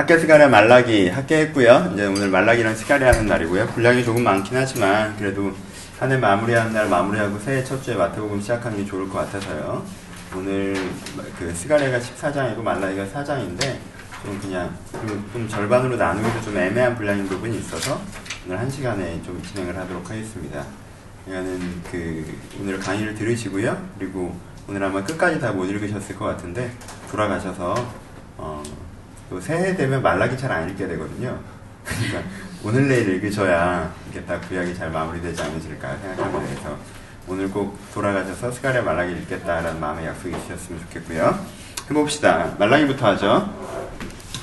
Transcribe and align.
학계 0.00 0.18
스가랴 0.18 0.48
말라기 0.48 1.10
학계했고요. 1.10 1.90
이제 1.92 2.06
오늘 2.06 2.30
말라기랑 2.30 2.74
스가랴 2.74 3.08
하는 3.08 3.26
날이고요. 3.26 3.66
분량이 3.66 4.02
조금 4.02 4.24
많긴 4.24 4.56
하지만 4.56 5.14
그래도 5.18 5.52
한 5.98 6.10
해 6.10 6.16
마무리하는 6.16 6.72
날 6.72 6.88
마무리하고 6.88 7.38
새해 7.38 7.62
첫 7.62 7.82
주에 7.82 7.94
마태복음 7.96 8.40
시작하는 8.40 8.78
게 8.78 8.86
좋을 8.86 9.06
것 9.10 9.18
같아서요. 9.18 9.84
오늘 10.34 10.74
그 11.38 11.54
스가랴가 11.54 11.98
14장이고 11.98 12.62
말라기가 12.62 13.04
4장인데 13.08 13.76
좀 14.24 14.38
그냥 14.40 14.74
좀 15.34 15.46
절반으로 15.46 15.96
나누기도 15.98 16.40
좀 16.40 16.56
애매한 16.56 16.96
분량인 16.96 17.28
부분이 17.28 17.58
있어서 17.58 18.00
오늘 18.46 18.58
한 18.58 18.70
시간에 18.70 19.20
좀 19.22 19.38
진행을 19.42 19.76
하도록 19.76 20.08
하겠습니다. 20.08 20.64
그러니까는 21.26 21.82
그 21.92 22.24
오늘 22.58 22.80
강의를 22.80 23.14
들으시고요. 23.14 23.76
그리고 23.98 24.34
오늘 24.66 24.82
아마 24.82 25.04
끝까지 25.04 25.38
다 25.38 25.52
못 25.52 25.66
읽으셨을 25.66 26.16
것 26.16 26.24
같은데 26.24 26.70
돌아가셔서 27.10 27.74
어, 28.38 28.62
또 29.30 29.40
새해 29.40 29.76
되면 29.76 30.02
말라기 30.02 30.36
잘 30.36 30.50
안 30.50 30.68
읽게 30.68 30.88
되거든요. 30.88 31.38
그러니까 31.84 32.28
오늘 32.64 32.88
내일 32.88 33.08
읽으셔야 33.14 33.90
이게 34.10 34.20
딱 34.22 34.40
구약이 34.48 34.74
잘 34.74 34.90
마무리되지 34.90 35.40
않으실까 35.40 35.96
생각합니다. 35.98 36.40
그래서 36.40 36.76
오늘 37.28 37.48
꼭 37.48 37.78
돌아가셔서 37.94 38.50
스가랴 38.50 38.82
말라기 38.82 39.12
읽겠다라는 39.12 39.78
마음의 39.80 40.06
약속이 40.06 40.36
있으셨으면 40.36 40.80
좋겠고요. 40.82 41.38
해봅시다. 41.88 42.56
말라기부터 42.58 43.06
하죠. 43.10 43.54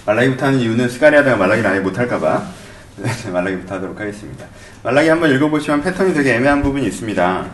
말라기부터 0.06 0.46
하는 0.46 0.60
이유는 0.60 0.88
스가랴다가 0.88 1.36
말라기를 1.36 1.70
아예 1.70 1.80
못할까봐 1.82 2.48
말라기부터 3.34 3.76
하도록 3.76 4.00
하겠습니다. 4.00 4.46
말라기 4.84 5.10
한번 5.10 5.32
읽어보시면 5.32 5.82
패턴이 5.84 6.14
되게 6.14 6.36
애매한 6.36 6.64
부분이 6.64 6.88
있습니다. 6.88 7.46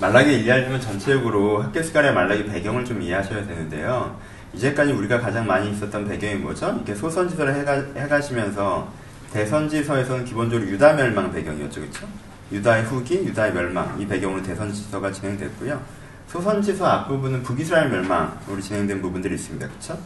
말라기 0.00 0.40
이해하려면 0.40 0.80
전체적으로 0.80 1.62
학계 1.62 1.82
스가랴 1.82 2.12
말라기 2.12 2.46
배경을 2.46 2.84
좀 2.84 3.00
이해하셔야 3.00 3.46
되는데요. 3.46 4.16
이제까지 4.54 4.92
우리가 4.92 5.20
가장 5.20 5.46
많이 5.46 5.70
있었던 5.70 6.06
배경이 6.06 6.36
뭐죠? 6.36 6.72
이렇게 6.74 6.94
소선지서를 6.94 7.54
해가, 7.56 7.72
해가시면서 7.96 8.90
대선지서에서는 9.32 10.24
기본적으로 10.24 10.68
유다 10.68 10.94
멸망 10.94 11.30
배경이었죠. 11.32 11.80
그렇죠? 11.80 12.06
유다의 12.50 12.84
후기, 12.84 13.16
유다의 13.16 13.52
멸망 13.52 14.00
이 14.00 14.06
배경으로 14.06 14.42
대선지서가 14.42 15.12
진행됐고요. 15.12 15.80
소선지서 16.28 16.84
앞부분은 16.84 17.42
북이스라엘 17.42 17.90
멸망으로 17.90 18.60
진행된 18.60 19.02
부분들이 19.02 19.34
있습니다. 19.34 19.66
그렇죠? 19.66 19.98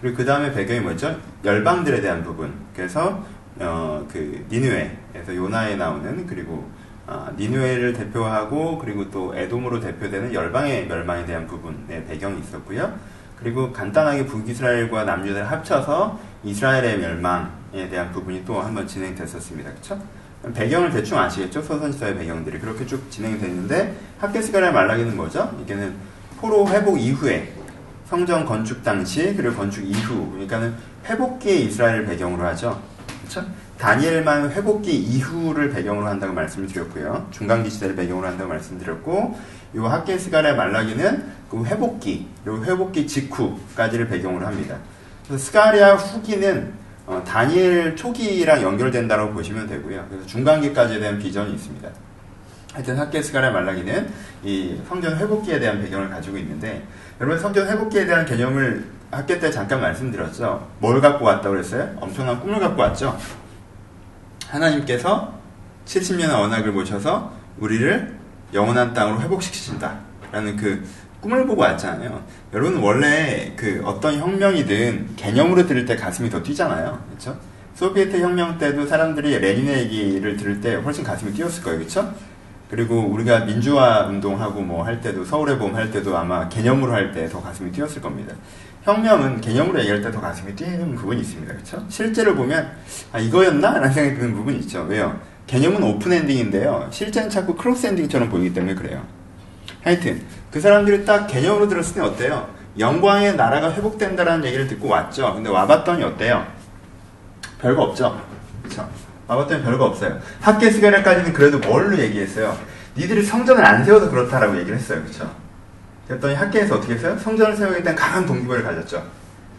그리고 0.00 0.16
그 0.16 0.24
다음에 0.24 0.52
배경이 0.52 0.80
뭐죠? 0.80 1.16
열방들에 1.44 2.00
대한 2.00 2.22
부분. 2.22 2.52
그래서 2.74 3.24
어, 3.60 4.06
그 4.10 4.46
니누에에서 4.50 5.34
요나에 5.34 5.76
나오는 5.76 6.26
그리고 6.26 6.68
어, 7.06 7.28
니누에를 7.36 7.94
대표하고 7.94 8.78
그리고 8.78 9.10
또 9.10 9.34
에돔으로 9.36 9.80
대표되는 9.80 10.32
열방의 10.32 10.86
멸망에 10.86 11.24
대한 11.24 11.46
부분의 11.46 12.06
배경이 12.06 12.40
있었고요. 12.40 12.92
그리고 13.40 13.72
간단하게 13.72 14.26
북이스라엘과 14.26 15.04
남유다를 15.04 15.50
합쳐서 15.50 16.18
이스라엘의 16.44 16.98
멸망에 16.98 17.88
대한 17.90 18.10
부분이 18.12 18.44
또 18.44 18.60
한번 18.60 18.86
진행됐었습니다. 18.86 19.70
그렇죠? 19.70 20.00
배경을 20.54 20.90
대충 20.90 21.18
아시겠죠? 21.18 21.62
소선지서의 21.62 22.16
배경들이 22.16 22.58
그렇게 22.58 22.86
쭉 22.86 23.10
진행됐는데 23.10 23.96
학계스가랴 24.18 24.72
말라기는 24.72 25.16
뭐죠? 25.16 25.56
이게는 25.62 25.94
포로 26.40 26.68
회복 26.68 26.98
이후에 26.98 27.52
성전 28.08 28.44
건축 28.44 28.82
당시 28.82 29.34
그리고 29.36 29.56
건축 29.56 29.84
이후 29.84 30.30
그러니까는 30.30 30.74
회복기의 31.04 31.66
이스라엘을 31.66 32.06
배경으로 32.06 32.44
하죠. 32.48 32.80
그렇죠? 33.20 33.44
다니엘만 33.78 34.50
회복기 34.50 34.90
이후를 34.90 35.70
배경으로 35.70 36.06
한다고 36.06 36.32
말씀을 36.34 36.66
드렸고요. 36.66 37.28
중간기 37.30 37.70
시대를 37.70 37.94
배경으로 37.94 38.26
한다고 38.26 38.50
말씀드렸고 38.50 39.38
이 39.74 39.78
학계스가랴 39.78 40.54
말라기는 40.54 41.24
그 41.48 41.64
회복기 41.64 42.28
그리고 42.44 42.64
회복기 42.64 43.06
직후까지를 43.06 44.08
배경으로 44.08 44.46
합니다. 44.46 44.76
그래서 45.26 45.44
스가랴 45.44 45.94
후기는 45.94 46.72
어, 47.06 47.22
다니엘 47.26 47.96
초기랑 47.96 48.62
연결된다고 48.62 49.32
보시면 49.32 49.68
되고요. 49.68 50.06
그래서 50.10 50.26
중간기까지에 50.26 50.98
대한 50.98 51.18
비전이 51.18 51.54
있습니다. 51.54 51.88
하여튼 52.74 52.98
학계스가랴 52.98 53.50
말라기는 53.50 54.08
이 54.44 54.78
성전 54.88 55.16
회복기에 55.16 55.58
대한 55.58 55.80
배경을 55.80 56.10
가지고 56.10 56.36
있는데 56.38 56.82
여러분 57.20 57.38
성전 57.38 57.68
회복기에 57.68 58.06
대한 58.06 58.26
개념을 58.26 58.84
학교 59.10 59.38
때 59.38 59.50
잠깐 59.50 59.80
말씀드렸죠. 59.80 60.68
뭘 60.80 61.00
갖고 61.00 61.24
왔다고 61.24 61.54
그랬어요? 61.54 61.96
엄청난 62.00 62.38
꿈을 62.40 62.60
갖고 62.60 62.82
왔죠. 62.82 63.16
하나님께서 64.50 65.32
70년의 65.84 66.32
언약을 66.32 66.72
모셔서 66.72 67.32
우리를 67.58 68.16
영원한 68.54 68.92
땅으로 68.94 69.20
회복시키신다. 69.22 69.98
라는 70.32 70.56
그 70.56 70.84
꿈을 71.20 71.46
보고 71.46 71.62
왔잖아요. 71.62 72.22
여러분 72.52 72.76
원래 72.82 73.52
그 73.56 73.82
어떤 73.84 74.18
혁명이든 74.18 75.16
개념으로 75.16 75.66
들을 75.66 75.84
때 75.84 75.96
가슴이 75.96 76.30
더 76.30 76.42
뛰잖아요. 76.42 77.02
그렇죠? 77.08 77.38
소비에트 77.74 78.20
혁명 78.20 78.58
때도 78.58 78.86
사람들이 78.86 79.38
레닌의 79.38 79.78
얘기를 79.84 80.36
들을 80.36 80.60
때 80.60 80.74
훨씬 80.76 81.04
가슴이 81.04 81.32
뛰었을 81.32 81.62
거예요. 81.62 81.78
그렇죠? 81.78 82.12
그리고 82.70 83.00
우리가 83.00 83.40
민주화 83.46 84.06
운동하고 84.06 84.60
뭐 84.60 84.84
할 84.84 85.00
때도 85.00 85.24
서울의 85.24 85.58
봄 85.58 85.74
할 85.74 85.90
때도 85.90 86.16
아마 86.16 86.48
개념으로 86.48 86.92
할 86.92 87.12
때 87.12 87.28
더 87.28 87.40
가슴이 87.42 87.72
뛰었을 87.72 88.02
겁니다. 88.02 88.34
혁명은 88.98 89.40
개념으로 89.42 89.78
얘기할 89.80 90.00
때 90.00 90.08
더 90.10 90.20
가슴이 90.20 90.56
뛰는 90.56 90.94
부분이 90.94 91.20
있습니다. 91.20 91.52
그렇죠? 91.52 91.84
실제로 91.90 92.34
보면 92.34 92.70
아 93.12 93.18
이거였나? 93.18 93.72
라는 93.74 93.92
생각이 93.92 94.18
드는 94.18 94.34
부분이 94.34 94.58
있죠. 94.60 94.82
왜요? 94.88 95.20
개념은 95.46 95.82
open 95.82 96.12
ending인데요. 96.12 96.88
실제는 96.90 97.28
자꾸 97.28 97.54
closed 97.54 97.86
ending처럼 97.88 98.30
보이기 98.30 98.54
때문에 98.54 98.74
그래요. 98.74 99.02
하여튼 99.82 100.22
그 100.50 100.60
사람들이 100.60 101.04
딱 101.04 101.26
개념으로 101.26 101.68
들었을 101.68 101.94
때 101.96 102.00
어때요? 102.00 102.48
영광의 102.78 103.36
나라가 103.36 103.70
회복된다라는 103.72 104.44
얘기를 104.46 104.66
듣고 104.66 104.88
왔죠. 104.88 105.34
근데 105.34 105.50
와봤더니 105.50 106.02
어때요? 106.04 106.46
별거 107.60 107.82
없죠. 107.82 108.18
그렇죠? 108.62 108.88
와봤더니 109.26 109.62
별거 109.62 109.84
없어요. 109.84 110.18
학개 110.40 110.70
스가랴까지는 110.70 111.32
그래도 111.34 111.58
뭘로 111.58 111.98
얘기했어요? 111.98 112.56
니들이 112.96 113.22
성전을 113.22 113.64
안 113.64 113.84
세워서 113.84 114.10
그렇다라고 114.10 114.56
얘기를 114.58 114.76
했어요. 114.78 115.02
그렇죠? 115.02 115.30
그랬더니 116.08 116.34
학계에서 116.34 116.76
어떻게 116.76 116.94
했어요? 116.94 117.16
성전을 117.18 117.54
세우기에 117.56 117.82
대한 117.82 117.94
강한 117.96 118.24
동기부여를 118.26 118.64
가졌죠. 118.64 119.02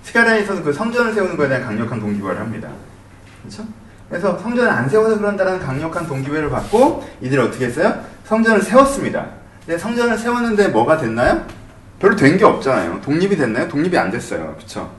스가랴에서는 0.03 0.63
그 0.63 0.73
성전을 0.73 1.13
세우는 1.13 1.37
것에 1.37 1.49
대한 1.49 1.63
강력한 1.63 1.99
동기부여를 1.99 2.41
합니다. 2.41 2.69
그렇죠? 3.43 3.63
그래서 4.09 4.37
성전을 4.39 4.69
안 4.69 4.89
세워서 4.89 5.17
그런다는 5.19 5.59
강력한 5.59 6.07
동기부여를 6.07 6.49
받고 6.49 7.07
이들이 7.21 7.39
어떻게 7.39 7.65
했어요? 7.65 8.03
성전을 8.25 8.61
세웠습니다. 8.63 9.27
근데 9.65 9.77
성전을 9.77 10.17
세웠는데 10.17 10.69
뭐가 10.69 10.97
됐나요? 10.97 11.45
별로 11.99 12.15
된 12.15 12.37
게 12.37 12.45
없잖아요. 12.45 13.01
독립이 13.01 13.35
됐나요? 13.37 13.67
독립이 13.67 13.95
안 13.97 14.09
됐어요. 14.09 14.55
그렇죠? 14.55 14.89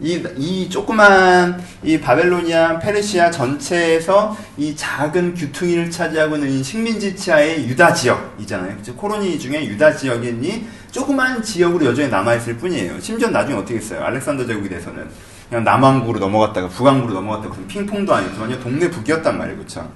이, 0.00 0.22
이 0.36 0.70
조그만 0.70 1.60
이 1.82 1.98
바벨로니아, 1.98 2.78
페르시아 2.78 3.30
전체에서 3.30 4.36
이 4.56 4.74
작은 4.76 5.34
규퉁이를 5.34 5.90
차지하고 5.90 6.36
있는 6.36 6.50
이 6.50 6.62
식민지 6.62 7.16
치하의 7.16 7.68
유다 7.68 7.94
지역이잖아요. 7.94 8.76
그쵸? 8.76 8.94
코로니 8.94 9.38
중에 9.38 9.66
유다 9.66 9.96
지역이니 9.96 10.68
조그만 10.92 11.42
지역으로 11.42 11.86
여전히 11.86 12.08
남아있을 12.10 12.58
뿐이에요. 12.58 13.00
심지어 13.00 13.28
나중에 13.28 13.58
어떻게 13.58 13.76
했어요? 13.76 14.02
알렉산더 14.04 14.46
제국이 14.46 14.68
돼서는 14.68 15.08
그냥 15.48 15.64
남왕국으로 15.64 16.20
넘어갔다가 16.20 16.68
북왕국으로 16.68 17.14
넘어갔다가 17.14 17.54
무슨 17.54 17.66
핑퐁도 17.66 18.14
아니고 18.14 18.36
전혀 18.36 18.58
동네 18.60 18.88
북이었단 18.88 19.36
말이에요. 19.36 19.58
그쵸? 19.58 19.90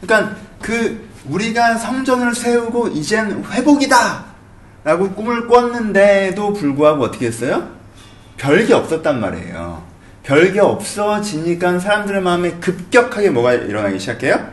그러니까 0.00 0.36
그 0.60 1.08
우리가 1.28 1.76
성전을 1.76 2.34
세우고 2.34 2.88
이젠 2.88 3.44
회복이다! 3.44 4.26
라고 4.82 5.10
꿈을 5.10 5.46
꿨는데도 5.46 6.54
불구하고 6.54 7.04
어떻게 7.04 7.26
했어요? 7.26 7.77
별게 8.38 8.72
없었단 8.72 9.20
말이에요. 9.20 9.82
별게 10.22 10.60
없어지니까 10.60 11.78
사람들의 11.78 12.22
마음에 12.22 12.52
급격하게 12.52 13.30
뭐가 13.30 13.54
일어나기 13.54 13.98
시작해요? 13.98 14.46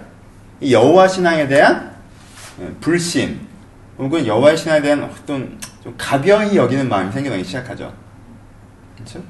이 0.59 0.73
여호와 0.73 1.07
신앙에 1.07 1.47
대한 1.47 1.91
불신 2.81 3.39
혹은 3.97 4.25
여호와 4.25 4.55
신앙에 4.55 4.81
대한 4.81 5.03
어떤 5.03 5.57
좀 5.83 5.93
가벼이 5.97 6.55
여기는 6.55 6.89
마음이 6.89 7.11
생겨나기 7.11 7.43
시작하죠. 7.43 7.93
그렇죠? 8.95 9.21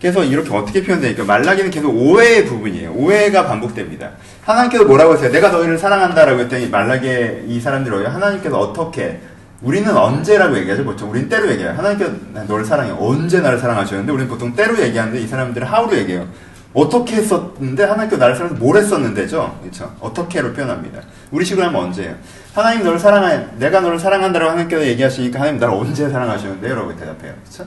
그래서 0.00 0.24
이렇게 0.24 0.50
어떻게 0.54 0.82
표현되니까 0.82 1.24
말라기는 1.24 1.70
계속 1.70 1.94
오해의 1.94 2.46
부분이에요. 2.46 2.92
오해가 2.92 3.46
반복됩니다. 3.46 4.12
하나님께서 4.44 4.84
뭐라고 4.84 5.12
하세요? 5.12 5.30
내가 5.30 5.50
너희를 5.50 5.76
사랑한다라고 5.76 6.40
했더니 6.40 6.68
말라기의 6.68 7.44
이 7.46 7.60
사람들이 7.60 8.06
하나님께서 8.06 8.58
어떻게 8.58 9.20
우리는 9.62 9.94
언제라고 9.94 10.56
얘기하죠, 10.58 10.84
보통. 10.84 11.10
우리는 11.10 11.28
때로 11.28 11.50
얘기해요. 11.50 11.72
하나님께서 11.72 12.12
너를 12.48 12.64
사랑해. 12.64 12.92
언제 12.98 13.40
나를 13.40 13.58
사랑하셨는데, 13.58 14.10
우리는 14.10 14.28
보통 14.28 14.54
때로 14.54 14.78
얘기하는데, 14.80 15.20
이 15.20 15.26
사람들은 15.26 15.66
하우로 15.66 15.96
얘기해요. 15.98 16.26
어떻게 16.72 17.16
했었는데, 17.16 17.84
하나님께서 17.84 18.18
나를 18.18 18.36
사랑해서 18.36 18.58
뭘 18.58 18.76
했었는데죠? 18.78 19.58
그렇죠? 19.60 19.94
어떻게로 20.00 20.54
표현합니다. 20.54 21.00
우리 21.30 21.44
식으로 21.44 21.66
하면 21.66 21.82
언제예요? 21.82 22.14
하나님 22.54 22.84
너를 22.84 22.98
사랑해. 22.98 23.46
내가 23.58 23.80
너를 23.80 23.98
사랑한다라고 23.98 24.52
하나님께서 24.52 24.86
얘기하시니까, 24.86 25.40
하나님 25.40 25.60
나를 25.60 25.74
언제 25.74 26.08
사랑하셨는데요? 26.08 26.74
라고 26.74 26.96
대답해요. 26.96 27.34
그렇죠? 27.42 27.66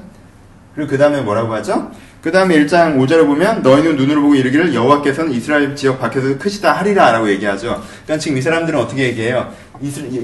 그리고 0.73 0.89
그 0.89 0.97
다음에 0.97 1.21
뭐라고 1.21 1.53
하죠? 1.55 1.91
그 2.23 2.31
다음에 2.31 2.55
1장 2.55 2.97
5절을 2.97 3.27
보면 3.27 3.61
너희는 3.61 3.97
눈으로 3.97 4.21
보고 4.21 4.35
이르기를 4.35 4.73
여호와께서는 4.73 5.31
이스라엘 5.31 5.75
지역 5.75 5.99
밖에서 5.99 6.37
크시다 6.37 6.71
하리라 6.71 7.11
라고 7.11 7.29
얘기하죠. 7.29 7.83
그러니까 8.05 8.17
지금 8.17 8.37
이 8.37 8.41
사람들은 8.41 8.79
어떻게 8.79 9.03
얘기해요? 9.03 9.51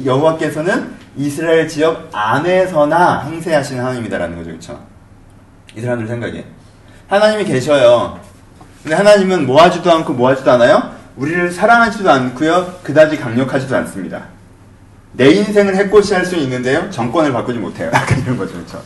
여호와께서는 0.06 0.92
이스라엘 1.18 1.68
지역 1.68 2.10
안에서나 2.12 3.22
행세하시는 3.22 3.84
하나님이다라는 3.84 4.38
거죠. 4.38 4.50
그렇죠? 4.50 4.84
이 5.75 5.81
사람들 5.81 6.07
생각에. 6.07 6.46
하나님이 7.07 7.46
계셔요. 7.46 8.19
근데 8.84 8.96
하나님은 8.96 9.46
모아지도 9.46 9.92
않고 9.92 10.13
모아지도 10.13 10.51
않아요? 10.51 10.94
우리를 11.18 11.51
사랑하지도 11.51 12.10
않고요. 12.10 12.80
그다지 12.84 13.18
강력하지도 13.18 13.75
않습니다. 13.78 14.25
내 15.13 15.30
인생을 15.31 15.75
해코지 15.75 16.13
할 16.13 16.25
수는 16.25 16.44
있는데요. 16.44 16.90
정권을 16.92 17.34
바꾸지 17.34 17.60
못해요. 17.60 17.90
약간 17.94 18.22
이런 18.22 18.38
거죠. 18.38 18.54
그렇죠? 18.54 18.81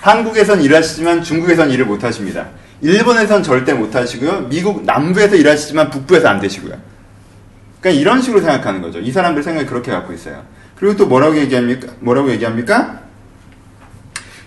한국에선 0.00 0.62
일하시지만 0.62 1.22
중국에선 1.22 1.70
일을 1.70 1.86
못 1.86 2.02
하십니다. 2.04 2.46
일본에선 2.80 3.42
절대 3.42 3.72
못 3.72 3.94
하시고요. 3.94 4.48
미국 4.48 4.84
남부에서 4.84 5.36
일하시지만 5.36 5.90
북부에서 5.90 6.28
안 6.28 6.40
되시고요. 6.40 6.74
그러니까 7.84 8.00
이런 8.00 8.22
식으로 8.22 8.40
생각하는 8.40 8.80
거죠. 8.80 8.98
이 8.98 9.12
사람들 9.12 9.42
생각이 9.42 9.66
그렇게 9.66 9.92
갖고 9.92 10.14
있어요. 10.14 10.42
그리고 10.74 10.96
또 10.96 11.06
뭐라고 11.06 11.36
얘기합니까? 11.36 11.88
뭐라고 12.00 12.30
얘기합니까? 12.30 13.00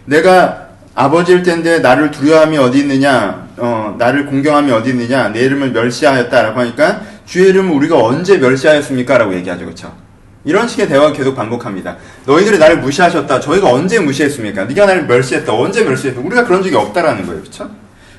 내가 0.05 0.69
아버지일 0.95 1.43
텐데 1.43 1.77
나를 1.77 2.09
두려움이 2.09 2.57
어디 2.57 2.79
있느냐, 2.79 3.47
어, 3.57 3.95
나를 3.99 4.25
공경함이 4.25 4.71
어디 4.71 4.89
있느냐, 4.89 5.29
내 5.29 5.41
이름을 5.41 5.71
멸시하였다라고 5.71 6.59
하니까 6.61 7.01
주의 7.27 7.49
이름을 7.49 7.75
우리가 7.75 8.03
언제 8.03 8.39
멸시하였습니까? 8.39 9.19
라고 9.19 9.35
얘기하죠. 9.35 9.65
그렇죠? 9.65 9.95
이런 10.43 10.67
식의 10.67 10.87
대화가 10.87 11.13
계속 11.13 11.35
반복합니다. 11.35 11.97
너희들이 12.25 12.57
나를 12.57 12.79
무시하셨다. 12.79 13.39
저희가 13.39 13.71
언제 13.71 13.99
무시했습니까? 13.99 14.65
네가 14.65 14.87
나를 14.87 15.05
멸시했다. 15.05 15.53
언제 15.53 15.83
멸시했다. 15.83 16.19
우리가 16.21 16.45
그런 16.45 16.63
적이 16.63 16.75
없다라는 16.77 17.27
거예요. 17.27 17.41
그렇죠? 17.41 17.69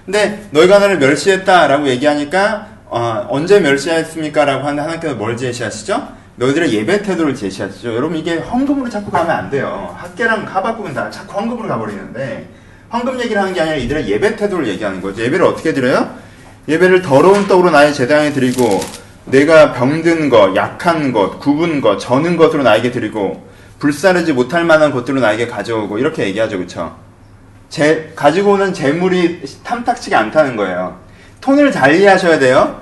근데 0.05 0.47
너희가 0.53 0.79
나를 0.79 0.99
멸시했다라고 0.99 1.89
얘기하니까 1.89 2.78
어, 2.91 3.27
언제 3.29 3.61
멸시했습니까? 3.61 4.45
라고 4.45 4.63
하는데 4.63 4.81
하나님께서 4.81 5.15
뭘 5.15 5.37
제시하시죠? 5.37 6.09
너희들의 6.37 6.73
예배 6.73 7.03
태도를 7.03 7.35
제시하시죠. 7.35 7.95
여러분 7.95 8.17
이게 8.17 8.37
헌금으로 8.37 8.89
자꾸 8.89 9.11
가면 9.11 9.31
안 9.31 9.51
돼요. 9.51 9.95
학계랑 9.99 10.45
하박국은 10.47 10.95
다 10.95 11.11
자꾸 11.11 11.35
헌금으로 11.35 11.69
가버리는데 11.69 12.49
헌금 12.93 13.21
얘기를 13.21 13.41
하는 13.41 13.53
게 13.53 13.61
아니라 13.61 13.77
이들의 13.77 14.09
예배 14.09 14.37
태도를 14.37 14.67
얘기하는 14.69 15.03
거죠. 15.03 15.23
예배를 15.23 15.45
어떻게 15.45 15.75
드려요? 15.75 16.15
예배를 16.69 17.03
더러운 17.03 17.47
떡으로 17.47 17.71
나의 17.71 17.93
제당에 17.93 18.33
드리고 18.33 18.81
내가 19.27 19.75
병든 19.75 20.31
것, 20.31 20.57
약한 20.57 21.13
것, 21.13 21.39
굽은 21.41 21.83
것, 21.83 21.99
저는 21.99 22.37
것으로 22.37 22.63
나에게 22.63 22.91
드리고 22.91 23.47
불사르지 23.79 24.33
못할 24.33 24.65
만한 24.65 24.91
것들로 24.93 25.21
나에게 25.21 25.49
가져오고 25.49 25.99
이렇게 25.99 26.25
얘기하죠. 26.25 26.65
제, 27.69 28.13
가지고 28.17 28.53
오는 28.53 28.73
재물이 28.73 29.43
탐탁치가 29.63 30.19
않다는 30.19 30.57
거예요. 30.57 31.08
톤을 31.41 31.73
잘 31.73 31.95
이해하셔야 31.95 32.39
돼요. 32.39 32.81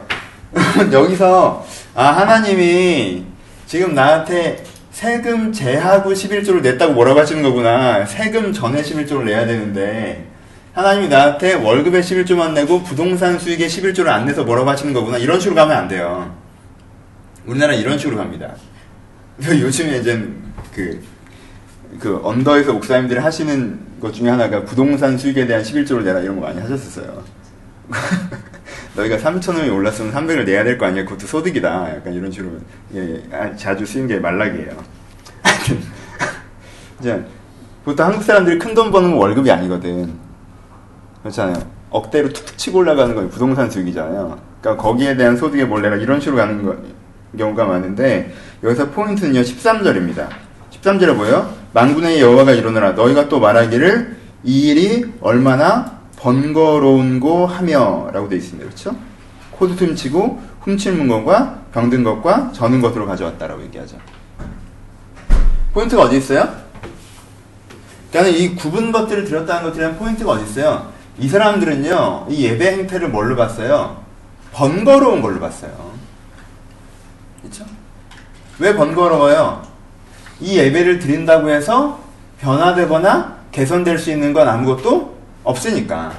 여기서 0.93 1.67
아 1.95 2.07
하나님이 2.09 3.25
지금 3.67 3.95
나한테 3.95 4.65
세금 4.91 5.53
제하고 5.53 6.13
11조를 6.13 6.63
냈다고 6.63 6.95
뭐라고 6.95 7.21
하시는 7.21 7.43
거구나. 7.43 8.07
세금 8.07 8.53
전에 8.53 8.83
11조를 8.83 9.25
내야 9.25 9.47
되는데 9.47 10.27
하나님이 10.73 11.09
나한테 11.09 11.55
월급에 11.55 12.01
11조만 12.01 12.53
내고 12.53 12.83
부동산 12.83 13.39
수익에 13.39 13.67
11조를 13.67 14.09
안 14.09 14.27
내서 14.27 14.45
뭐라고 14.45 14.71
하시는 14.71 14.93
거구나. 14.93 15.19
이런 15.19 15.39
식으로 15.41 15.55
가면 15.57 15.77
안 15.77 15.89
돼요. 15.89 16.35
우리나라 17.47 17.73
이런 17.73 17.99
식으로 17.99 18.17
갑니다. 18.17 18.55
요즘에 19.43 19.99
이제 19.99 20.29
그, 20.75 21.03
그 22.01 22.21
언더에서 22.23 22.73
목사님들이 22.73 23.21
하시는 23.21 23.79
것 24.01 24.13
중에 24.13 24.29
하나가 24.29 24.65
부동산 24.65 25.17
수익에 25.17 25.47
대한 25.47 25.63
11조를 25.63 26.05
내라 26.05 26.21
이런 26.21 26.37
거 26.39 26.47
많이 26.47 26.61
하셨었어요. 26.61 27.23
너희가 28.97 29.17
3천 29.19 29.57
원이 29.57 29.69
올랐으면 29.71 30.13
300을 30.13 30.45
내야 30.45 30.65
될 30.65 30.79
거 30.79 30.87
아니야? 30.87 31.05
그것도 31.05 31.27
소득이다. 31.27 31.97
약간 31.97 32.13
이런 32.13 32.31
식으로 32.31 32.53
예, 32.95 33.01
예. 33.01 33.57
자주 33.57 33.85
쓰는 33.85 34.07
게 34.07 34.19
말락이에요. 34.19 34.71
이제 37.01 37.23
보통 37.85 38.07
한국 38.07 38.23
사람들이 38.25 38.59
큰 38.59 38.75
돈 38.75 38.91
버는 38.91 39.11
건 39.11 39.19
월급이 39.19 39.51
아니거든. 39.51 40.15
그렇잖아요. 41.23 41.57
억대로 41.91 42.29
툭툭 42.31 42.59
치고 42.59 42.79
올라가는 42.79 43.15
건 43.15 43.29
부동산 43.31 43.71
수익이잖아요. 43.71 44.39
그러니까 44.61 44.83
거기에 44.83 45.17
대한 45.17 45.39
뭘 45.69 45.83
내라 45.83 45.97
이런 45.97 46.19
식으로 46.21 46.37
가는 46.37 46.65
거, 46.65 46.77
경우가 47.39 47.65
많은데 47.67 48.35
여기서 48.63 48.91
포인트는요 48.91 49.41
13절입니다. 49.41 50.29
13절에 50.73 51.15
뭐예요? 51.15 51.55
만군의 51.73 52.21
여호와가 52.21 52.53
이르노라 52.53 52.93
너희가 52.93 53.29
또 53.29 53.39
말하기를 53.41 54.17
이 54.45 54.69
일이 54.69 55.13
얼마나 55.21 55.96
번거로운고 56.17 57.47
하며 57.47 58.11
라고 58.13 58.29
되어 58.29 58.39
있습니다. 58.39 58.65
그렇죠? 58.65 58.97
코웃음치고 59.53 60.43
훔칠 60.61 60.95
물건과 60.95 61.61
병든 61.73 62.05
것과 62.05 62.53
저는 62.53 62.81
것으로 62.81 63.07
가져왔다라고 63.07 63.63
얘기하죠. 63.65 63.97
포인트가 65.73 66.05
어디 66.05 66.17
있어요? 66.17 66.49
그러니까 68.11 68.37
이 68.37 68.55
구분 68.55 68.93
것들을 68.93 69.25
들었다는 69.25 69.73
대한 69.73 69.97
포인트가 69.99 70.33
어디 70.33 70.45
있어요? 70.45 70.91
이 71.19 71.29
사람들은요, 71.29 72.27
이 72.31 72.45
예배 72.45 72.73
행태를 72.73 73.09
뭘로 73.09 73.37
봤어요? 73.37 74.03
번거로운 74.53 75.21
걸로 75.21 75.39
봤어요. 75.39 75.73
그렇죠? 77.43 77.65
왜 78.59 78.75
번거로워요? 78.75 79.63
이 80.41 80.59
예배를 80.59 80.99
드린다고 80.99 81.51
해서 81.51 82.01
변화되거나 82.41 83.37
개선될 83.53 83.99
수 83.99 84.11
있는 84.11 84.33
건 84.33 84.49
아무것도 84.49 85.16
없으니까. 85.47 86.13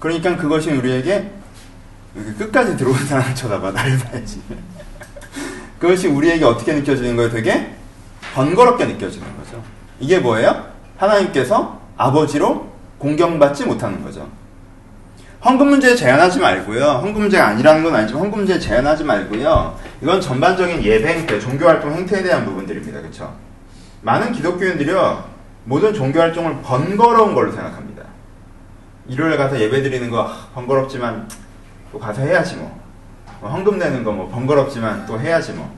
그러니까 0.00 0.36
그것이 0.36 0.70
우리에게 0.72 1.30
끝까지 2.38 2.76
들어온 2.76 2.96
사람을 2.96 3.34
쳐다봐 3.34 3.70
나를 3.70 3.98
봐야지. 3.98 4.40
그것이 5.78 6.08
우리에게 6.08 6.44
어떻게 6.44 6.72
느껴지는 6.72 7.16
거예요? 7.16 7.30
되게 7.30 7.74
번거롭게 8.34 8.86
느껴지는 8.86 9.26
거죠. 9.36 9.62
이게 10.00 10.18
뭐예요? 10.18 10.66
하나님께서 10.96 11.80
아버지로 11.96 12.72
공경받지 12.98 13.64
못하는 13.66 14.02
거죠. 14.02 14.28
헌금 15.44 15.68
문제 15.68 15.94
제한하지 15.94 16.40
말고요. 16.40 16.82
헌금 16.82 17.22
문제가 17.22 17.48
아니라는 17.48 17.82
건 17.82 17.94
아니지만 17.94 18.22
헌금 18.22 18.38
문제 18.38 18.58
제한하지 18.58 19.04
말고요. 19.04 19.78
이건 20.00 20.20
전반적인 20.20 20.82
예배 20.82 21.06
행태, 21.06 21.38
종교 21.38 21.66
활동 21.66 21.92
행태에 21.92 22.22
대한 22.22 22.46
부분들입니다. 22.46 23.00
그렇죠? 23.00 23.34
많은 24.00 24.32
기독교인들이요. 24.32 25.24
모든 25.64 25.92
종교 25.92 26.20
활동을 26.20 26.62
번거로운 26.62 27.34
걸로 27.34 27.52
생각합니다. 27.52 27.93
일요일에 29.08 29.36
가서 29.36 29.58
예배 29.60 29.82
드리는 29.82 30.10
거 30.10 30.30
번거롭지만 30.54 31.28
또 31.92 31.98
가서 31.98 32.22
해야지 32.22 32.56
뭐. 32.56 32.80
뭐 33.40 33.50
헌금 33.50 33.78
내는 33.78 34.02
거 34.04 34.12
뭐 34.12 34.28
번거롭지만 34.28 35.06
또 35.06 35.20
해야지 35.20 35.52
뭐. 35.52 35.70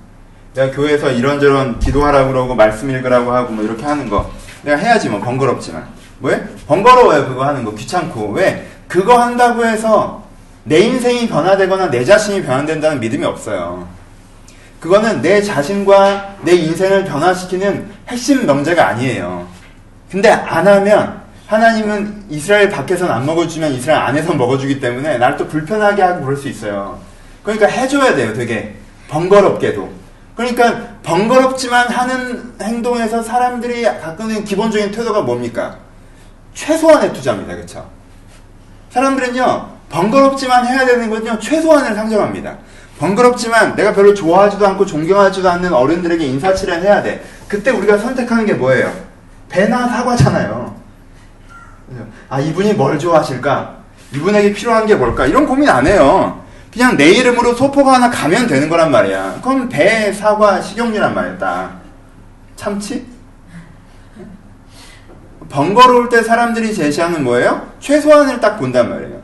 내가 0.54 0.74
교회에서 0.74 1.10
이런저런 1.10 1.78
기도하라고 1.78 2.28
그러고 2.32 2.54
말씀 2.54 2.90
읽으라고 2.90 3.32
하고 3.32 3.52
뭐 3.52 3.64
이렇게 3.64 3.84
하는 3.84 4.08
거 4.08 4.30
내가 4.62 4.76
해야지 4.76 5.08
뭐 5.08 5.20
번거롭지만 5.20 5.86
왜? 6.22 6.42
번거로워요 6.66 7.26
그거 7.28 7.44
하는 7.44 7.64
거 7.64 7.74
귀찮고 7.74 8.30
왜? 8.32 8.66
그거 8.88 9.18
한다고 9.20 9.66
해서 9.66 10.24
내 10.64 10.78
인생이 10.78 11.28
변화되거나 11.28 11.90
내 11.90 12.04
자신이 12.04 12.42
변화된다는 12.42 13.00
믿음이 13.00 13.24
없어요. 13.24 13.86
그거는 14.80 15.20
내 15.20 15.42
자신과 15.42 16.36
내 16.42 16.52
인생을 16.54 17.04
변화시키는 17.04 17.90
핵심 18.08 18.46
명제가 18.46 18.86
아니에요. 18.88 19.46
근데 20.10 20.30
안 20.30 20.66
하면 20.66 21.22
하나님은 21.46 22.24
이스라엘 22.28 22.68
밖에서는 22.70 23.12
안 23.12 23.24
먹어주면 23.24 23.72
이스라엘 23.72 24.00
안에서 24.02 24.34
먹어주기 24.34 24.80
때문에 24.80 25.18
나를 25.18 25.36
또 25.36 25.46
불편하게 25.46 26.02
하고 26.02 26.24
그럴 26.24 26.36
수 26.36 26.48
있어요. 26.48 26.98
그러니까 27.42 27.66
해줘야 27.68 28.16
돼요, 28.16 28.34
되게. 28.34 28.74
번거롭게도. 29.08 29.88
그러니까 30.34 30.88
번거롭지만 31.02 31.88
하는 31.88 32.52
행동에서 32.60 33.22
사람들이 33.22 33.84
갖는 33.84 34.44
기본적인 34.44 34.90
태도가 34.90 35.22
뭡니까? 35.22 35.76
최소한의 36.54 37.12
투자입니다. 37.12 37.54
그렇죠? 37.54 37.88
사람들은요. 38.90 39.76
번거롭지만 39.88 40.66
해야 40.66 40.84
되는 40.84 41.08
건요. 41.08 41.38
최소한을 41.38 41.94
상정합니다. 41.94 42.58
번거롭지만 42.98 43.76
내가 43.76 43.92
별로 43.92 44.12
좋아하지도 44.14 44.66
않고 44.66 44.84
존경하지도 44.84 45.48
않는 45.48 45.72
어른들에게 45.72 46.24
인사치레 46.26 46.80
해야 46.80 47.02
돼. 47.02 47.24
그때 47.46 47.70
우리가 47.70 47.98
선택하는 47.98 48.46
게 48.46 48.54
뭐예요? 48.54 48.92
배나 49.48 49.86
사과잖아요. 49.86 50.75
아, 52.28 52.40
이분이 52.40 52.74
뭘 52.74 52.98
좋아하실까? 52.98 53.76
이분에게 54.14 54.52
필요한 54.52 54.86
게 54.86 54.94
뭘까? 54.94 55.26
이런 55.26 55.46
고민 55.46 55.68
안 55.68 55.86
해요. 55.86 56.42
그냥 56.72 56.96
내 56.96 57.10
이름으로 57.10 57.54
소포가 57.54 57.94
하나 57.94 58.10
가면 58.10 58.46
되는 58.46 58.68
거란 58.68 58.90
말이야. 58.90 59.40
그럼 59.42 59.68
배, 59.68 60.12
사과, 60.12 60.60
식용유란 60.60 61.14
말이야, 61.14 61.38
딱. 61.38 61.80
참치? 62.56 63.06
번거로울 65.48 66.08
때 66.08 66.22
사람들이 66.22 66.74
제시하는 66.74 67.22
뭐예요? 67.24 67.70
최소한을 67.80 68.40
딱 68.40 68.56
본단 68.58 68.90
말이에요. 68.90 69.22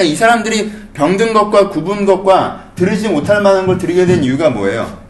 이 0.00 0.14
사람들이 0.14 0.72
병든 0.94 1.32
것과 1.34 1.70
굽은 1.70 2.04
것과 2.04 2.64
들으지 2.74 3.08
못할 3.08 3.42
만한 3.42 3.66
걸 3.66 3.78
드리게 3.78 4.06
된 4.06 4.22
이유가 4.24 4.50
뭐예요? 4.50 5.02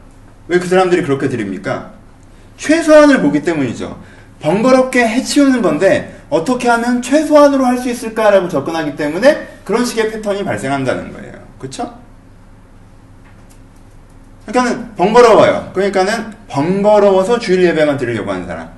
왜 0.49 0.59
그 0.59 0.67
사람들이 0.67 1.03
그렇게 1.03 1.29
드립니까? 1.29 1.91
최소한을 2.57 3.21
보기 3.23 3.43
때문이죠. 3.43 3.99
번거롭게 4.41 5.07
해치우는 5.07 5.63
건데 5.63 6.14
어떻게 6.35 6.69
하면 6.69 7.01
최소한으로 7.01 7.65
할 7.65 7.79
수 7.79 7.89
있을까라고 7.89 8.49
접근하기 8.49 8.97
때문에 8.97 9.49
그런 9.65 9.85
식의 9.85 10.11
패턴이 10.11 10.45
발생한다는 10.45 11.13
거예요. 11.13 11.33
그렇죠? 11.59 11.95
그러니까는 14.47 14.95
번거로워요. 14.95 15.71
그러니까는 15.75 16.33
번거로워서 16.49 17.39
주일 17.39 17.65
예배만 17.65 17.97
드리려고 17.97 18.31
하는 18.33 18.47
사람. 18.47 18.71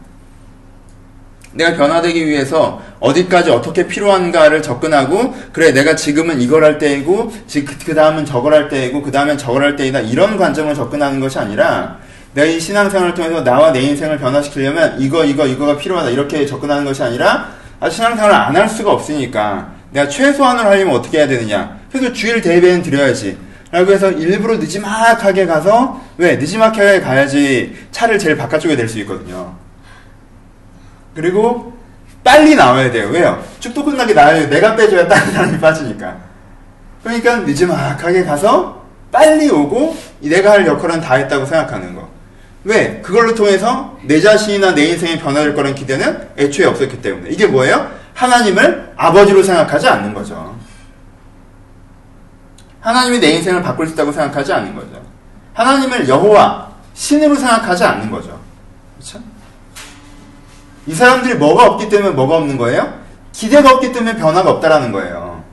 내가 1.52 1.76
변화되기 1.76 2.26
위해서 2.26 2.82
어디까지 3.00 3.50
어떻게 3.50 3.86
필요한가를 3.86 4.62
접근하고 4.62 5.34
그래 5.52 5.72
내가 5.72 5.94
지금은 5.96 6.40
이걸 6.40 6.64
할 6.64 6.78
때이고 6.78 7.32
그 7.86 7.94
다음은 7.94 8.26
저걸 8.26 8.52
할 8.52 8.68
때이고 8.68 9.02
그 9.02 9.10
다음엔 9.10 9.38
저걸 9.38 9.62
할 9.62 9.76
때이다 9.76 10.00
이런 10.00 10.36
관점을 10.36 10.74
접근하는 10.74 11.20
것이 11.20 11.38
아니라 11.38 11.98
이 12.44 12.60
신앙생활을 12.60 13.14
통해서 13.14 13.42
나와 13.42 13.72
내 13.72 13.80
인생을 13.80 14.18
변화시키려면 14.18 14.96
이거 15.00 15.24
이거 15.24 15.46
이거가 15.46 15.76
필요하다. 15.76 16.10
이렇게 16.10 16.44
접근하는 16.44 16.84
것이 16.84 17.02
아니라 17.02 17.48
아, 17.80 17.88
신앙생활을 17.88 18.34
안 18.34 18.56
할 18.56 18.68
수가 18.68 18.92
없으니까 18.92 19.72
내가 19.90 20.08
최소한으로 20.08 20.68
하려면 20.68 20.94
어떻게 20.96 21.18
해야 21.18 21.26
되느냐. 21.28 21.78
그래서 21.90 22.12
주일 22.12 22.40
대회는 22.42 22.82
드려야지. 22.82 23.38
라고 23.70 23.90
해서 23.92 24.10
일부러 24.10 24.56
늦지막하게 24.58 25.44
가서 25.46 26.00
왜? 26.18 26.36
늦지막하게 26.36 27.00
가야지 27.00 27.76
차를 27.90 28.18
제일 28.18 28.36
바깥쪽에 28.36 28.76
댈 28.76 28.88
수 28.88 28.98
있거든요. 29.00 29.54
그리고 31.14 31.72
빨리 32.22 32.54
나와야 32.54 32.90
돼요. 32.90 33.08
왜요? 33.10 33.42
축도 33.60 33.84
끝나게 33.84 34.12
나와야 34.14 34.48
내가 34.48 34.76
빼줘야 34.76 35.08
다른 35.08 35.32
사람이 35.32 35.58
빠지니까. 35.58 36.16
그러니까 37.02 37.36
늦지막하게 37.38 38.24
가서 38.24 38.82
빨리 39.10 39.48
오고 39.50 39.96
내가 40.20 40.52
할 40.52 40.66
역할은 40.66 41.00
다 41.00 41.14
했다고 41.14 41.44
생각하는 41.46 41.94
거 41.94 42.05
왜? 42.66 43.00
그걸로 43.00 43.32
통해서 43.32 43.96
내 44.02 44.20
자신이나 44.20 44.74
내 44.74 44.86
인생이 44.86 45.20
변화될 45.20 45.54
거라는 45.54 45.76
기대는 45.76 46.30
애초에 46.36 46.66
없었기 46.66 47.00
때문에. 47.00 47.30
이게 47.30 47.46
뭐예요? 47.46 47.88
하나님을 48.12 48.92
아버지로 48.96 49.40
생각하지 49.44 49.86
않는 49.86 50.12
거죠. 50.12 50.56
하나님이 52.80 53.20
내 53.20 53.28
인생을 53.34 53.62
바꿀 53.62 53.86
수 53.86 53.92
있다고 53.94 54.10
생각하지 54.10 54.52
않는 54.52 54.74
거죠. 54.74 55.00
하나님을 55.54 56.08
여호와, 56.08 56.72
신으로 56.92 57.36
생각하지 57.36 57.84
않는 57.84 58.10
거죠. 58.10 58.40
그렇죠? 58.96 59.20
이 60.88 60.94
사람들이 60.94 61.34
뭐가 61.34 61.66
없기 61.66 61.88
때문에 61.88 62.10
뭐가 62.10 62.36
없는 62.38 62.56
거예요? 62.56 62.98
기대가 63.30 63.74
없기 63.74 63.92
때문에 63.92 64.16
변화가 64.16 64.50
없다라는 64.50 64.90
거예요. 64.90 65.44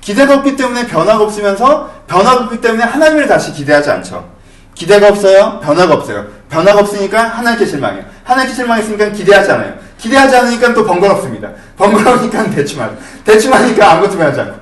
기대가 0.00 0.36
없기 0.36 0.56
때문에 0.56 0.86
변화가 0.86 1.22
없으면서 1.22 1.92
변화가 2.06 2.44
없기 2.44 2.62
때문에 2.62 2.84
하나님을 2.84 3.26
다시 3.26 3.52
기대하지 3.52 3.90
않죠. 3.90 4.37
기대가 4.78 5.08
없어요? 5.08 5.58
변화가 5.60 5.94
없어요. 5.94 6.24
변화가 6.48 6.78
없으니까 6.80 7.20
하나님께 7.20 7.66
실망해요. 7.66 8.04
하나님께 8.22 8.54
실망했으니까 8.54 9.10
기대하지 9.10 9.50
않아요. 9.50 9.74
기대하지 9.98 10.36
않으니까 10.36 10.72
또 10.72 10.86
번거롭습니다. 10.86 11.50
번거로우니까 11.76 12.48
대충하죠. 12.54 12.96
대충하니까 13.24 13.92
아무것도 13.92 14.22
하지 14.22 14.40
않고. 14.40 14.56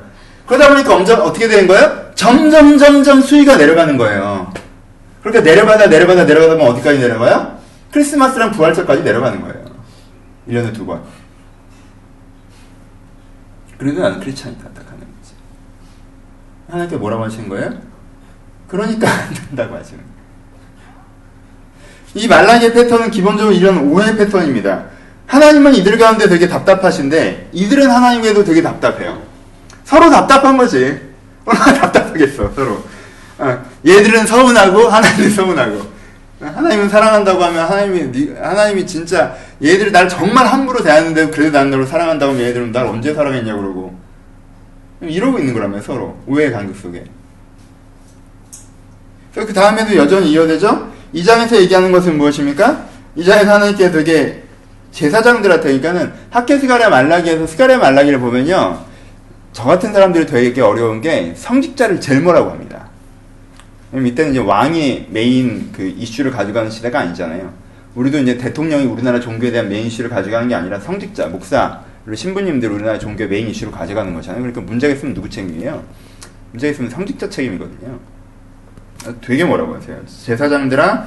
그러다 0.46 0.68
보니까 0.70 0.94
엄청 0.94 1.20
어떻게 1.20 1.46
되는 1.46 1.66
거예요? 1.68 2.12
점점 2.14 2.78
점점 2.78 3.20
수위가 3.20 3.56
내려가는 3.58 3.98
거예요. 3.98 4.50
그러니까 5.22 5.44
내려가다 5.44 5.88
내려가다 5.88 6.24
내려가다 6.24 6.54
보면 6.56 6.72
어디까지 6.72 6.98
내려가요? 6.98 7.58
크리스마스랑 7.92 8.52
부활절까지 8.52 9.02
내려가는 9.02 9.42
거예요. 9.42 9.64
1년에 10.48 10.72
두 10.74 10.86
번. 10.86 11.02
그래도 13.76 14.00
나는 14.00 14.18
크리스찬이다 14.20 14.64
딱 14.74 14.86
하는 14.86 15.00
거지. 15.00 15.34
하나님께 16.70 16.96
뭐라고 16.96 17.24
하시는 17.24 17.50
거예요? 17.50 17.74
그러니까 18.68 19.08
안 19.08 19.34
된다고 19.34 19.76
하시는. 19.76 20.02
이 22.14 22.26
말라기의 22.26 22.72
패턴은 22.72 23.10
기본적으로 23.10 23.54
이런 23.54 23.78
오해 23.90 24.16
패턴입니다. 24.16 24.86
하나님은 25.26 25.74
이들 25.74 25.98
가운데 25.98 26.28
되게 26.28 26.48
답답하신데 26.48 27.50
이들은 27.52 27.90
하나님에도 27.90 28.44
되게 28.44 28.62
답답해요. 28.62 29.22
서로 29.84 30.10
답답한 30.10 30.56
거지. 30.56 31.00
얼마나 31.44 31.74
답답하겠어 31.74 32.52
서로. 32.54 32.84
어, 33.38 33.64
얘들은 33.86 34.26
서운하고 34.26 34.88
하나님은 34.88 35.30
서운하고. 35.30 35.96
하나님은 36.40 36.88
사랑한다고 36.88 37.42
하면 37.44 37.64
하나님이 37.64 38.34
하나님이 38.34 38.86
진짜 38.86 39.34
얘들이 39.62 39.90
날 39.90 40.08
정말 40.08 40.46
함부로 40.46 40.82
대하는데 40.82 41.30
그래도 41.30 41.52
난 41.52 41.70
너를 41.70 41.86
사랑한다고 41.86 42.32
하면 42.32 42.46
얘들은 42.46 42.72
날 42.72 42.86
언제 42.86 43.14
사랑했냐고 43.14 43.60
그러고 43.62 43.98
이러고 45.00 45.38
있는 45.38 45.54
거라며 45.54 45.80
서로 45.80 46.18
오해의 46.26 46.52
간극 46.52 46.76
속에. 46.76 47.04
그 49.44 49.52
다음에도 49.52 49.94
여전히 49.96 50.32
이어되죠? 50.32 50.92
이 51.12 51.22
장에서 51.22 51.56
얘기하는 51.60 51.92
것은 51.92 52.16
무엇입니까? 52.16 52.86
이 53.16 53.24
장에서 53.24 53.54
하나님께 53.54 53.90
되게 53.90 54.42
제사장들한테, 54.92 55.78
그러니까는 55.78 56.12
학계 56.30 56.58
스가랴 56.58 56.88
말라기에서 56.88 57.46
스가랴 57.46 57.78
말라기를 57.78 58.18
보면요. 58.20 58.84
저 59.52 59.64
같은 59.64 59.92
사람들이 59.92 60.26
되게 60.26 60.60
어려운 60.60 61.00
게 61.00 61.32
성직자를 61.36 62.00
뭐라고 62.22 62.50
합니다. 62.50 62.88
이때는 63.94 64.32
이제 64.32 64.40
왕이 64.40 65.06
메인 65.10 65.70
그 65.72 65.82
이슈를 65.82 66.30
가져가는 66.30 66.70
시대가 66.70 67.00
아니잖아요. 67.00 67.52
우리도 67.94 68.18
이제 68.18 68.36
대통령이 68.36 68.84
우리나라 68.84 69.18
종교에 69.18 69.50
대한 69.50 69.68
메인 69.68 69.86
이슈를 69.86 70.10
가져가는 70.10 70.46
게 70.48 70.54
아니라 70.54 70.78
성직자, 70.78 71.28
목사, 71.28 71.80
그리고 72.04 72.16
신부님들 72.16 72.70
우리나라 72.70 72.98
종교 72.98 73.26
메인 73.26 73.48
이슈를 73.48 73.72
가져가는 73.72 74.12
거잖아요. 74.14 74.42
그러니까 74.42 74.60
문제가 74.60 74.94
있으면 74.94 75.14
누구 75.14 75.28
책임이에요? 75.30 75.82
문제가 76.52 76.72
있으면 76.72 76.90
성직자 76.90 77.30
책임이거든요. 77.30 77.98
되게 79.20 79.44
뭐라고 79.44 79.74
하세요. 79.76 79.98
제사장들아 80.06 81.06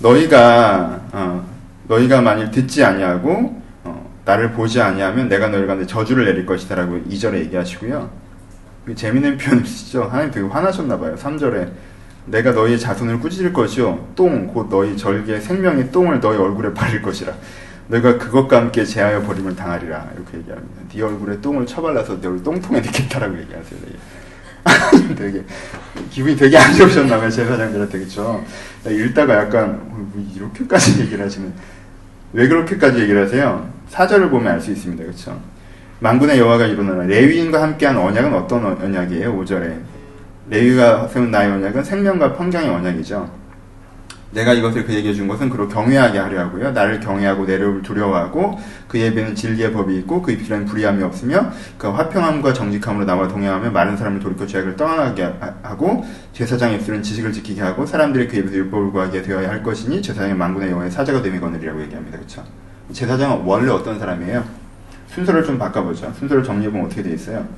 너희가 0.00 1.00
어, 1.12 1.46
너희가 1.88 2.20
만일 2.22 2.50
듣지 2.50 2.82
아니하고 2.84 3.60
어, 3.84 4.10
나를 4.24 4.52
보지 4.52 4.80
아니하면 4.80 5.28
내가 5.28 5.48
너희 5.48 5.66
가운데 5.66 5.86
저주를 5.86 6.24
내릴 6.24 6.46
것이다라고 6.46 6.98
2절에 7.08 7.34
얘기하시고요. 7.40 8.10
재밌는 8.94 9.38
표현을 9.38 9.66
쓰죠. 9.66 10.04
하나님 10.10 10.30
되게 10.32 10.46
화나셨나 10.46 10.98
봐요. 10.98 11.14
3절에 11.16 11.70
내가 12.26 12.52
너희의 12.52 12.78
자손을 12.78 13.20
꾸짖을 13.20 13.52
것이요 13.52 14.12
똥 14.16 14.46
곧 14.48 14.68
너희 14.68 14.96
절개 14.96 15.38
생명의 15.40 15.90
똥을 15.90 16.20
너희 16.20 16.38
얼굴에 16.38 16.72
바를 16.74 17.02
것이라. 17.02 17.32
너희가 17.88 18.18
그것과 18.18 18.56
함께 18.58 18.84
제하여 18.84 19.22
버림을 19.22 19.56
당하리라 19.56 20.06
이렇게 20.14 20.38
얘기합니다. 20.38 20.82
네 20.92 21.02
얼굴에 21.02 21.40
똥을 21.40 21.66
쳐발라서 21.66 22.14
너를 22.22 22.42
똥통에 22.42 22.80
넣겠다라고 22.82 23.38
얘기하세요. 23.38 23.80
되게 25.16 25.44
기분이 26.10 26.36
되게 26.36 26.56
안 26.56 26.74
좋으셨나봐요 26.74 27.30
제 27.30 27.44
사장들한테 27.44 27.98
그쵸 27.98 28.44
읽다가 28.86 29.36
약간 29.36 29.80
뭐 29.88 30.26
이렇게까지 30.34 31.00
얘기를 31.02 31.24
하시는 31.24 31.52
왜 32.32 32.46
그렇게까지 32.48 33.00
얘기를 33.00 33.24
하세요? 33.24 33.68
사절을 33.88 34.30
보면 34.30 34.52
알 34.52 34.60
수 34.60 34.70
있습니다. 34.70 35.04
그쵸? 35.04 35.40
만군의 35.98 36.38
여호와가 36.38 36.66
이루노라. 36.66 37.04
레위인과 37.04 37.60
함께한 37.60 37.96
언약은 37.96 38.32
어떤 38.34 38.64
언약이에요? 38.64 39.34
5절에. 39.36 39.78
레위가 40.48 41.08
세운 41.08 41.30
나의 41.30 41.50
언약은 41.50 41.82
생명과 41.84 42.34
평강의 42.34 42.70
언약이죠 42.70 43.39
내가 44.32 44.52
이것을 44.52 44.84
그에게 44.84 45.12
준 45.12 45.26
것은 45.26 45.50
그로 45.50 45.68
경외하게 45.68 46.18
하려 46.18 46.40
하고요. 46.40 46.70
나를 46.70 47.00
경외하고 47.00 47.46
내를 47.46 47.82
두려워하고 47.82 48.58
그 48.86 48.98
예배는 48.98 49.34
진리의 49.34 49.72
법이 49.72 49.96
있고 49.98 50.22
그 50.22 50.30
입술에는 50.30 50.66
불의함이 50.66 51.02
없으며 51.02 51.50
그 51.76 51.88
화평함과 51.88 52.52
정직함으로 52.52 53.04
나와 53.04 53.26
동행하며 53.26 53.70
많은 53.70 53.96
사람을 53.96 54.20
돌이켜 54.20 54.46
죄악을 54.46 54.76
떠나게 54.76 55.34
하고 55.62 56.04
제사장의 56.32 56.76
입술은 56.76 57.02
지식을 57.02 57.32
지키게 57.32 57.60
하고 57.60 57.84
사람들이 57.84 58.28
그 58.28 58.36
입에서 58.36 58.54
율법을 58.54 58.92
구하게 58.92 59.22
되어야 59.22 59.48
할 59.48 59.62
것이니 59.62 60.00
제사장의 60.00 60.36
망군의 60.36 60.70
영의 60.70 60.90
사자가 60.90 61.22
됨이 61.22 61.40
거느리라고 61.40 61.82
얘기합니다. 61.82 62.18
그렇죠? 62.18 62.44
제사장은 62.92 63.44
원래 63.44 63.70
어떤 63.70 63.98
사람이에요? 63.98 64.44
순서를 65.08 65.44
좀 65.44 65.58
바꿔보죠. 65.58 66.12
순서를 66.16 66.44
정리해보면 66.44 66.86
어떻게 66.86 67.02
되어 67.02 67.14
있어요? 67.14 67.48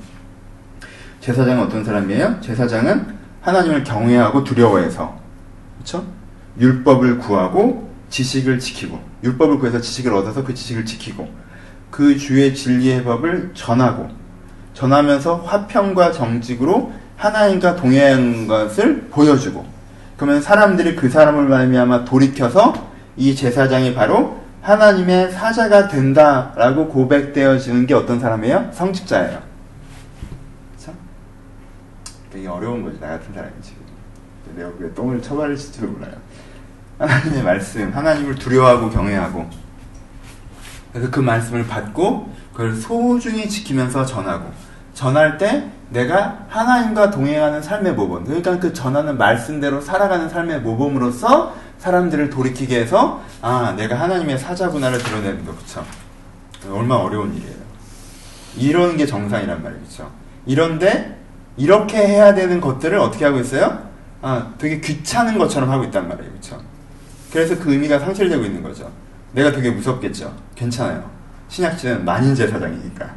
제사장은 1.19 1.63
어떤 1.63 1.83
사람이에요? 1.83 2.39
제사장은 2.41 3.05
하나님을 3.41 3.83
경외하고 3.83 4.43
두려워해서 4.43 5.15
그렇죠? 5.77 6.22
율법을 6.59 7.19
구하고 7.19 7.91
지식을 8.09 8.59
지키고 8.59 8.99
율법을 9.23 9.59
구해서 9.59 9.81
지식을 9.81 10.13
얻어서 10.13 10.43
그 10.43 10.53
지식을 10.53 10.85
지키고 10.85 11.27
그 11.89 12.17
주의 12.17 12.53
진리의 12.53 13.03
법을 13.03 13.51
전하고 13.53 14.09
전하면서 14.73 15.37
화평과 15.37 16.11
정직으로 16.11 16.91
하나님과 17.17 17.75
동행하는 17.75 18.47
것을 18.47 19.07
보여주고 19.09 19.65
그러면 20.17 20.41
사람들이 20.41 20.95
그 20.95 21.09
사람을 21.09 21.45
말미암아 21.45 22.05
돌이켜서 22.05 22.73
이 23.15 23.35
제사장이 23.35 23.93
바로 23.93 24.41
하나님의 24.61 25.31
사자가 25.31 25.87
된다라고 25.89 26.87
고백되어지는 26.87 27.85
게 27.85 27.93
어떤 27.93 28.19
사람이에요? 28.19 28.69
성직자예요. 28.71 29.41
그렇죠? 30.71 30.97
되게 32.31 32.47
어려운 32.47 32.83
거지 32.83 32.99
나 32.99 33.09
같은 33.09 33.33
사람이 33.33 33.53
지금 33.61 33.83
내 34.55 34.63
얼굴에 34.63 34.93
똥을 34.93 35.21
쳐바르실지도 35.21 35.87
몰라요. 35.87 36.13
하나님의 37.03 37.43
말씀, 37.43 37.91
하나님을 37.93 38.35
두려워하고 38.35 38.89
경외하고. 38.89 39.49
그래서 40.91 41.11
그 41.11 41.19
말씀을 41.19 41.67
받고 41.67 42.33
그걸 42.51 42.75
소중히 42.75 43.49
지키면서 43.49 44.05
전하고. 44.05 44.51
전할 44.93 45.37
때 45.37 45.69
내가 45.89 46.45
하나님과 46.49 47.09
동행하는 47.09 47.63
삶의 47.63 47.93
모범 47.93 48.25
그러니까 48.25 48.59
그 48.59 48.73
전하는 48.73 49.17
말씀대로 49.17 49.81
살아가는 49.81 50.29
삶의 50.29 50.61
모범으로서 50.61 51.55
사람들을 51.79 52.29
돌이키게 52.29 52.79
해서 52.79 53.21
아 53.41 53.73
내가 53.75 53.99
하나님의 53.99 54.37
사자구나를 54.37 54.99
드러내는 54.99 55.45
거 55.45 55.55
그쵸? 55.55 55.83
얼마나 56.69 57.01
어려운 57.01 57.35
일이에요. 57.35 57.63
이러는 58.55 58.97
게 58.97 59.05
정상이란 59.05 59.63
말이죠. 59.63 60.09
이런데 60.45 61.19
이렇게 61.57 61.97
해야 61.97 62.33
되는 62.33 62.61
것들을 62.61 62.97
어떻게 62.99 63.25
하고 63.25 63.39
있어요? 63.39 63.79
아 64.21 64.53
되게 64.57 64.79
귀찮은 64.79 65.37
것처럼 65.37 65.69
하고 65.69 65.83
있단 65.83 66.07
말이에요 66.07 66.31
그쵸 66.31 66.61
그래서 67.33 67.57
그 67.57 67.73
의미가 67.73 67.97
상실되고 67.97 68.45
있는 68.45 68.61
거죠. 68.61 68.91
내가 69.31 69.51
되게 69.51 69.71
무섭겠죠. 69.71 70.31
괜찮아요. 70.53 71.09
신약지는 71.47 72.05
만인 72.05 72.35
제사장이니까. 72.35 73.11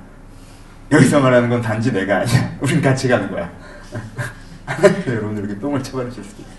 여기서 0.91 1.21
말하는 1.21 1.51
건 1.51 1.61
단지 1.61 1.93
내가 1.93 2.21
아니야. 2.21 2.57
우린 2.59 2.81
같이 2.81 3.09
가는 3.09 3.31
거야. 3.31 3.53
여러분들 5.07 5.45
이렇게 5.45 5.61
똥을 5.61 5.83
쳐버리실 5.83 6.25
수도 6.25 6.43
있어. 6.43 6.51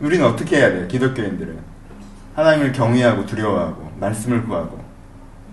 우리는 0.00 0.26
어떻게 0.26 0.58
해야 0.58 0.68
돼요? 0.68 0.86
기독교인들은. 0.88 1.58
하나님을 2.34 2.72
경외하고 2.72 3.24
두려워하고 3.24 3.92
말씀을 3.98 4.44
구하고 4.44 4.84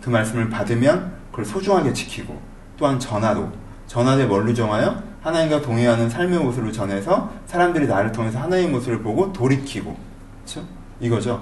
그 0.01 0.09
말씀을 0.09 0.49
받으면 0.49 1.13
그걸 1.31 1.45
소중하게 1.45 1.93
지키고 1.93 2.41
또한 2.75 2.99
전하도 2.99 3.49
전하되 3.87 4.25
뭘로 4.25 4.53
정하여 4.53 5.01
하나님과 5.23 5.61
동행하는 5.61 6.09
삶의 6.09 6.39
모습을 6.39 6.71
전해서 6.73 7.31
사람들이 7.47 7.87
나를 7.87 8.11
통해서 8.11 8.39
하나님의 8.39 8.71
모습을 8.71 9.01
보고 9.01 9.31
돌이키고 9.31 9.95
그렇죠? 10.43 10.67
이거죠. 10.99 11.41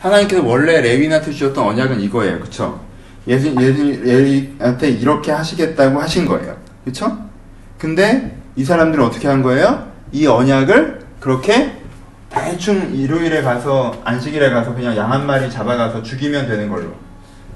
하나님께서 0.00 0.42
원래 0.44 0.80
레위한테 0.80 1.30
주셨던 1.30 1.64
언약은 1.64 2.00
이거예요. 2.00 2.38
그렇죠? 2.38 2.80
예수 3.28 3.48
예수한테 3.48 4.88
이렇게 4.90 5.32
하시겠다고 5.32 6.00
하신 6.00 6.26
거예요. 6.26 6.56
그렇죠? 6.84 7.18
근데 7.78 8.36
이 8.56 8.64
사람들은 8.64 9.04
어떻게 9.04 9.28
한 9.28 9.42
거예요? 9.42 9.86
이 10.12 10.26
언약을 10.26 11.00
그렇게 11.20 11.72
대충 12.30 12.94
일요일에 12.94 13.42
가서 13.42 14.00
안식일에 14.04 14.50
가서 14.50 14.74
그냥 14.74 14.96
양 14.96 15.10
한 15.12 15.26
마리 15.26 15.50
잡아가서 15.50 16.02
죽이면 16.02 16.46
되는 16.46 16.68
걸로. 16.68 16.92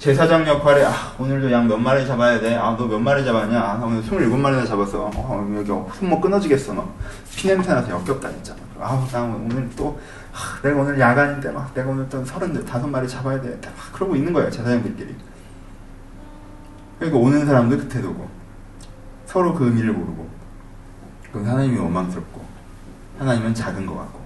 제사장 0.01 0.47
역할에 0.49 0.83
아 0.87 0.93
오늘도 1.19 1.53
양 1.53 1.69
몇 1.69 1.77
마리 1.77 2.07
잡아야 2.07 2.41
돼. 2.41 2.57
아 2.57 2.75
너 2.75 2.87
몇 2.89 2.99
마리 2.99 3.23
잡았냐? 3.23 3.61
아 3.61 3.77
나 3.79 3.85
오늘 3.85 4.03
27마리나 4.03 4.67
잡았어. 4.67 5.11
어, 5.15 5.55
여기 5.59 5.69
손목 5.99 6.23
끊어지겠어 6.23 6.73
막. 6.73 6.95
피냄새 7.37 7.71
나서 7.75 7.91
역겹다 7.91 8.31
진짜. 8.31 8.55
아우 8.81 9.07
나 9.13 9.23
오늘 9.23 9.69
또 9.77 10.01
아, 10.33 10.59
내가 10.63 10.81
오늘 10.81 10.99
야간인데 10.99 11.51
막 11.51 11.75
내가 11.75 11.91
오늘 11.91 12.09
또 12.09 12.25
서른 12.25 12.65
다섯 12.65 12.87
마리 12.87 13.07
잡아야 13.07 13.39
돼. 13.43 13.51
막 13.63 13.93
그러고 13.93 14.17
있는 14.17 14.33
거예요 14.33 14.51
제사장들끼리. 14.51 15.15
그러니까 16.99 17.19
오는 17.19 17.45
사람도 17.45 17.77
끝에 17.77 18.01
두고 18.01 18.27
서로 19.27 19.53
그 19.55 19.67
의미를 19.67 19.93
모르고 19.93 20.27
그럼 21.31 21.47
하나님이 21.47 21.79
원망스럽고 21.79 22.43
하나님은 23.19 23.55
작은 23.55 23.85
것 23.85 23.97
같고 23.97 24.20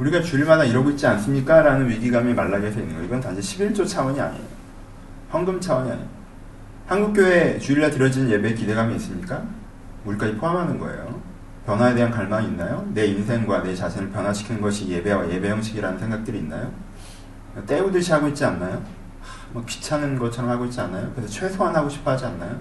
우리가 0.00 0.22
주일마다 0.22 0.64
이러고 0.64 0.90
있지 0.90 1.06
않습니까? 1.06 1.60
라는 1.60 1.88
위기감이 1.88 2.32
말라게서 2.32 2.80
있는 2.80 2.94
거예요. 2.94 3.06
이건 3.06 3.20
단지 3.20 3.40
11조 3.40 3.86
차원이 3.86 4.18
아니에요. 4.18 4.44
헌금 5.32 5.60
차원이 5.60 5.90
아니에요. 5.90 6.08
한국교회 6.86 7.58
주일날 7.58 7.90
드려지는 7.90 8.30
예배에 8.30 8.54
기대감이 8.54 8.96
있습니까? 8.96 9.44
우리까지 10.06 10.36
포함하는 10.36 10.78
거예요. 10.78 11.20
변화에 11.66 11.94
대한 11.94 12.10
갈망이 12.10 12.48
있나요? 12.48 12.88
내 12.94 13.06
인생과 13.06 13.62
내 13.62 13.74
자신을 13.74 14.10
변화시키는 14.10 14.60
것이 14.62 14.88
예배와 14.88 15.30
예배 15.30 15.50
형식이라는 15.50 15.98
생각들이 15.98 16.38
있나요? 16.38 16.72
때우듯이 17.66 18.10
하고 18.12 18.28
있지 18.28 18.44
않나요? 18.44 18.82
뭐 19.52 19.62
귀찮은 19.66 20.18
것처럼 20.18 20.50
하고 20.50 20.64
있지 20.64 20.80
않나요? 20.80 21.12
그래서 21.14 21.30
최소한 21.30 21.76
하고 21.76 21.88
싶어 21.88 22.12
하지 22.12 22.24
않나요? 22.24 22.60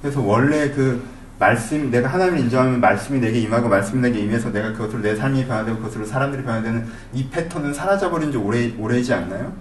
그래서 0.00 0.22
원래 0.22 0.70
그 0.70 1.04
말씀, 1.38 1.90
내가 1.90 2.08
하나님을 2.08 2.40
인정하면 2.40 2.80
말씀이 2.80 3.20
내게 3.20 3.38
임하고 3.40 3.68
말씀이 3.68 4.00
내게 4.00 4.20
임해서 4.20 4.50
내가 4.50 4.72
그것으로 4.72 5.00
내 5.00 5.14
삶이 5.14 5.46
변화되고 5.46 5.78
그것으로 5.78 6.04
사람들이 6.04 6.42
변화되는 6.42 6.86
이 7.12 7.28
패턴은 7.30 7.72
사라져버린 7.72 8.32
지 8.32 8.38
오래, 8.38 8.72
오래지 8.76 9.14
않나요? 9.14 9.52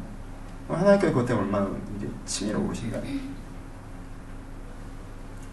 하나님께서 0.68 1.14
그것 1.14 1.26
때문에 1.26 1.46
얼마나 1.46 1.70
이제 1.98 2.08
치밀어 2.26 2.60
오신가. 2.60 2.98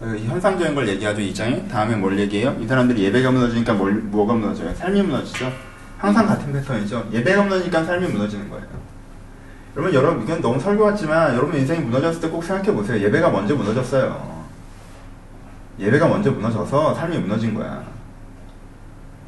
현상적인 0.01 0.75
걸 0.75 0.87
얘기하죠, 0.89 1.21
이 1.21 1.33
장에. 1.33 1.67
다음에 1.67 1.95
뭘 1.95 2.17
얘기해요? 2.19 2.55
이 2.59 2.67
사람들이 2.67 3.03
예배가 3.03 3.31
무너지니까 3.31 3.73
뭘, 3.73 3.93
뭐가 3.93 4.33
무너져요? 4.33 4.73
삶이 4.73 5.01
무너지죠? 5.03 5.51
항상 5.97 6.27
같은 6.27 6.51
패턴이죠. 6.51 7.07
예배가 7.13 7.43
무너지니까 7.43 7.83
삶이 7.83 8.07
무너지는 8.07 8.49
거예요. 8.49 8.65
여러분, 9.77 9.93
여러분, 9.93 10.23
이건 10.23 10.41
너무 10.41 10.59
설교 10.59 10.83
같지만, 10.83 11.35
여러분 11.35 11.55
인생이 11.57 11.79
무너졌을 11.81 12.19
때 12.19 12.29
꼭 12.29 12.43
생각해 12.43 12.73
보세요. 12.73 13.01
예배가 13.01 13.29
먼저 13.29 13.55
무너졌어요. 13.55 14.34
예배가 15.79 16.07
먼저 16.07 16.31
무너져서 16.31 16.93
삶이 16.95 17.17
무너진 17.19 17.53
거야. 17.53 17.83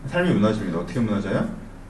삶이 0.07 0.33
무너집니다. 0.33 0.79
어떻게 0.79 0.99
무너져요? 0.99 1.47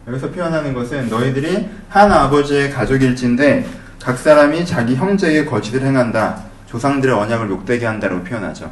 여기서 0.08 0.32
표현하는 0.32 0.74
것은 0.74 1.10
너희들이 1.10 1.70
한 1.89 2.12
아버지의 2.12 2.72
가족일진데 2.72 3.67
각 4.02 4.17
사람이 4.17 4.65
자기 4.65 4.96
형제의 4.96 5.46
거짓을 5.46 5.82
행한다. 5.84 6.43
조상들의 6.67 7.13
언약을 7.15 7.50
욕되게 7.50 7.86
한다고 7.86 8.24
표현하죠. 8.24 8.72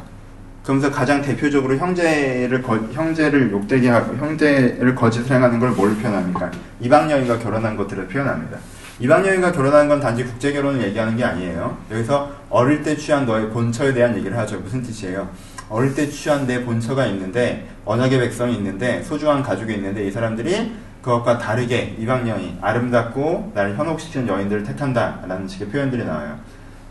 그러면서 0.62 0.90
가장 0.90 1.22
대표적으로 1.22 1.76
형제를 1.76 2.60
거, 2.60 2.76
형제를 2.92 3.52
욕되게 3.52 3.88
하고 3.88 4.16
형제를 4.16 4.94
거짓을 4.96 5.30
행하는 5.36 5.60
걸 5.60 5.70
뭘 5.70 5.94
표현합니까? 5.96 6.50
이방 6.80 7.10
여인과 7.10 7.38
결혼한 7.38 7.76
것들을 7.76 8.08
표현합니다. 8.08 8.58
이방 8.98 9.24
여인과 9.26 9.52
결혼하는 9.52 9.88
건 9.88 10.00
단지 10.00 10.24
국제 10.24 10.52
결혼을 10.52 10.82
얘기하는 10.82 11.16
게 11.16 11.22
아니에요. 11.22 11.76
여기서 11.92 12.32
어릴 12.50 12.82
때 12.82 12.96
취한 12.96 13.26
너의 13.26 13.50
본처에 13.50 13.92
대한 13.92 14.16
얘기를 14.16 14.36
하죠. 14.38 14.58
무슨 14.58 14.82
뜻이에요? 14.82 15.28
어릴 15.68 15.94
때 15.94 16.08
취한 16.08 16.46
내 16.46 16.64
본처가 16.64 17.06
있는데 17.06 17.66
언약의 17.84 18.18
백성이 18.20 18.56
있는데 18.56 19.02
소중한 19.02 19.42
가족이 19.42 19.74
있는데 19.74 20.06
이 20.06 20.10
사람들이 20.10 20.72
그것과 21.02 21.38
다르게 21.38 21.96
이방 21.98 22.28
여인 22.28 22.58
아름답고 22.60 23.52
나를 23.54 23.76
현혹시키는 23.76 24.28
여인들을 24.28 24.64
택한다라는 24.64 25.46
식의 25.46 25.68
표현들이 25.68 26.04
나와요. 26.04 26.38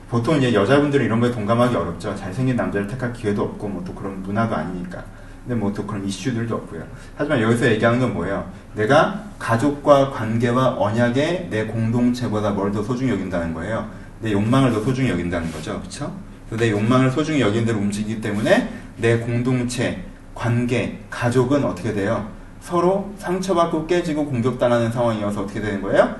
보통 0.09 0.37
이제 0.37 0.53
여자분들은 0.53 1.05
이런 1.05 1.19
거에 1.19 1.31
동감하기 1.31 1.75
어렵죠. 1.75 2.15
잘생긴 2.15 2.55
남자를 2.55 2.87
택할 2.87 3.11
기회도 3.11 3.41
없고 3.43 3.67
뭐 3.67 3.83
또 3.85 3.93
그런 3.93 4.21
문화도 4.23 4.55
아니니까. 4.55 5.03
근데 5.45 5.55
뭐 5.59 5.73
또 5.73 5.85
그런 5.85 6.05
이슈들도 6.05 6.55
없고요. 6.55 6.83
하지만 7.17 7.41
여기서 7.41 7.65
얘기하는 7.67 7.99
건 7.99 8.13
뭐예요? 8.13 8.49
내가 8.75 9.23
가족과 9.39 10.11
관계와 10.11 10.75
언약의 10.79 11.47
내 11.49 11.65
공동체보다 11.65 12.51
뭘 12.51 12.71
더 12.71 12.81
소중히 12.83 13.11
여긴다는 13.11 13.53
거예요. 13.53 13.89
내 14.21 14.31
욕망을 14.31 14.71
더 14.71 14.81
소중히 14.81 15.09
여긴다는 15.09 15.51
거죠. 15.51 15.79
그렇죠? 15.79 16.13
내 16.49 16.71
욕망을 16.71 17.11
소중히 17.11 17.41
여긴 17.41 17.65
대로 17.65 17.79
움직이기 17.79 18.21
때문에 18.21 18.69
내 18.97 19.17
공동체, 19.17 20.03
관계, 20.33 20.99
가족은 21.09 21.63
어떻게 21.65 21.93
돼요? 21.93 22.29
서로 22.61 23.13
상처받고 23.17 23.87
깨지고 23.87 24.25
공격당하는 24.25 24.91
상황이어서 24.91 25.41
어떻게 25.41 25.61
되는 25.61 25.81
거예요? 25.81 26.15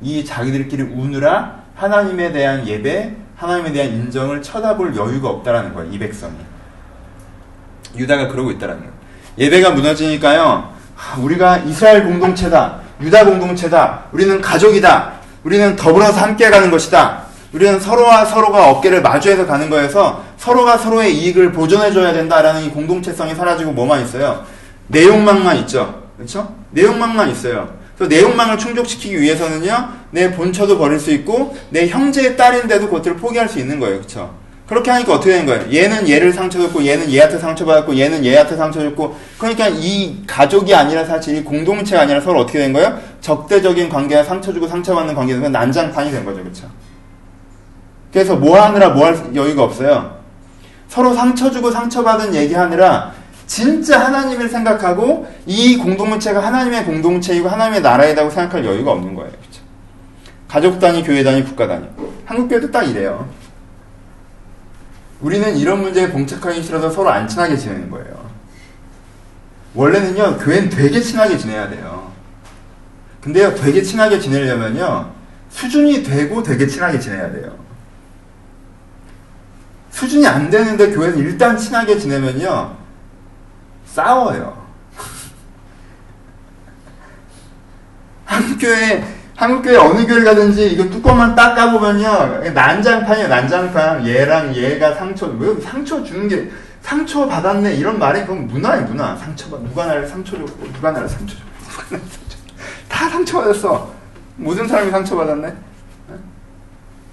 이 0.00 0.24
자기들끼리 0.24 0.82
우느라 0.82 1.62
하나님에 1.74 2.32
대한 2.32 2.66
예배, 2.66 3.14
하나님에 3.36 3.72
대한 3.72 3.92
인정을 3.92 4.42
쳐다볼 4.42 4.96
여유가 4.96 5.28
없다라는 5.30 5.74
거예요. 5.74 5.92
이 5.92 5.98
백성이. 5.98 6.34
유다가 7.96 8.28
그러고 8.28 8.50
있다라는 8.50 8.80
거예요. 8.80 8.92
예배가 9.38 9.70
무너지니까요. 9.70 10.72
우리가 11.20 11.58
이스라엘 11.58 12.04
공동체다. 12.04 12.80
유다 13.00 13.24
공동체다. 13.24 14.04
우리는 14.12 14.40
가족이다. 14.40 15.12
우리는 15.44 15.76
더불어서 15.76 16.20
함께 16.20 16.50
가는 16.50 16.70
것이다. 16.70 17.27
우리는 17.52 17.80
서로와 17.80 18.24
서로가 18.24 18.70
어깨를 18.70 19.00
마주해서 19.00 19.46
가는 19.46 19.70
거여서 19.70 20.24
서로가 20.36 20.76
서로의 20.76 21.16
이익을 21.16 21.52
보존해줘야 21.52 22.12
된다라는 22.12 22.64
이 22.64 22.70
공동체성이 22.70 23.34
사라지고 23.34 23.72
뭐만 23.72 24.02
있어요? 24.02 24.44
내용망만 24.88 25.56
있죠. 25.58 26.02
그렇죠? 26.16 26.54
내용망만 26.70 27.30
있어요. 27.30 27.78
그래서 27.96 28.14
내용망을 28.14 28.58
충족시키기 28.58 29.20
위해서는요, 29.20 29.88
내 30.10 30.30
본처도 30.30 30.78
버릴 30.78 31.00
수 31.00 31.10
있고, 31.10 31.56
내 31.70 31.88
형제의 31.88 32.36
딸인데도 32.36 32.86
그것들을 32.86 33.16
포기할 33.16 33.48
수 33.48 33.58
있는 33.58 33.80
거예요. 33.80 33.96
그렇죠? 33.96 34.34
그렇게 34.68 34.90
하니까 34.90 35.14
어떻게 35.14 35.32
되는 35.32 35.46
거예요? 35.46 35.64
얘는 35.72 36.08
얘를 36.08 36.32
상처줬고, 36.32 36.86
얘는 36.86 37.10
얘한테 37.10 37.38
상처받았고, 37.38 37.98
얘는 37.98 38.24
얘한테 38.24 38.56
상처줬고, 38.56 39.16
그러니까 39.38 39.68
이 39.68 40.22
가족이 40.26 40.74
아니라 40.74 41.04
사실 41.04 41.38
이 41.38 41.42
공동체가 41.42 42.02
아니라 42.02 42.20
서로 42.20 42.40
어떻게 42.40 42.58
된 42.58 42.72
거예요? 42.72 43.00
적대적인 43.20 43.88
관계가 43.88 44.22
상처주고 44.22 44.68
상처받는 44.68 45.14
관계가 45.14 45.48
난장판이 45.48 46.12
된 46.12 46.24
거죠. 46.24 46.42
그렇죠? 46.42 46.68
그래서 48.12 48.36
뭐 48.36 48.60
하느라 48.60 48.90
뭐 48.90 49.06
할 49.06 49.34
여유가 49.34 49.64
없어요. 49.64 50.18
서로 50.88 51.14
상처 51.14 51.50
주고 51.50 51.70
상처받은 51.70 52.34
얘기하느라 52.34 53.12
진짜 53.46 54.00
하나님을 54.04 54.48
생각하고 54.48 55.26
이 55.46 55.76
공동체가 55.78 56.40
하나님의 56.42 56.84
공동체이고 56.84 57.48
하나님의 57.48 57.82
나라이라고 57.82 58.30
생각할 58.30 58.64
여유가 58.64 58.92
없는 58.92 59.14
거예요. 59.14 59.30
그렇죠? 59.30 59.62
가족 60.48 60.78
단위, 60.78 61.02
교회 61.02 61.22
단위, 61.22 61.44
국가 61.44 61.66
단위. 61.66 61.86
한국 62.24 62.48
교회도 62.48 62.70
딱 62.70 62.84
이래요. 62.84 63.28
우리는 65.20 65.56
이런 65.56 65.80
문제에 65.82 66.10
봉착하기 66.10 66.62
싫어서 66.62 66.90
서로 66.90 67.10
안 67.10 67.26
친하게 67.26 67.56
지내는 67.56 67.90
거예요. 67.90 68.28
원래는요, 69.74 70.38
교회는 70.38 70.70
되게 70.70 71.00
친하게 71.00 71.36
지내야 71.36 71.68
돼요. 71.68 72.10
근데요, 73.20 73.54
되게 73.54 73.82
친하게 73.82 74.20
지내려면요, 74.20 75.10
수준이 75.50 76.02
되고 76.02 76.42
되게 76.42 76.66
친하게 76.66 76.98
지내야 76.98 77.32
돼요. 77.32 77.67
수준이 79.98 80.24
안 80.28 80.48
되는데 80.48 80.92
교회는 80.92 81.18
일단 81.18 81.56
친하게 81.56 81.98
지내면요. 81.98 82.76
싸워요. 83.84 84.56
한교회 88.24 89.04
한국교회 89.34 89.76
어느 89.76 90.06
교회 90.06 90.22
가든지 90.22 90.68
이거 90.68 90.88
뚜껑만 90.88 91.34
딱 91.34 91.56
까보면요 91.56 92.52
난장판이에요 92.52 93.28
난장판. 93.28 94.06
얘랑 94.06 94.54
얘가 94.54 94.94
상처 94.94 95.26
왜 95.26 95.60
상처 95.60 96.04
주는 96.04 96.28
게 96.28 96.48
상처 96.80 97.26
받았네 97.26 97.74
이런 97.74 97.98
말이 97.98 98.20
그건 98.20 98.46
문화예요 98.46 98.86
문화. 98.86 99.16
상처 99.16 99.50
받 99.50 99.60
누가 99.62 99.86
나를 99.86 100.06
상처 100.06 100.36
줬고 100.36 100.72
누가 100.74 100.92
나를 100.92 101.08
상처 101.08 101.34
줬고 101.34 101.48
누가 101.98 102.06
다 102.88 103.08
상처받았어. 103.08 103.92
모든 104.36 104.68
사람이 104.68 104.92
상처받았네. 104.92 105.56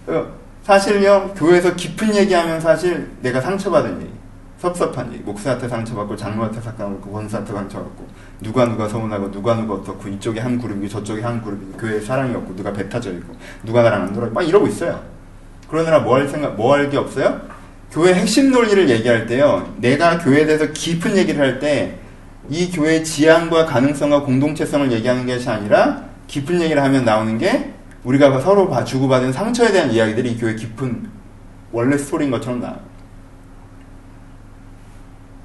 어, 0.07 0.44
사실요 0.65 1.31
교회에서 1.37 1.75
깊은 1.75 2.15
얘기하면 2.15 2.59
사실 2.59 3.11
내가 3.21 3.39
상처받은 3.39 4.01
얘기. 4.01 4.11
섭섭한 4.57 5.13
얘기. 5.13 5.21
목사한테 5.21 5.69
상처받고 5.69 6.15
장로한테 6.15 6.59
상처받고 6.59 7.11
권사한테 7.11 7.53
상처받고 7.53 8.07
누가 8.41 8.65
누가 8.65 8.87
서운하고 8.89 9.29
누가 9.29 9.53
누가 9.55 9.75
어떻고 9.75 10.09
이쪽에 10.09 10.39
한 10.39 10.57
그룹이고 10.59 10.87
저쪽에 10.87 11.21
한 11.21 11.39
그룹이고 11.43 11.77
교회에 11.77 11.99
사랑이 11.99 12.33
없고 12.33 12.55
누가 12.55 12.73
배 12.73 12.89
타져 12.89 13.11
있고 13.11 13.35
누가 13.63 13.83
나랑 13.83 14.07
안 14.07 14.13
놀아 14.13 14.27
막 14.33 14.41
이러고 14.41 14.65
있어요. 14.65 14.99
그러느라 15.69 15.99
뭐 15.99 16.15
할 16.17 16.27
생각 16.27 16.55
뭐 16.55 16.73
할 16.73 16.89
게 16.89 16.97
없어요? 16.97 17.41
교회 17.91 18.15
핵심 18.15 18.51
논리를 18.51 18.89
얘기할 18.89 19.27
때요 19.27 19.71
내가 19.77 20.17
교회에 20.17 20.45
대해서 20.47 20.65
깊은 20.73 21.15
얘기를 21.15 21.39
할 21.39 21.59
때 21.59 21.99
이 22.49 22.71
교회의 22.71 23.03
지향과 23.03 23.65
가능성과 23.65 24.21
공동체성을 24.21 24.91
얘기하는 24.91 25.25
것이 25.27 25.47
아니라 25.49 26.03
깊은 26.27 26.61
얘기를 26.61 26.81
하면 26.83 27.03
나오는 27.05 27.37
게 27.39 27.73
우리가 28.05 28.39
서로 28.39 28.71
주고받은 28.85 29.33
상처에 29.33 29.71
대한 29.71 29.91
이야기들이 29.91 30.31
이 30.31 30.39
교회 30.39 30.55
깊은 30.55 31.09
원래 31.71 31.97
스토리인 31.97 32.31
것처럼 32.31 32.61
나와요. 32.61 32.79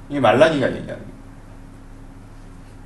이게 0.09 0.19
말라기가 0.19 0.67
얘기하는 0.67 0.87
거예요. 0.87 1.11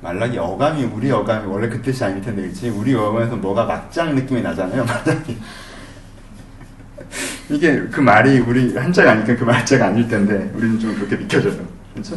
말라기 0.00 0.38
어감이 0.38 0.84
우리 0.84 1.10
어감이 1.10 1.46
원래 1.46 1.68
그 1.68 1.80
뜻이 1.80 2.04
아닐 2.04 2.20
텐데 2.20 2.42
그렇지 2.42 2.68
우리 2.70 2.94
어감에서 2.94 3.36
뭐가 3.36 3.64
막장 3.64 4.14
느낌이 4.14 4.42
나잖아요 4.42 4.84
말라기 4.84 5.38
이게 7.50 7.80
그 7.86 8.00
말이 8.00 8.38
우리 8.40 8.76
한자가 8.76 9.12
아니까 9.12 9.34
그 9.34 9.44
말자가 9.44 9.86
아닐 9.86 10.06
텐데 10.06 10.50
우리는 10.54 10.78
좀 10.78 10.94
그렇게 10.94 11.16
믿겨져요 11.16 11.66
그렇죠? 11.92 12.16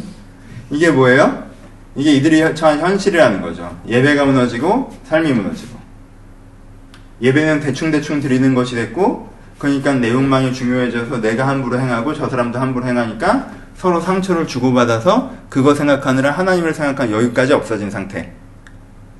이게 0.70 0.90
뭐예요? 0.90 1.50
이게 1.96 2.12
이들이 2.12 2.54
처한 2.54 2.78
현실이라는 2.78 3.42
거죠. 3.42 3.76
예배가 3.86 4.24
무너지고 4.24 4.94
삶이 5.04 5.32
무너지고. 5.32 5.79
예배는 7.22 7.60
대충대충 7.60 8.20
드리는 8.20 8.54
것이 8.54 8.74
됐고, 8.74 9.30
그러니까 9.58 9.92
내용망이 9.94 10.52
중요해져서 10.52 11.20
내가 11.20 11.46
함부로 11.46 11.78
행하고 11.78 12.14
저 12.14 12.28
사람도 12.28 12.58
함부로 12.58 12.86
행하니까 12.86 13.50
서로 13.76 14.00
상처를 14.00 14.46
주고받아서 14.46 15.34
그거 15.48 15.74
생각하느라 15.74 16.30
하나님을 16.30 16.72
생각한 16.72 17.10
여유까지 17.10 17.52
없어진 17.52 17.90
상태. 17.90 18.32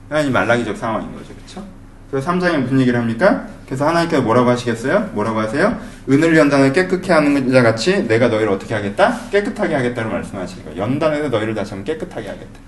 하나님 0.09 0.33
말라기적 0.33 0.77
상황인 0.77 1.13
거죠. 1.15 1.35
그렇죠? 1.35 1.65
그래서 2.11 2.31
3장에 2.31 2.59
무슨 2.59 2.81
얘기를 2.81 2.99
합니까? 2.99 3.47
그래서 3.67 3.87
하나님께서 3.87 4.23
뭐라고 4.23 4.51
하시겠어요? 4.51 5.11
뭐라고 5.13 5.39
하세요? 5.39 5.79
은을 6.09 6.37
연단을 6.37 6.73
깨끗게 6.73 7.13
하는 7.13 7.53
자 7.53 7.63
같이 7.63 8.09
내가 8.09 8.29
너희를 8.29 8.49
어떻게 8.49 8.75
하겠다? 8.75 9.21
깨끗하게 9.31 9.75
하겠다고 9.75 10.11
말씀하시는 10.11 10.65
거예요. 10.65 10.83
연단에서 10.83 11.29
너희를 11.29 11.55
다시 11.55 11.75
한번 11.75 11.85
깨끗하게 11.85 12.29
하겠다. 12.29 12.61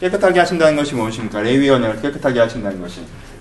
깨끗하게 0.00 0.40
하신다는 0.40 0.76
것이 0.76 0.94
무엇입니까? 0.94 1.40
레위 1.40 1.70
언약을 1.70 2.02
깨끗하게 2.02 2.40
하신다는 2.40 2.80
것이 2.80 3.00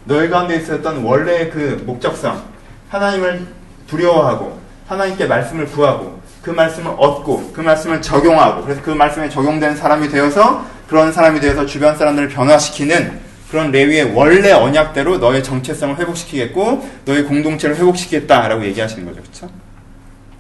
너희 0.10 0.28
가운데 0.28 0.56
있었던 0.56 1.04
원래의 1.04 1.52
그 1.52 1.84
목적성 1.86 2.44
하나님을 2.90 3.46
두려워하고 3.88 4.60
하나님께 4.88 5.28
말씀을 5.28 5.68
구하고 5.68 6.20
그 6.42 6.50
말씀을 6.50 6.96
얻고 6.98 7.52
그 7.54 7.62
말씀을 7.62 8.02
적용하고 8.02 8.64
그래서 8.64 8.82
그 8.82 8.90
말씀에 8.90 9.30
적용된 9.30 9.76
사람이 9.76 10.10
되어서 10.10 10.66
그런 10.88 11.14
사람이 11.14 11.40
되어서 11.40 11.68
주변 11.68 11.96
사람들을 11.96 12.30
변화시키는 12.30 13.20
그런 13.52 13.72
레위의 13.72 14.16
원래 14.16 14.52
언약대로 14.52 15.20
너의 15.20 15.44
정체성을 15.44 16.00
회복시키겠고 16.00 16.90
너의 17.06 17.26
공동체를 17.26 17.76
회복시키겠다라고 17.76 18.66
얘기하시는 18.66 19.06
거죠. 19.06 19.22
그렇죠? 19.22 19.50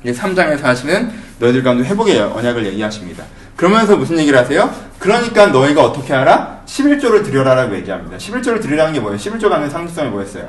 3장에서 0.03 0.63
하시는 0.63 1.11
너희들 1.37 1.61
가운데 1.61 1.87
회복의 1.87 2.19
언약을 2.19 2.65
얘기하십니다. 2.65 3.23
그러면서 3.59 3.97
무슨 3.97 4.17
얘기를 4.19 4.39
하세요? 4.39 4.73
그러니까 4.99 5.47
너희가 5.47 5.83
어떻게 5.83 6.13
하라? 6.13 6.61
11조를 6.65 7.25
드려라라고 7.25 7.75
얘기합니다. 7.75 8.15
11조를 8.15 8.61
드리라는 8.61 8.93
게 8.93 9.01
뭐예요? 9.01 9.17
11조가 9.17 9.49
하는 9.49 9.69
상징성이 9.69 10.09
뭐였어요? 10.11 10.47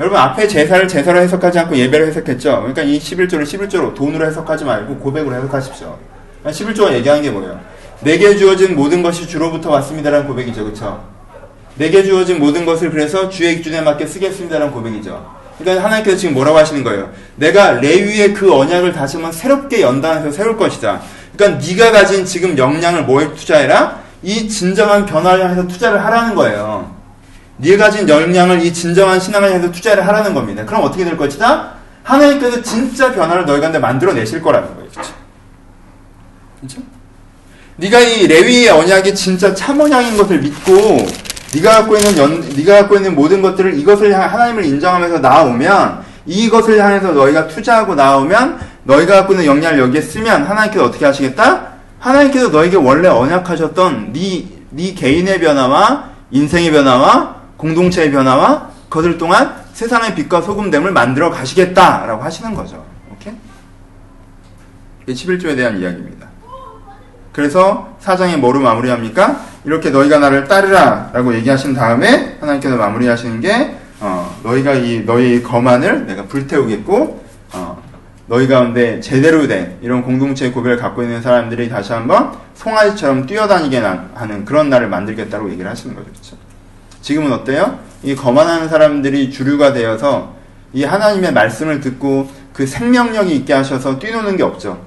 여러분 0.00 0.18
앞에 0.18 0.48
제사를 0.48 0.88
제사로 0.88 1.20
해석하지 1.20 1.60
않고 1.60 1.76
예배로 1.76 2.06
해석했죠. 2.06 2.56
그러니까 2.56 2.82
이 2.82 2.98
11조를 2.98 3.44
11조로 3.44 3.94
돈으로 3.94 4.26
해석하지 4.26 4.64
말고 4.64 4.96
고백으로 4.96 5.36
해석하십시오. 5.36 5.96
11조가 6.44 6.74
그러니까 6.74 6.96
얘기하는 6.96 7.22
게 7.22 7.30
뭐예요? 7.30 7.60
내게 8.00 8.36
주어진 8.36 8.74
모든 8.74 9.04
것이 9.04 9.28
주로부터 9.28 9.70
왔습니다라는 9.70 10.26
고백이죠. 10.26 10.64
그렇죠? 10.64 11.04
내게 11.76 12.02
주어진 12.02 12.40
모든 12.40 12.66
것을 12.66 12.90
그래서 12.90 13.28
주의 13.28 13.54
기준에 13.58 13.80
맞게 13.80 14.08
쓰겠습니다라는 14.08 14.72
고백이죠. 14.72 15.38
그러니까 15.56 15.84
하나님께서 15.84 16.16
지금 16.16 16.34
뭐라고 16.34 16.58
하시는 16.58 16.82
거예요? 16.82 17.10
내가 17.36 17.74
레위의 17.74 18.34
그 18.34 18.52
언약을 18.52 18.92
다시 18.92 19.16
한번 19.16 19.30
새롭게 19.30 19.82
연단해서 19.82 20.32
세울 20.32 20.56
것이다. 20.56 21.00
그러니까 21.38 21.64
네가 21.64 21.92
가진 21.92 22.24
지금 22.26 22.58
역량을 22.58 23.04
뭐에 23.04 23.32
투자해라? 23.32 24.00
이 24.24 24.48
진정한 24.48 25.06
변화를 25.06 25.44
향해서 25.44 25.68
투자를 25.68 26.04
하라는 26.04 26.34
거예요. 26.34 26.92
네가 27.58 27.84
가진 27.84 28.08
역량을 28.08 28.60
이 28.62 28.72
진정한 28.74 29.20
신앙을 29.20 29.48
향해서 29.48 29.70
투자를 29.70 30.06
하라는 30.06 30.34
겁니다. 30.34 30.64
그럼 30.66 30.82
어떻게 30.82 31.04
될 31.04 31.16
것이다? 31.16 31.74
하나님께서 32.02 32.60
진짜 32.62 33.12
변화를 33.12 33.46
너희 33.46 33.60
가운데 33.60 33.78
만들어내실 33.78 34.42
거라는 34.42 34.74
거예요. 34.74 34.90
그렇죠? 34.90 35.12
그렇죠? 36.58 36.80
네가 37.76 38.00
이 38.00 38.26
레위의 38.26 38.70
언약이 38.70 39.14
진짜 39.14 39.54
참 39.54 39.78
언약인 39.78 40.16
것을 40.16 40.40
믿고 40.40 41.06
네가 41.54 41.70
갖고 41.70 41.96
있는 41.96 42.18
연, 42.18 42.40
네가 42.56 42.80
갖고 42.80 42.96
있는 42.96 43.14
모든 43.14 43.40
것들을 43.40 43.78
이것을 43.78 44.12
향해 44.12 44.26
하나님을 44.26 44.64
인정하면서 44.64 45.20
나오면 45.20 46.02
이것을 46.26 46.82
향해서 46.82 47.12
너희가 47.12 47.46
투자하고 47.46 47.94
나오면 47.94 48.58
너희가 48.88 49.16
갖고 49.16 49.34
있는 49.34 49.44
역량을 49.44 49.78
여기에 49.80 50.00
쓰면 50.00 50.44
하나님께서 50.44 50.86
어떻게 50.86 51.04
하시겠다? 51.04 51.68
하나님께서 52.00 52.48
너에게 52.48 52.76
원래 52.76 53.08
언약하셨던 53.08 54.14
네, 54.14 54.48
네 54.70 54.94
개인의 54.94 55.40
변화와 55.40 56.08
인생의 56.30 56.72
변화와 56.72 57.36
공동체의 57.58 58.10
변화와 58.10 58.70
그것을 58.88 59.18
통한 59.18 59.54
세상의 59.74 60.14
빛과 60.14 60.40
소금됨을 60.40 60.92
만들어 60.92 61.30
가시겠다라고 61.30 62.22
하시는 62.22 62.54
거죠. 62.54 62.82
오케이? 63.12 63.34
11조에 65.06 65.54
대한 65.54 65.78
이야기입니다. 65.78 66.26
그래서 67.32 67.94
사장이 68.00 68.36
뭐로 68.36 68.60
마무리합니까? 68.60 69.44
이렇게 69.64 69.90
너희가 69.90 70.18
나를 70.18 70.48
따르라 70.48 71.10
라고 71.12 71.34
얘기하신 71.34 71.74
다음에 71.74 72.38
하나님께서 72.40 72.76
마무리하시는 72.76 73.40
게 73.40 73.76
어, 74.00 74.34
너희가 74.42 74.72
이 74.74 75.04
너희 75.04 75.42
거만을 75.42 76.06
내가 76.06 76.24
불태우겠고 76.24 77.24
어, 77.52 77.87
너희 78.28 78.46
가운데 78.46 79.00
제대로 79.00 79.48
된 79.48 79.78
이런 79.80 80.02
공동체 80.02 80.50
고백을 80.50 80.76
갖고 80.76 81.02
있는 81.02 81.22
사람들이 81.22 81.68
다시 81.70 81.92
한번 81.92 82.32
송아지처럼 82.54 83.26
뛰어다니게 83.26 83.78
하는 83.78 84.44
그런 84.44 84.68
날을 84.68 84.88
만들겠다고 84.88 85.50
얘기를 85.50 85.68
하시는 85.70 85.94
거죠. 85.94 86.10
그렇죠? 86.10 86.36
지금은 87.00 87.32
어때요? 87.32 87.78
이 88.02 88.14
거만한 88.14 88.68
사람들이 88.68 89.30
주류가 89.30 89.72
되어서 89.72 90.34
이 90.74 90.84
하나님의 90.84 91.32
말씀을 91.32 91.80
듣고 91.80 92.28
그 92.52 92.66
생명력이 92.66 93.34
있게 93.36 93.54
하셔서 93.54 93.98
뛰노는 93.98 94.36
게 94.36 94.42
없죠. 94.42 94.84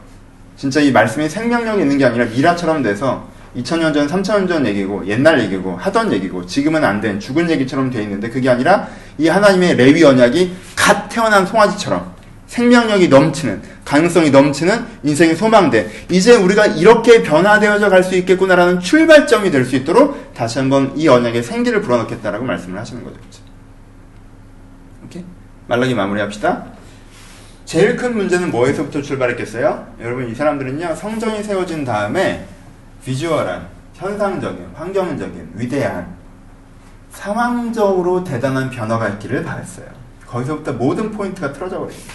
진짜 0.56 0.80
이 0.80 0.92
말씀이 0.92 1.28
생명력이 1.28 1.82
있는 1.82 1.98
게 1.98 2.06
아니라 2.06 2.26
미라처럼 2.26 2.84
돼서 2.84 3.28
2000년 3.58 3.94
전, 3.94 4.08
3000년 4.08 4.48
전 4.48 4.66
얘기고 4.68 5.08
옛날 5.08 5.42
얘기고 5.42 5.76
하던 5.78 6.14
얘기고 6.14 6.46
지금은 6.46 6.86
안 6.86 7.02
된 7.02 7.20
죽은 7.20 7.50
얘기처럼 7.50 7.90
돼 7.90 8.04
있는데 8.04 8.30
그게 8.30 8.50
아니라 8.50 8.88
이 9.18 9.28
하나님의 9.28 9.76
레위 9.78 10.04
언약이 10.04 10.54
갓 10.76 11.10
태어난 11.10 11.46
송아지처럼 11.46 12.11
생명력이 12.52 13.08
넘치는 13.08 13.62
가능성이 13.86 14.30
넘치는 14.30 14.86
인생의 15.04 15.38
소망대 15.38 15.90
이제 16.10 16.36
우리가 16.36 16.66
이렇게 16.66 17.24
변화되어져 17.24 17.90
갈 17.90 18.04
수 18.04 18.14
있겠구나라는 18.16 18.82
출발점이 18.82 19.52
될 19.52 19.64
수 19.64 19.78
있도록 19.78 20.34
다시 20.34 20.60
한번 20.60 20.92
이 20.98 21.08
언약에 21.08 21.42
생기를 21.42 21.82
불어넣겠다라고 21.82 22.44
말씀을 22.44 22.78
하시는 22.78 23.04
거죠. 23.06 23.16
그렇죠? 23.16 23.42
오케이 25.06 25.24
말라기 25.68 25.96
마무리합시다. 25.96 26.66
제일 27.64 27.96
큰 27.96 28.18
문제는 28.18 28.52
뭐에서부터 28.52 29.02
출발했겠어요? 29.02 29.96
여러분 30.02 30.30
이 30.30 30.36
사람들은요 30.36 30.96
성전이 30.96 31.44
세워진 31.44 31.86
다음에 31.86 32.46
비주얼한 33.06 33.66
현상적인 33.94 34.72
환경적인 34.74 35.52
위대한 35.56 36.16
상황적으로 37.12 38.26
대단한 38.26 38.70
변화가 38.70 39.08
있기를 39.10 39.42
바랬어요. 39.46 39.86
거기서부터 40.28 40.74
모든 40.74 41.12
포인트가 41.12 41.54
틀어져 41.54 41.80
버립니다. 41.80 42.14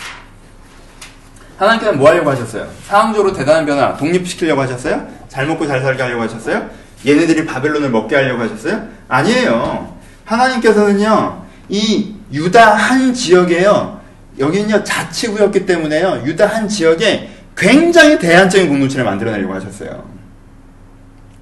하나님께서는 1.58 1.98
뭐 1.98 2.10
하려고 2.10 2.30
하셨어요? 2.30 2.66
상황적으로 2.86 3.32
대단한 3.32 3.64
변화, 3.64 3.96
독립시키려고 3.96 4.60
하셨어요? 4.62 5.06
잘 5.28 5.46
먹고 5.46 5.66
잘 5.66 5.82
살게 5.82 6.02
하려고 6.02 6.22
하셨어요? 6.22 6.68
얘네들이 7.06 7.46
바벨론을 7.46 7.90
먹게 7.90 8.16
하려고 8.16 8.42
하셨어요? 8.42 8.86
아니에요. 9.08 9.96
하나님께서는요, 10.24 11.44
이 11.68 12.14
유다 12.32 12.74
한 12.74 13.14
지역에요, 13.14 14.00
여기는요, 14.38 14.84
자치구였기 14.84 15.64
때문에요, 15.64 16.22
유다 16.26 16.46
한 16.46 16.68
지역에 16.68 17.30
굉장히 17.56 18.18
대안적인 18.18 18.68
공동체를 18.68 19.04
만들어내려고 19.04 19.54
하셨어요. 19.54 20.04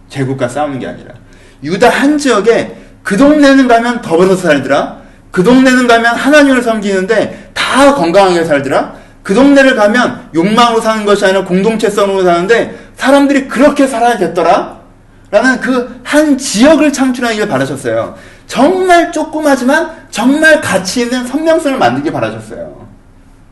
제국과 0.08 0.48
싸우는 0.48 0.78
게 0.78 0.86
아니라. 0.86 1.14
유다 1.62 1.88
한 1.88 2.18
지역에 2.18 2.76
그 3.02 3.16
동네는 3.16 3.66
가면 3.66 4.00
더 4.00 4.16
벌어서 4.16 4.36
살더라. 4.36 4.98
그 5.32 5.42
동네는 5.42 5.88
가면 5.88 6.14
하나님을 6.14 6.62
섬기는데 6.62 7.50
다 7.52 7.94
건강하게 7.94 8.44
살더라. 8.44 9.03
그 9.24 9.34
동네를 9.34 9.74
가면 9.74 10.28
욕망으로 10.34 10.80
사는 10.80 11.04
것이 11.04 11.24
아니라 11.24 11.44
공동체성으로 11.44 12.22
사는데 12.22 12.78
사람들이 12.94 13.48
그렇게 13.48 13.88
살아야겠더라. 13.88 14.84
라는 15.32 15.60
그 15.60 16.04
한 16.14 16.38
지역을 16.38 16.92
창출하기를 16.92 17.48
바라셨어요. 17.48 18.14
정말 18.46 19.10
조그마지만 19.10 20.06
정말 20.10 20.60
가치 20.60 21.00
있는 21.00 21.26
선명성을 21.26 21.76
만들기 21.76 22.12
바라셨어요. 22.12 22.86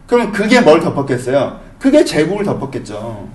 그럼 0.07 0.31
그게 0.31 0.61
뭘 0.61 0.79
덮었겠어요? 0.81 1.59
그게 1.81 2.05
제국을 2.05 2.45
덮었겠죠. 2.45 3.29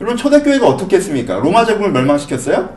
여러분 0.00 0.16
초대교회가 0.16 0.64
어떻게 0.68 0.96
했습니까? 0.96 1.34
로마 1.38 1.64
제국을 1.64 1.90
멸망시켰어요? 1.90 2.70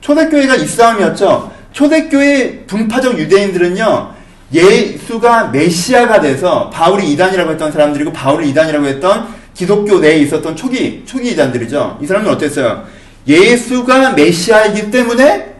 초대교회가 0.00 0.54
이 0.54 0.66
싸움이었죠. 0.66 1.52
초대교회 1.72 2.64
분파적 2.66 3.18
유대인들은요. 3.18 4.14
예수가 4.52 5.48
메시아가 5.48 6.20
돼서 6.20 6.70
바울이 6.70 7.12
이단이라고 7.12 7.52
했던 7.52 7.70
사람들이고 7.70 8.12
바울이 8.12 8.50
이단이라고 8.50 8.86
했던 8.86 9.28
기독교 9.54 9.98
내에 9.98 10.18
있었던 10.18 10.56
초기 10.56 11.02
초기 11.06 11.30
이단들이죠. 11.30 11.98
이 12.02 12.06
사람은 12.06 12.30
어땠어요? 12.30 12.84
예수가 13.26 14.12
메시아이기 14.12 14.90
때문에 14.90 15.54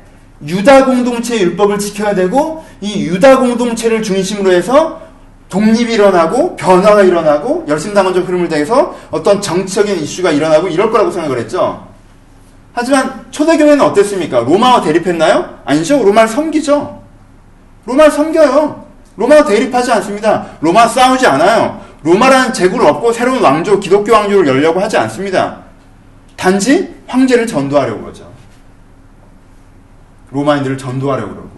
유다 0.46 0.86
공동체의 0.86 1.42
율법을 1.42 1.78
지켜야 1.78 2.14
되고 2.14 2.64
이 2.80 3.04
유다 3.04 3.38
공동체를 3.38 4.02
중심으로 4.02 4.52
해서 4.52 5.00
독립이 5.50 5.92
일어나고 5.92 6.56
변화가 6.56 7.02
일어나고 7.02 7.66
열심당원적 7.68 8.26
흐름을 8.26 8.48
대해서 8.48 8.96
어떤 9.10 9.42
정치적인 9.42 9.98
이슈가 9.98 10.30
일어나고 10.30 10.68
이럴 10.68 10.90
거라고 10.90 11.10
생각을 11.10 11.38
했죠. 11.38 11.86
하지만 12.72 13.26
초대교회는 13.30 13.80
어땠습니까? 13.80 14.40
로마와 14.40 14.80
대립했나요? 14.82 15.58
아니죠. 15.64 16.02
로마를 16.02 16.28
섬기죠. 16.28 16.99
로마를 17.86 18.10
섬겨요. 18.10 18.86
로마와 19.16 19.44
대립하지 19.44 19.92
않습니다. 19.92 20.46
로마 20.60 20.86
싸우지 20.86 21.26
않아요. 21.26 21.80
로마라는 22.02 22.52
제국을 22.52 22.86
얻고 22.86 23.12
새로운 23.12 23.42
왕조, 23.42 23.78
기독교 23.78 24.12
왕조를 24.12 24.46
열려고 24.46 24.80
하지 24.80 24.96
않습니다. 24.96 25.58
단지 26.36 26.94
황제를 27.06 27.46
전도하려고 27.46 28.02
그러죠. 28.02 28.30
로마인들을 30.30 30.78
전도하려고 30.78 31.34
그러고 31.34 31.50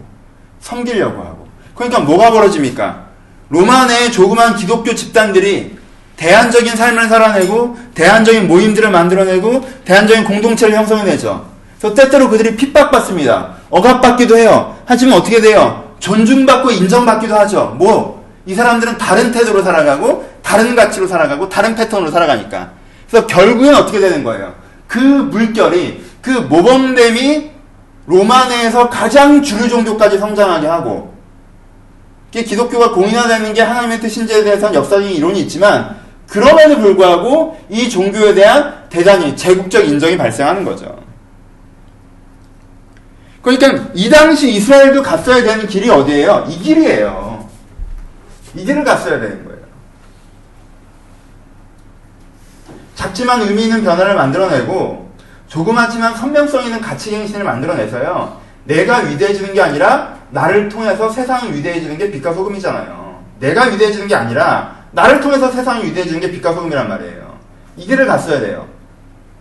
섬기려고 0.59 1.21
하고. 1.21 1.47
그러니까 1.75 2.01
뭐가 2.01 2.31
벌어집니까? 2.31 3.03
로마 3.49 3.85
내의 3.85 4.11
조그만 4.11 4.55
기독교 4.55 4.93
집단들이 4.95 5.77
대안적인 6.17 6.75
삶을 6.75 7.07
살아내고 7.07 7.77
대안적인 7.93 8.47
모임들을 8.47 8.89
만들어내고 8.91 9.67
대안적인 9.85 10.23
공동체를 10.23 10.75
형성해내죠. 10.75 11.45
그래서 11.79 11.95
때때로 11.95 12.29
그들이 12.29 12.55
핍박받습니다. 12.55 13.55
억압받기도 13.69 14.37
해요. 14.37 14.75
하지만 14.85 15.17
어떻게 15.17 15.41
돼요? 15.41 15.82
존중받고 16.03 16.69
인정받기도 16.69 17.33
하죠. 17.33 17.75
뭐? 17.79 18.25
이 18.45 18.53
사람들은 18.53 18.97
다른 18.97 19.31
태도로 19.31 19.63
살아가고 19.63 20.29
다른 20.43 20.75
가치로 20.75 21.07
살아가고 21.07 21.47
다른 21.47 21.75
패턴으로 21.75 22.11
살아가니까. 22.11 22.71
그래서 23.09 23.25
결국엔 23.25 23.73
어떻게 23.73 24.01
되는 24.01 24.21
거예요? 24.21 24.53
그 24.85 24.97
물결이 24.99 26.03
그 26.21 26.29
모범됨이 26.29 27.51
로마 28.05 28.49
내에서 28.49 28.89
가장 28.89 29.41
주류 29.41 29.69
종교까지 29.69 30.17
성장하게 30.17 30.67
하고 30.67 31.13
기독교가 32.31 32.91
공인화되는 32.91 33.53
게 33.53 33.61
하나님의 33.61 34.01
뜻인지에 34.01 34.43
대해서는 34.43 34.75
역사적인 34.75 35.09
이론이 35.09 35.39
있지만 35.41 35.95
그럼에도 36.27 36.79
불구하고 36.79 37.57
이 37.69 37.89
종교에 37.89 38.33
대한 38.33 38.73
대단히 38.89 39.37
제국적 39.37 39.87
인정이 39.87 40.17
발생하는 40.17 40.65
거죠. 40.65 41.02
그러니까 43.43 43.91
이 43.93 44.09
당시 44.09 44.51
이스라엘도 44.53 45.03
갔어야 45.03 45.43
되는 45.43 45.67
길이 45.67 45.89
어디예요? 45.89 46.45
이 46.49 46.57
길이에요. 46.57 47.47
이 48.55 48.63
길을 48.63 48.83
갔어야 48.85 49.19
되는 49.19 49.43
거예요. 49.43 49.59
작지만 52.95 53.41
의미 53.41 53.63
있는 53.63 53.83
변화를 53.83 54.15
만들어내고 54.15 55.11
조그맣지만 55.47 56.15
선명성 56.15 56.63
있는 56.63 56.79
가치 56.79 57.11
갱신을 57.11 57.43
만들어내서요. 57.43 58.41
내가 58.63 58.99
위대해지는 58.99 59.53
게 59.53 59.61
아니라 59.61 60.17
나를 60.29 60.69
통해서 60.69 61.09
세상이 61.09 61.51
위대해지는 61.51 61.97
게 61.97 62.11
빛과 62.11 62.33
소금이잖아요. 62.33 63.23
내가 63.39 63.65
위대해지는 63.65 64.07
게 64.07 64.15
아니라 64.15 64.83
나를 64.91 65.19
통해서 65.19 65.51
세상이 65.51 65.83
위대해지는 65.83 66.21
게 66.21 66.31
빛과 66.31 66.53
소금이란 66.53 66.87
말이에요. 66.87 67.37
이 67.75 67.85
길을 67.85 68.05
갔어야 68.05 68.39
돼요. 68.39 68.67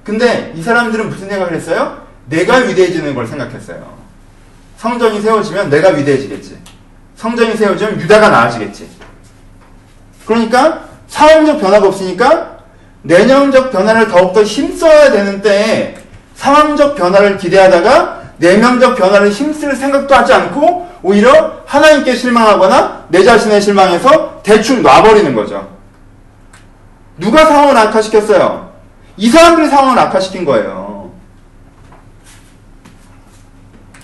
근데 0.03 0.53
이 0.57 0.63
사람들은 0.63 1.09
무슨 1.09 1.29
생각을 1.29 1.55
했어요? 1.55 2.03
내가 2.33 2.57
위대해지는 2.57 3.15
걸 3.15 3.27
생각했어요. 3.27 3.93
성전이 4.79 5.21
세워지면 5.21 5.69
내가 5.69 5.91
위대해지겠지. 5.91 6.59
성전이 7.15 7.57
세워지면 7.57 8.01
유다가 8.01 8.31
나아지겠지. 8.31 8.89
그러니까 10.25 10.85
사회적 11.09 11.61
변화가 11.61 11.89
없으니까 11.89 12.59
내년적 13.03 13.71
변화를 13.71 14.09
더욱더 14.09 14.43
힘써야 14.43 15.13
되는 15.13 15.43
때에 15.43 15.97
상황적 16.35 16.97
변화를 16.97 17.37
기대하다가 17.37 18.23
내면적 18.39 18.97
변화를 18.97 19.31
힘쓸 19.31 19.77
생각도 19.77 20.15
하지 20.15 20.33
않고 20.33 20.89
오히려 21.03 21.63
하나님께 21.67 22.17
실망하거나 22.17 23.07
내 23.09 23.23
자신에 23.23 23.61
실망해서 23.61 24.41
대충 24.43 24.83
놔버리는 24.83 25.35
거죠. 25.35 25.69
누가 27.19 27.45
상황을 27.45 27.77
악화시켰어요? 27.77 28.73
이 29.19 29.29
사람들이 29.29 29.69
상황을 29.69 29.99
악화시킨 29.99 30.45
거예요. 30.45 30.92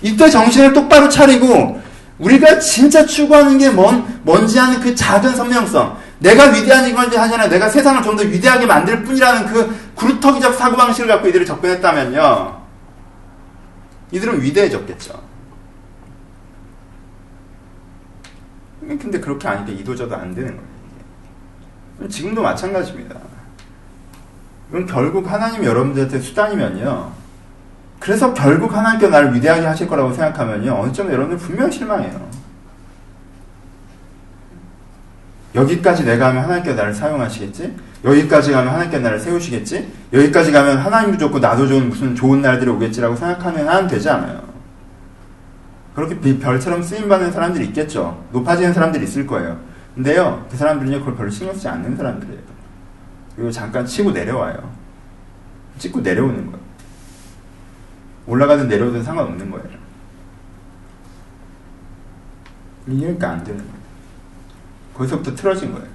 이때 0.01 0.29
정신을 0.29 0.73
똑바로 0.73 1.09
차리고 1.09 1.81
우리가 2.19 2.59
진짜 2.59 3.05
추구하는 3.05 3.57
게 3.57 3.69
뭔, 3.69 4.21
뭔지 4.23 4.57
하는 4.59 4.79
그 4.79 4.93
작은 4.93 5.35
선명성. 5.35 5.97
내가 6.19 6.51
위대한 6.51 6.85
이건지 6.87 7.17
하잖아. 7.17 7.47
내가 7.47 7.69
세상을 7.69 8.03
좀 8.03 8.17
더 8.17 8.23
위대하게 8.23 8.65
만들 8.65 9.03
뿐이라는 9.03 9.45
그 9.45 9.75
구루터기적 9.95 10.53
사고방식을 10.55 11.07
갖고 11.07 11.27
이들을 11.29 11.45
접근했다면요. 11.45 12.59
이들은 14.11 14.41
위대해졌겠죠. 14.41 15.29
근데 18.81 19.19
그렇게 19.19 19.47
아니까 19.47 19.71
이도저도 19.71 20.15
안 20.15 20.33
되는 20.33 20.57
거예요. 20.57 22.09
지금도 22.09 22.41
마찬가지입니다. 22.41 23.15
그럼 24.71 24.85
결국 24.87 25.31
하나님 25.31 25.63
여러분들한테 25.63 26.19
수단이면요. 26.19 27.11
그래서 27.99 28.33
결국 28.33 28.73
하나님께 28.73 29.09
나를 29.09 29.33
위대하게 29.33 29.65
하실 29.65 29.87
거라고 29.87 30.13
생각하면요. 30.13 30.73
어느 30.73 30.91
점에 30.91 31.13
여러분들 31.13 31.37
분명히 31.37 31.71
실망해요. 31.71 32.29
여기까지 35.55 36.05
내가 36.05 36.29
하면 36.29 36.43
하나님께 36.43 36.73
나를 36.73 36.93
사용하시겠지? 36.93 37.75
여기까지 38.03 38.51
가면 38.51 38.71
하나님께 38.73 38.99
나를 38.99 39.19
세우시겠지? 39.19 39.91
여기까지 40.13 40.51
가면 40.51 40.77
하나님도 40.77 41.17
좋고 41.17 41.39
나도 41.39 41.67
좋은 41.67 41.89
무슨 41.89 42.15
좋은 42.15 42.41
날들이 42.41 42.69
오겠지라고 42.69 43.15
생각하면 43.15 43.67
안 43.67 43.87
되지 43.87 44.09
않아요. 44.09 44.41
그렇게 45.95 46.17
별처럼 46.39 46.81
쓰임받는 46.81 47.31
사람들이 47.31 47.65
있겠죠. 47.67 48.23
높아지는 48.31 48.73
사람들이 48.73 49.03
있을 49.03 49.27
거예요. 49.27 49.59
근데요, 49.95 50.45
그 50.49 50.55
사람들은요, 50.55 50.99
그걸 50.99 51.15
별로 51.15 51.29
신경 51.29 51.53
쓰지 51.53 51.67
않는 51.67 51.97
사람들이에요. 51.97 52.39
그리고 53.35 53.51
잠깐 53.51 53.85
치고 53.85 54.11
내려와요. 54.11 54.55
찍고 55.77 55.99
내려오는 55.99 56.45
거예요. 56.45 56.68
올라가든 58.29 58.67
내려오든 58.67 59.03
상관없는 59.03 59.49
거예요. 59.49 59.67
이해가 62.87 63.29
안 63.31 63.43
되는 63.43 63.57
거예요. 63.59 63.79
거기서부터 64.93 65.35
틀어진 65.35 65.73
거예요. 65.73 65.87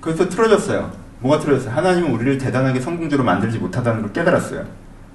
거기서 0.00 0.28
틀어졌어요. 0.28 0.90
뭐가 1.20 1.40
틀어졌어요? 1.40 1.74
하나님은 1.74 2.10
우리를 2.12 2.38
대단하게 2.38 2.80
성공적으로 2.80 3.24
만들지 3.24 3.58
못하다는 3.58 4.02
걸 4.02 4.12
깨달았어요. 4.12 4.64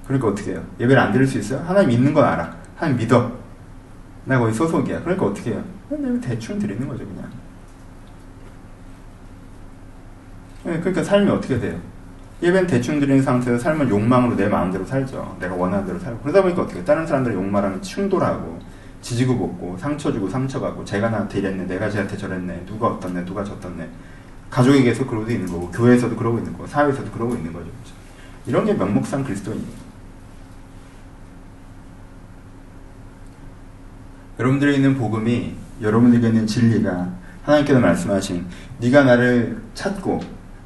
그러니까 0.06 0.28
어떻게 0.28 0.52
해요? 0.52 0.64
예배를 0.78 1.00
안 1.00 1.12
드릴 1.12 1.26
수 1.26 1.38
있어요? 1.38 1.60
하나님 1.66 1.90
믿는 1.90 2.14
건 2.14 2.24
알아. 2.24 2.54
하나님 2.76 2.98
믿어. 2.98 3.32
나 4.26 4.38
거기 4.38 4.52
소속이야. 4.52 5.00
그러니까 5.00 5.26
어떻게 5.26 5.52
해요? 5.52 5.64
그냥 5.88 6.20
대충 6.20 6.58
드리는 6.58 6.86
거죠, 6.86 7.04
그냥. 7.06 7.30
네, 10.64 10.78
그러니까 10.80 11.02
삶이 11.02 11.30
어떻게 11.30 11.58
돼요? 11.58 11.78
예배는 12.44 12.66
대충 12.66 13.00
드리는 13.00 13.22
상태에서 13.22 13.58
삶은 13.58 13.88
욕망으로 13.88 14.36
내 14.36 14.48
마음대로 14.48 14.84
살죠. 14.84 15.38
내가 15.40 15.54
원하는 15.54 15.86
대로 15.86 15.98
살고. 15.98 16.20
그러다 16.20 16.42
보니까 16.42 16.62
어떻게 16.62 16.84
다른 16.84 17.06
사람들의 17.06 17.34
욕망하면 17.34 17.80
충돌하고, 17.80 18.58
지지고 19.00 19.38
볶고, 19.38 19.78
상처 19.78 20.12
주고 20.12 20.28
상처 20.28 20.60
가고, 20.60 20.84
제가 20.84 21.08
나한테 21.08 21.38
이랬네, 21.38 21.66
내가 21.66 21.88
쟤한테 21.88 22.18
저랬네, 22.18 22.66
누가 22.66 22.88
어떻네, 22.88 23.24
누가 23.24 23.42
저떻네. 23.42 23.88
가족에게서 24.50 25.06
그러고 25.06 25.30
있는 25.30 25.46
거고, 25.46 25.70
교회에서도 25.70 26.14
그러고 26.16 26.36
있는 26.36 26.52
거고, 26.52 26.66
사회에서도 26.66 27.10
그러고 27.12 27.34
있는 27.34 27.50
거죠. 27.50 27.64
그렇죠? 27.64 27.94
이런 28.46 28.66
게 28.66 28.74
명목상 28.74 29.24
그리스도인이에요. 29.24 29.84
여러분들이 34.38 34.76
있는 34.76 34.98
복음이 34.98 35.54
여러분에게 35.80 36.28
있는 36.28 36.46
진리가 36.46 37.08
하나님께서 37.44 37.80
말씀하신 37.80 38.44
네가 38.80 39.04
나를 39.04 39.62
찾고 39.72 40.20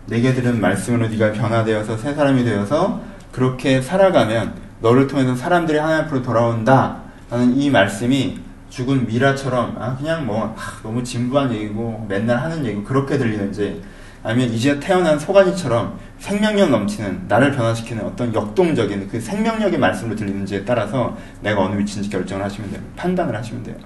내게 0.09 0.33
들은 0.33 0.61
말씀으로 0.61 1.09
네가 1.09 1.33
변화되어서 1.33 1.97
새 1.97 2.15
사람이 2.15 2.45
되어서 2.45 3.01
그렇게 3.31 3.81
살아가면 3.81 4.55
너를 4.81 5.07
통해서 5.07 5.35
사람들이 5.35 5.79
하나님 5.79 6.05
앞으로 6.07 6.23
돌아온다 6.23 7.03
라는 7.31 7.57
이 7.57 7.71
말씀이 7.71 8.39
죽은 8.71 9.07
미라처럼 9.07 9.77
아 9.79 9.97
그냥 9.97 10.27
뭐 10.27 10.55
아, 10.57 10.81
너무 10.83 11.03
진부한 11.03 11.53
얘기고 11.53 12.07
맨날 12.09 12.39
하는 12.39 12.65
얘기고 12.65 12.85
그렇게 12.85 13.19
들리는지 13.19 13.83
아니면 14.23 14.49
이제 14.53 14.81
태어난 14.81 15.19
소가지처럼 15.19 15.99
생명력 16.19 16.71
넘치는 16.71 17.27
나를 17.29 17.53
변화시키는 17.53 18.05
어떤 18.05 18.35
역동적인 18.35 19.09
그 19.09 19.21
생명력의 19.21 19.79
말씀으로 19.79 20.17
들리는지에 20.17 20.65
따라서 20.65 21.17
내가 21.41 21.63
어느 21.63 21.79
위치인지 21.79 22.11
결정을 22.11 22.45
하시면 22.45 22.71
돼요. 22.71 22.83
판단을 22.97 23.37
하시면 23.37 23.63
돼요. 23.63 23.77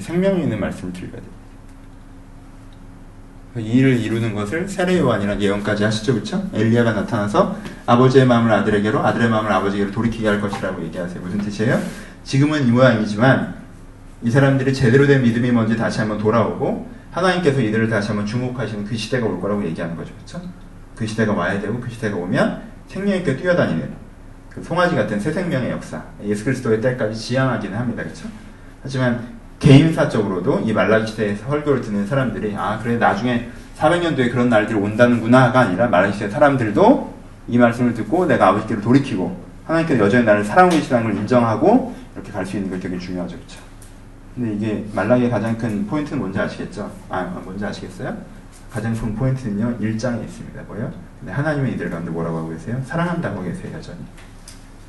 생명이 0.00 0.42
있는 0.42 0.58
말씀을 0.58 0.92
드려야 0.92 1.12
돼요. 1.12 1.31
이 3.58 3.60
일을 3.60 4.00
이루는 4.00 4.34
것을 4.34 4.66
세례 4.66 4.98
요한이란 4.98 5.40
예언까지 5.42 5.84
하시죠, 5.84 6.14
그렇죠? 6.14 6.48
엘리야가 6.54 6.92
나타나서 6.92 7.56
아버지의 7.84 8.26
마음을 8.26 8.50
아들에게로, 8.50 9.04
아들의 9.04 9.28
마음을 9.28 9.52
아버지에게로 9.52 9.90
돌이키게 9.90 10.26
할 10.26 10.40
것이라고 10.40 10.82
얘기하세요. 10.84 11.20
무슨 11.20 11.38
뜻이에요? 11.38 11.78
지금은 12.24 12.66
이 12.66 12.70
모양이지만 12.70 13.54
이 14.22 14.30
사람들이 14.30 14.72
제대로 14.72 15.06
된 15.06 15.22
믿음이 15.22 15.50
뭔지 15.50 15.76
다시 15.76 15.98
한번 15.98 16.16
돌아오고 16.18 16.90
하나님께서 17.10 17.60
이들을 17.60 17.90
다시 17.90 18.08
한번 18.08 18.24
주목하시는 18.24 18.84
그 18.84 18.96
시대가 18.96 19.26
올 19.26 19.38
거라고 19.38 19.62
얘기하는 19.66 19.96
거죠, 19.96 20.14
그렇죠? 20.14 20.40
그 20.96 21.06
시대가 21.06 21.34
와야 21.34 21.60
되고 21.60 21.78
그 21.78 21.90
시대가 21.90 22.16
오면 22.16 22.62
생명 22.86 23.16
있게 23.18 23.36
뛰어다니는 23.36 23.92
그 24.48 24.62
송아지 24.62 24.94
같은 24.94 25.20
새 25.20 25.30
생명의 25.30 25.70
역사, 25.70 26.02
예수 26.24 26.44
그리스도의 26.44 26.80
때까지 26.80 27.18
지향하기는 27.18 27.76
합니다, 27.76 28.02
그렇죠? 28.02 28.28
하지만 28.82 29.31
개인사적으로도 29.62 30.60
이 30.60 30.72
말라기 30.72 31.06
시대에서 31.06 31.46
설교를 31.48 31.80
듣는 31.82 32.06
사람들이 32.06 32.54
아 32.56 32.80
그래 32.82 32.96
나중에 32.96 33.48
400년도에 33.78 34.30
그런 34.32 34.48
날들이 34.48 34.76
온다는구나가 34.76 35.60
아니라 35.60 35.86
말라기 35.86 36.14
시대 36.14 36.28
사람들도 36.28 37.14
이 37.46 37.58
말씀을 37.58 37.94
듣고 37.94 38.26
내가 38.26 38.48
아버지께로 38.48 38.80
돌이키고 38.80 39.40
하나님께서 39.64 40.04
여전히 40.04 40.24
나를 40.24 40.44
사랑하고 40.44 40.76
계시다는 40.76 41.04
걸 41.04 41.16
인정하고 41.16 41.94
이렇게 42.14 42.32
갈 42.32 42.44
수 42.44 42.56
있는 42.56 42.70
게 42.72 42.80
되게 42.80 42.98
중요하죠 42.98 43.36
그렇죠 43.36 43.60
근데 44.34 44.54
이게 44.54 44.84
말라기의 44.94 45.30
가장 45.30 45.56
큰 45.56 45.86
포인트는 45.86 46.18
뭔지 46.18 46.40
아시겠죠? 46.40 46.90
아 47.08 47.22
뭔지 47.44 47.64
아시겠어요? 47.64 48.16
가장 48.72 48.94
큰 48.94 49.14
포인트는요 49.14 49.78
1장에 49.78 50.24
있습니다 50.24 50.62
뭐요? 50.66 50.92
근데 51.20 51.32
하나님의 51.32 51.74
이들 51.74 51.88
가운데 51.88 52.10
뭐라고 52.10 52.38
하고 52.38 52.48
계세요? 52.50 52.80
사랑한다고 52.84 53.42
계세요 53.42 53.70
여전히 53.74 53.98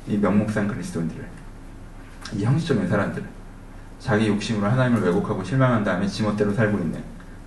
이 0.08 0.16
명목상 0.16 0.66
그리스도인들을 0.66 1.24
이 2.34 2.44
형식적인 2.44 2.88
사람들을 2.88 3.33
자기 4.04 4.28
욕심으로 4.28 4.70
하나님을 4.70 5.00
왜곡하고 5.00 5.42
실망한 5.42 5.82
다음에 5.82 6.06
지멋대로 6.06 6.52
살고 6.52 6.76
있는 6.76 7.02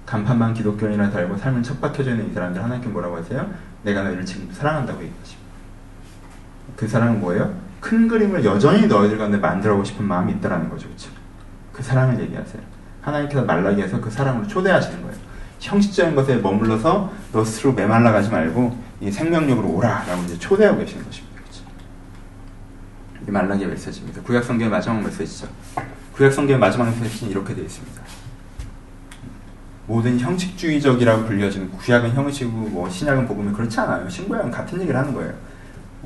간판만 0.08 0.56
기독교인이라 0.56 1.12
달고 1.12 1.38
삶은 1.38 1.62
척박혀져 1.62 2.10
있는 2.12 2.32
이 2.32 2.34
사람들 2.34 2.64
하나님께 2.64 2.90
뭐라고 2.90 3.18
하세요? 3.18 3.48
내가 3.84 4.02
너희를 4.02 4.26
지금 4.26 4.50
사랑한다고 4.52 5.04
얘기하십니다. 5.04 5.48
그 6.76 6.88
사랑은 6.88 7.20
뭐예요? 7.20 7.54
큰 7.80 8.08
그림을 8.08 8.44
여전히 8.44 8.88
너희들 8.88 9.20
가운데 9.20 9.38
만들어보고 9.38 9.86
싶은 9.86 10.04
마음이 10.04 10.34
있다라는 10.34 10.68
거죠. 10.68 10.88
그렇죠? 10.88 11.12
그 11.72 11.84
사랑을 11.84 12.20
얘기하세요. 12.20 12.64
하나님께서 13.02 13.44
말라기해서 13.44 14.02
그 14.02 14.10
사랑으로 14.10 14.48
초대하시는 14.48 15.04
거예요. 15.04 15.16
형식적인 15.60 16.16
것에 16.16 16.38
머물러서 16.38 17.14
너 17.34 17.46
스스로 17.46 17.74
메말라 17.74 18.12
가지 18.12 18.32
말고 18.32 18.76
이 19.02 19.12
생명력으로 19.12 19.70
오라라고 19.76 20.24
이제 20.24 20.40
초대하고 20.40 20.80
계시는 20.80 21.06
것입니다. 21.06 21.40
그렇죠? 21.40 21.62
이 23.28 23.32
말라기의 23.32 23.70
메시지입니다. 23.70 24.24
구약 24.24 24.44
성경의 24.44 24.72
마지막 24.72 25.04
메시지죠. 25.04 25.50
구약 26.18 26.34
성경의 26.34 26.60
마지막 26.60 26.86
메시지는 27.00 27.32
이렇게 27.32 27.54
되어 27.54 27.64
있습니다. 27.64 28.02
모든 29.86 30.20
형식주의적이라고 30.20 31.26
불려지는 31.26 31.72
구약은 31.72 32.12
형식이고 32.16 32.58
뭐 32.58 32.90
신약은 32.90 33.28
복음이 33.28 33.54
그렇지 33.54 33.80
않아요. 33.82 34.10
신구약은 34.10 34.50
같은 34.50 34.82
얘기를 34.82 35.00
하는 35.00 35.14
거예요. 35.14 35.32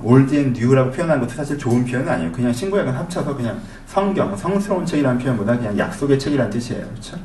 Old 0.04 0.36
and 0.36 0.52
New라고 0.52 0.92
표현한 0.92 1.22
것도 1.22 1.30
사실 1.30 1.58
좋은 1.58 1.86
표현은 1.86 2.12
아니에요. 2.12 2.32
그냥 2.34 2.52
신구약은 2.52 2.94
합쳐서 2.94 3.36
그냥 3.38 3.62
성경, 3.86 4.36
성스러운 4.36 4.86
책이라는 4.86 5.18
표현보다 5.18 5.58
그냥 5.58 5.78
약속의 5.78 6.20
책이라는 6.20 6.52
뜻이에요. 6.52 6.86
그렇죠? 6.90 7.18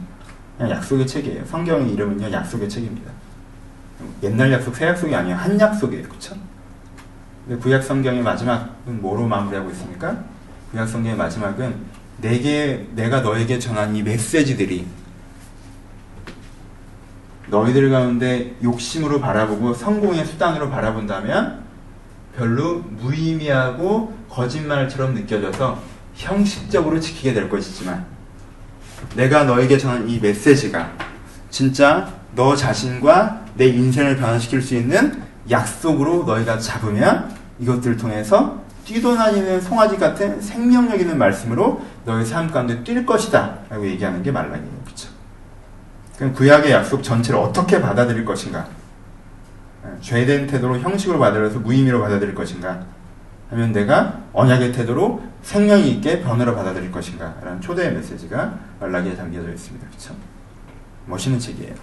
그냥 0.57 0.71
약속의 0.77 1.07
책이에요. 1.09 1.45
성경의 1.45 1.93
이름은요 1.93 2.31
약속의 2.31 2.69
책입니다. 2.69 3.11
옛날 4.23 4.53
약속, 4.53 4.77
새 4.77 4.87
약속이 4.87 5.13
아니에요. 5.13 5.37
한 5.37 5.59
약속이에요. 5.59 6.05
그렇죠? 6.05 6.37
구약 7.61 7.83
성경의 7.83 8.23
마지막은 8.23 9.03
뭐로 9.03 9.27
마무리하고 9.27 9.71
있습니까? 9.71 10.17
구약 10.71 10.89
성경의 10.89 11.17
마지막은 11.17 11.96
내게 12.19 12.87
내가 12.95 13.21
너에게 13.21 13.59
전한 13.59 13.95
이 13.95 14.03
메시지들이 14.03 14.87
너희들 17.49 17.91
가운데 17.91 18.55
욕심으로 18.63 19.21
바라보고 19.21 19.75
성공의 19.75 20.25
수단으로 20.25 20.71
바라본다면 20.71 21.65
별로 22.37 22.79
무의미하고 22.79 24.17
거짓말처럼 24.29 25.15
느껴져서 25.15 25.81
형식적으로 26.15 26.99
지키게 26.99 27.33
될 27.35 27.49
것이지만 27.49 28.05
내가 29.15 29.45
너에게 29.45 29.79
전한 29.79 30.09
이 30.09 30.19
메시지가 30.19 30.91
진짜 31.51 32.13
너 32.35 32.57
자신과 32.57 33.47
내 33.55 33.67
인생을 33.67 34.17
변화시킬 34.17 34.61
수 34.61 34.75
있는 34.75 35.23
약속으로 35.49 36.25
너희가 36.25 36.59
잡으면 36.59 37.35
이것들을 37.61 37.97
통해서 37.97 38.61
뛰어다니는 38.85 39.61
송아지 39.61 39.97
같은 39.97 40.41
생명력 40.41 41.01
있는 41.01 41.19
말씀으로 41.19 41.81
너의 42.07 42.25
삶 42.25 42.51
가운데 42.51 42.83
뛸 42.83 43.05
것이다. 43.05 43.59
라고 43.69 43.87
얘기하는 43.87 44.23
게 44.23 44.31
말라기예요. 44.31 44.81
그렇죠? 44.85 45.09
그럼 46.17 46.33
구약의 46.33 46.71
약속 46.73 47.03
전체를 47.03 47.39
어떻게 47.39 47.81
받아들일 47.81 48.25
것인가? 48.25 48.67
예, 49.85 50.01
죄된 50.01 50.47
태도로 50.47 50.79
형식으로 50.79 51.19
받아들여서 51.19 51.59
무의미로 51.59 52.01
받아들일 52.01 52.35
것인가? 52.35 52.87
하면 53.51 53.73
내가 53.73 54.21
언약의 54.33 54.73
태도로 54.73 55.23
생명이 55.43 55.91
있게 55.91 56.23
변화로 56.23 56.55
받아들일 56.55 56.91
것인가? 56.91 57.35
라는 57.43 57.61
초대의 57.61 57.93
메시지가 57.93 58.59
말라기에 58.81 59.17
담겨져 59.17 59.51
있습니다. 59.51 59.87
그렇죠? 59.89 60.15
멋있는 61.07 61.39
책이에요. 61.39 61.75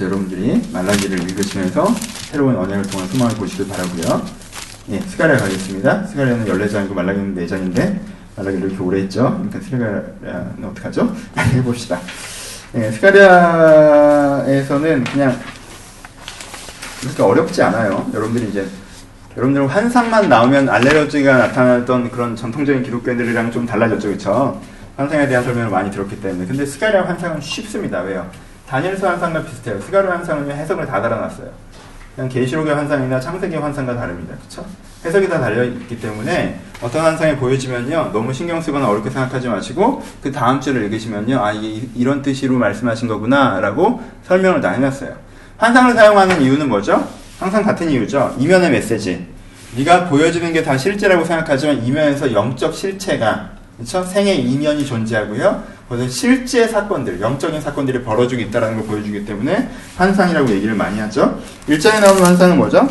여러분들이 0.00 0.70
말라기를 0.72 1.22
읽으시면서 1.22 1.86
새로운 2.30 2.56
언약을 2.56 2.84
통한 2.84 3.08
소망을 3.08 3.34
보시길 3.36 3.68
바라고요. 3.68 4.22
예, 4.90 5.00
스가랴 5.00 5.38
가겠습니다. 5.38 6.04
스가랴는 6.04 6.44
14장이고 6.44 6.92
말라기는 6.92 7.34
4장인데 7.34 8.16
말라기를 8.36 8.68
이렇게 8.68 8.82
오래 8.82 9.00
했죠. 9.00 9.22
그러니까 9.24 9.60
스가랴는 9.60 10.64
어떡하죠? 10.64 11.14
해봅시다. 11.54 12.00
예, 12.74 12.90
스가랴에서는 12.90 14.44
그냥 15.04 15.38
그렇게 17.00 17.22
어렵지 17.22 17.62
않아요. 17.62 18.10
여러분들이 18.12 18.48
이제 18.50 18.66
여러분들 19.36 19.66
환상만 19.66 20.28
나오면 20.28 20.68
알레르기가 20.68 21.36
나타났던 21.36 22.10
그런 22.10 22.34
전통적인 22.36 22.82
기독교인들이랑 22.82 23.50
좀 23.50 23.66
달라졌죠. 23.66 24.08
그렇죠? 24.08 24.60
환상에 24.96 25.28
대한 25.28 25.44
설명을 25.44 25.70
많이 25.70 25.90
들었기 25.90 26.20
때문에. 26.20 26.46
근데 26.46 26.64
스가랴 26.64 27.06
환상은 27.06 27.40
쉽습니다. 27.40 28.00
왜요? 28.00 28.26
다니엘서 28.66 29.08
환상과 29.08 29.44
비슷해요. 29.44 29.80
스가랴 29.80 30.10
환상은 30.10 30.50
해석을 30.50 30.86
다 30.86 31.02
달아놨어요. 31.02 31.48
그냥 32.14 32.30
계시록의 32.30 32.74
환상이나 32.74 33.20
창세기의 33.20 33.60
환상과 33.60 33.94
다릅니다. 33.94 34.34
그렇죠? 34.36 34.66
해석이 35.06 35.28
다 35.28 35.40
달려있기 35.40 36.00
때문에 36.00 36.58
어떤 36.82 37.04
환상이 37.04 37.36
보여지면요 37.36 38.10
너무 38.12 38.32
신경 38.32 38.60
쓰거나 38.60 38.88
어렵게 38.88 39.08
생각하지 39.10 39.48
마시고 39.48 40.02
그 40.22 40.32
다음 40.32 40.60
주를 40.60 40.84
읽으시면요 40.84 41.42
아 41.42 41.52
이게 41.52 41.88
이런 41.94 42.22
뜻으로 42.22 42.58
말씀하신 42.58 43.08
거구나라고 43.08 44.02
설명을 44.24 44.60
다 44.60 44.70
해놨어요. 44.70 45.14
환상을 45.58 45.94
사용하는 45.94 46.42
이유는 46.42 46.68
뭐죠? 46.68 47.06
항상 47.38 47.62
같은 47.62 47.88
이유죠. 47.90 48.34
이면의 48.38 48.70
메시지. 48.70 49.26
네가 49.76 50.08
보여지는 50.08 50.52
게 50.52 50.62
다 50.64 50.76
실제라고 50.76 51.24
생각하지만 51.24 51.84
이면에서 51.84 52.32
영적 52.32 52.74
실체가 52.74 53.50
그렇죠? 53.76 54.02
생의 54.04 54.42
이면이 54.42 54.84
존재하고요. 54.86 55.62
그래서 55.88 56.08
실제 56.08 56.66
사건들, 56.66 57.20
영적인 57.20 57.60
사건들이 57.60 58.02
벌어지고 58.02 58.40
있다는 58.42 58.76
걸 58.76 58.86
보여주기 58.86 59.24
때문에 59.24 59.68
환상이라고 59.96 60.50
얘기를 60.50 60.74
많이 60.74 60.98
하죠. 60.98 61.38
1장에 61.68 62.00
나오는 62.00 62.24
환상은 62.24 62.56
뭐죠? 62.56 62.88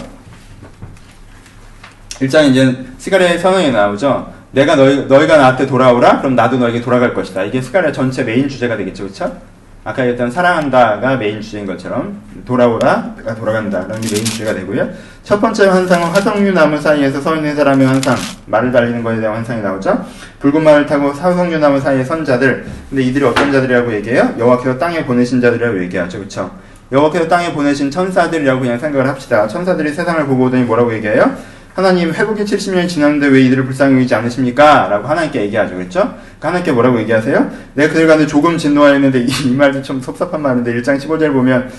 1장에 2.20 2.52
이제 2.52 2.86
스가랴의 2.98 3.40
선언이 3.40 3.72
나오죠. 3.72 4.34
내가 4.52 4.76
너희, 4.76 5.06
너희가 5.06 5.38
나한테 5.38 5.68
돌아오라? 5.68 6.20
그럼 6.20 6.36
나도 6.36 6.58
너에게 6.58 6.82
돌아갈 6.82 7.14
것이다. 7.14 7.44
이게 7.44 7.62
스가랴 7.62 7.92
전체 7.92 8.24
메인 8.24 8.48
주제가 8.48 8.78
되겠죠. 8.78 9.04
그렇죠? 9.04 9.36
아까 9.84 10.02
얘기했던 10.02 10.32
사랑한다가 10.32 11.18
메인 11.18 11.42
주제인 11.42 11.66
것처럼 11.66 12.20
돌아오라가 12.46 13.36
돌아간다 13.38 13.82
라는 13.82 14.02
게 14.02 14.16
메인 14.16 14.26
주제가 14.26 14.54
되고요. 14.56 14.90
첫 15.24 15.40
번째 15.40 15.68
환상은 15.68 16.08
화석류 16.08 16.54
나무 16.54 16.80
사이에서 16.80 17.22
서 17.22 17.36
있는 17.36 17.56
사람의 17.56 17.86
환상, 17.86 18.16
말을 18.48 18.72
달리는 18.72 19.04
것에 19.04 19.20
대한 19.20 19.36
환상이 19.36 19.62
나오죠. 19.62 20.06
붉은 20.40 20.64
말을 20.64 20.86
타고 20.86 21.12
화석류 21.12 21.60
나무 21.60 21.80
사이에 21.80 22.04
선 22.04 22.26
자들. 22.26 22.66
근데 22.90 23.04
이들이 23.04 23.26
어떤 23.26 23.52
자들이라고 23.52 23.94
얘기해요? 23.94 24.34
여호와께서 24.40 24.78
땅에 24.80 25.06
보내신 25.06 25.40
자들이라고 25.42 25.84
얘기하죠. 25.84 26.18
그렇죠? 26.18 26.50
여호와께서 26.92 27.28
땅에 27.28 27.52
보내신 27.52 27.92
천사들이라고 27.92 28.62
그냥 28.62 28.80
생각을 28.80 29.08
합시다. 29.08 29.48
천사들이 29.48 29.94
세상을 29.94 30.26
보고 30.26 30.46
오더니 30.46 30.64
뭐라고 30.64 30.94
얘기해요? 30.94 31.36
하나님 31.76 32.14
회복이 32.14 32.46
70년이 32.46 32.88
지났는데 32.88 33.28
왜 33.28 33.42
이들을 33.42 33.66
불쌍히 33.66 33.96
여기지 33.96 34.16
않으십니까? 34.16 34.88
라고 34.88 35.10
하나님께 35.10 35.42
얘기하죠. 35.42 35.76
그렇죠? 35.76 36.00
그러니까 36.00 36.48
하나님께 36.48 36.72
뭐라고 36.72 36.98
얘기하세요? 37.02 37.52
내가 37.74 37.92
그들 37.92 38.08
가운데 38.08 38.26
조금 38.26 38.58
진노하였는데 38.58 39.20
이, 39.20 39.28
이 39.48 39.54
말도 39.54 39.82
좀 39.82 40.00
섭섭한 40.00 40.42
말인데 40.42 40.74
1장 40.74 40.98
15절 40.98 41.34
보면 41.34 41.70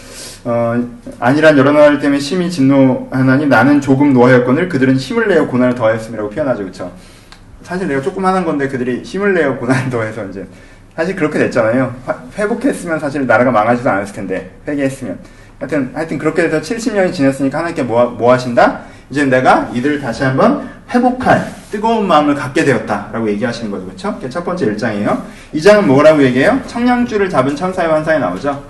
어, 0.45 0.87
아니란 1.19 1.57
여러 1.57 1.73
나라들 1.73 1.99
때문에 1.99 2.21
심히 2.21 2.51
진노하나니 2.51 3.47
나는 3.47 3.81
조금 3.81 4.13
노하였거늘 4.13 4.69
그들은 4.69 4.97
힘을 4.97 5.29
내어 5.29 5.47
고난을 5.47 5.75
더하였음이라고 5.75 6.29
표현하죠. 6.29 6.59
그렇죠? 6.61 6.93
사실 7.63 7.89
내가 7.89 8.03
하는 8.03 8.45
건데 8.45 8.69
그들이 8.69 9.01
힘을 9.01 9.33
내어 9.33 9.57
고난을 9.57 9.89
더해서 9.89 10.27
이제 10.27 10.47
사실 10.95 11.17
그렇게 11.17 11.39
됐잖아요. 11.39 11.95
회복했으면 12.37 13.01
사실 13.01 13.27
나라가 13.27 13.51
망하지도 13.51 13.89
않았을 13.89 14.15
텐데 14.15 14.51
회개했으면 14.69 15.19
하여튼 15.59 15.91
하여튼 15.95 16.19
그렇게 16.19 16.43
돼서 16.43 16.61
70년이 16.61 17.15
지났으니까 17.15 17.57
하나님께 17.57 17.83
뭐, 17.83 18.05
뭐 18.11 18.31
하신다? 18.35 18.96
이제 19.11 19.25
내가 19.25 19.71
이들을 19.73 20.01
다시 20.01 20.25
한번 20.25 20.69
회복할 20.91 21.55
뜨거운 21.71 22.07
마음을 22.07 22.35
갖게 22.35 22.65
되었다라고 22.65 23.29
얘기하시는 23.31 23.71
거죠. 23.71 23.87
그렇죠? 23.87 24.19
첫 24.31 24.45
번째 24.45 24.67
1장이에요. 24.75 25.23
2장은 25.55 25.85
뭐라고 25.85 26.23
얘기해요? 26.23 26.61
청량줄을 26.67 27.29
잡은 27.29 27.55
천사의 27.55 27.89
환상이 27.89 28.21
나오죠. 28.21 28.63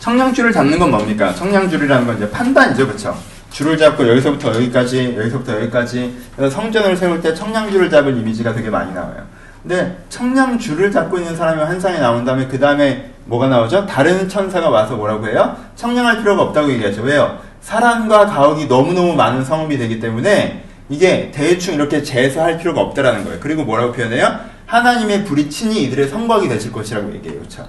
청량줄을 0.00 0.52
잡는 0.52 0.78
건 0.78 0.90
뭡니까? 0.90 1.34
청량줄이라는 1.34 2.06
건 2.06 2.16
이제 2.16 2.30
판단이죠. 2.30 2.86
그렇죠? 2.86 3.16
줄을 3.50 3.76
잡고 3.78 4.06
여기서부터 4.06 4.54
여기까지, 4.54 5.16
여기서부터 5.18 5.56
여기까지. 5.56 6.14
그래서 6.36 6.54
성전을 6.54 6.96
세울 6.96 7.20
때 7.20 7.34
청량줄을 7.34 7.88
잡은 7.90 8.16
이미지가 8.16 8.52
되게 8.54 8.68
많이 8.68 8.92
나와요. 8.92 9.24
근데 9.62 9.96
청량줄을 10.10 10.92
잡고 10.92 11.18
있는 11.18 11.34
사람이 11.34 11.60
환상이 11.62 11.98
나온 11.98 12.24
다음에 12.24 12.46
그 12.46 12.58
다음에 12.60 13.10
뭐가 13.24 13.48
나오죠? 13.48 13.86
다른 13.86 14.28
천사가 14.28 14.68
와서 14.68 14.94
뭐라고 14.94 15.26
해요? 15.26 15.56
청량할 15.74 16.18
필요가 16.18 16.42
없다고 16.42 16.70
얘기하죠. 16.72 17.02
왜요? 17.02 17.38
사람과 17.66 18.26
가옥이 18.26 18.66
너무너무 18.66 19.14
많은 19.14 19.44
성읍이 19.44 19.76
되기 19.76 19.98
때문에 19.98 20.62
이게 20.88 21.32
대충 21.34 21.74
이렇게 21.74 22.00
재수할 22.00 22.58
필요가 22.58 22.80
없다라는 22.80 23.24
거예요. 23.24 23.40
그리고 23.40 23.64
뭐라고 23.64 23.90
표현해요? 23.92 24.38
하나님의 24.66 25.24
불이 25.24 25.50
친히 25.50 25.82
이들의 25.82 26.06
성곽이 26.06 26.48
되실 26.48 26.70
것이라고 26.70 27.12
얘기해요. 27.14 27.40
그렇죠? 27.40 27.66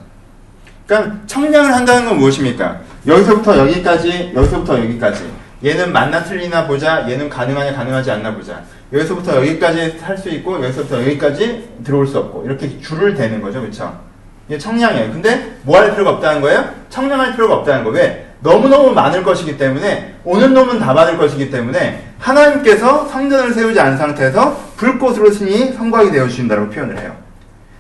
그러니까 0.86 1.18
청량을 1.26 1.74
한다는 1.74 2.06
건 2.06 2.20
무엇입니까? 2.20 2.80
여기서부터 3.08 3.58
여기까지, 3.58 4.34
여기서부터 4.36 4.80
여기까지. 4.84 5.32
얘는 5.66 5.92
맞나 5.92 6.24
틀리나 6.24 6.68
보자. 6.68 7.10
얘는 7.10 7.28
가능하냐 7.28 7.74
가능하지 7.74 8.12
않나 8.12 8.36
보자. 8.36 8.62
여기서부터 8.94 9.38
여기까지 9.38 9.98
할수 10.00 10.30
있고 10.30 10.64
여기서부터 10.64 11.02
여기까지 11.02 11.70
들어올 11.84 12.06
수 12.06 12.20
없고 12.20 12.46
이렇게 12.46 12.80
줄을 12.82 13.16
대는 13.16 13.42
거죠. 13.42 13.62
그렇죠? 13.62 14.00
이게 14.48 14.60
청량이에요. 14.60 15.12
근데 15.12 15.58
뭐 15.64 15.80
할 15.80 15.90
필요가 15.90 16.12
없다는 16.12 16.42
거예요? 16.42 16.70
청량할 16.92 17.34
필요가 17.34 17.56
없다는 17.56 17.84
거. 17.84 17.90
왜? 17.90 18.27
너무너무 18.42 18.92
많을 18.92 19.24
것이기 19.24 19.58
때문에 19.58 20.16
오는 20.24 20.54
놈은 20.54 20.80
다 20.80 20.94
받을 20.94 21.18
것이기 21.18 21.50
때문에 21.50 22.04
하나님께서 22.20 23.08
성전을 23.08 23.54
세우지 23.54 23.80
않은 23.80 23.98
상태에서 23.98 24.58
불꽃으로 24.78 25.32
신이 25.32 25.74
성곽이 25.74 26.12
되어 26.12 26.28
주신다고 26.28 26.70
표현을 26.70 27.00
해요. 27.00 27.16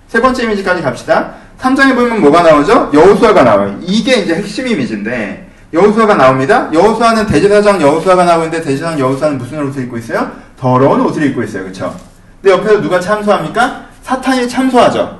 세 0.08 0.22
번째 0.22 0.44
이미지까지 0.44 0.82
갑시다. 0.82 1.34
3장에 1.60 1.96
보면 1.96 2.22
뭐가 2.22 2.44
나오죠? 2.44 2.92
여호수아가 2.94 3.44
나와요. 3.44 3.78
이게 3.82 4.16
이제 4.16 4.36
핵심 4.36 4.68
이미지인데 4.68 5.48
여호수아가 5.74 6.16
나옵니다. 6.16 6.70
여호수아는 6.74 7.28
대제사장 7.28 7.82
여호수아가 7.82 8.24
나오는데 8.24 8.62
대제사장 8.62 9.00
여호수아는 9.00 9.38
무슨 9.38 9.68
옷을 9.68 9.84
입고 9.84 9.98
있어요? 9.98 10.32
더러운 10.60 11.02
옷을 11.02 11.24
입고 11.24 11.44
있어요. 11.44 11.64
그렇죠? 11.64 11.96
근데 12.42 12.56
옆에서 12.56 12.82
누가 12.82 13.00
참소합니까? 13.00 13.88
사탄이 14.04 14.48
참소하죠. 14.48 15.20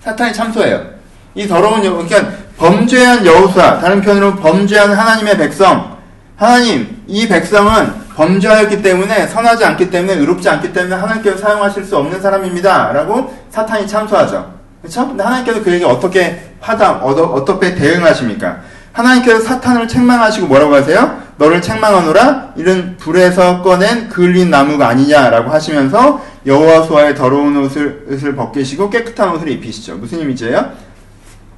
사탄이 0.00 0.32
참소해요. 0.32 1.00
이 1.34 1.46
더러운 1.46 1.84
여, 1.84 1.92
그러니까 1.92 2.32
범죄한 2.60 3.24
여호수아, 3.24 3.78
다른 3.78 4.02
편으로 4.02 4.36
범죄한 4.36 4.92
하나님의 4.92 5.38
백성. 5.38 5.96
하나님, 6.36 7.02
이 7.06 7.26
백성은 7.26 7.90
범죄하였기 8.14 8.82
때문에 8.82 9.26
선하지 9.28 9.64
않기 9.64 9.90
때문에 9.90 10.18
의롭지 10.18 10.46
않기 10.46 10.70
때문에 10.74 10.94
하나님께서 10.94 11.38
사용하실 11.38 11.84
수 11.84 11.96
없는 11.96 12.20
사람입니다 12.20 12.92
라고 12.92 13.34
사탄이 13.48 13.88
참소하죠. 13.88 14.52
그렇죠? 14.82 15.08
근데 15.08 15.24
하나님께서 15.24 15.62
그에게 15.62 15.86
어떻게 15.86 16.52
화답, 16.60 17.02
어 17.02 17.44
떻게 17.46 17.74
대응하십니까? 17.74 18.58
하나님께서 18.92 19.40
사탄을 19.40 19.88
책망하시고 19.88 20.46
뭐라고 20.46 20.74
하세요? 20.74 21.18
너를 21.38 21.62
책망하노라 21.62 22.52
이런 22.56 22.98
불에서 22.98 23.62
꺼낸 23.62 24.10
그을린 24.10 24.50
나무가 24.50 24.88
아니냐라고 24.88 25.50
하시면서 25.50 26.20
여호와수아의 26.44 27.14
더러운 27.14 27.56
옷을, 27.56 28.04
옷을 28.10 28.36
벗기시고 28.36 28.90
깨끗한 28.90 29.30
옷을 29.30 29.48
입히시죠. 29.48 29.94
무슨 29.94 30.18
의미지예요? 30.18 30.89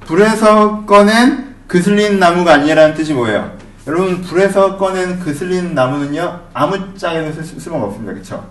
불에서 0.05 0.85
꺼낸 0.85 1.55
그슬린 1.67 2.19
나무가 2.19 2.53
아니라는 2.53 2.93
뜻이 2.95 3.13
뭐예요? 3.13 3.51
여러분 3.87 4.21
불에서 4.21 4.77
꺼낸 4.77 5.19
그슬린 5.19 5.73
나무는요 5.73 6.41
아무 6.53 6.95
짝에도 6.97 7.31
쓸 7.33 7.43
수가 7.43 7.77
없습니다. 7.77 8.13
그렇죠? 8.13 8.45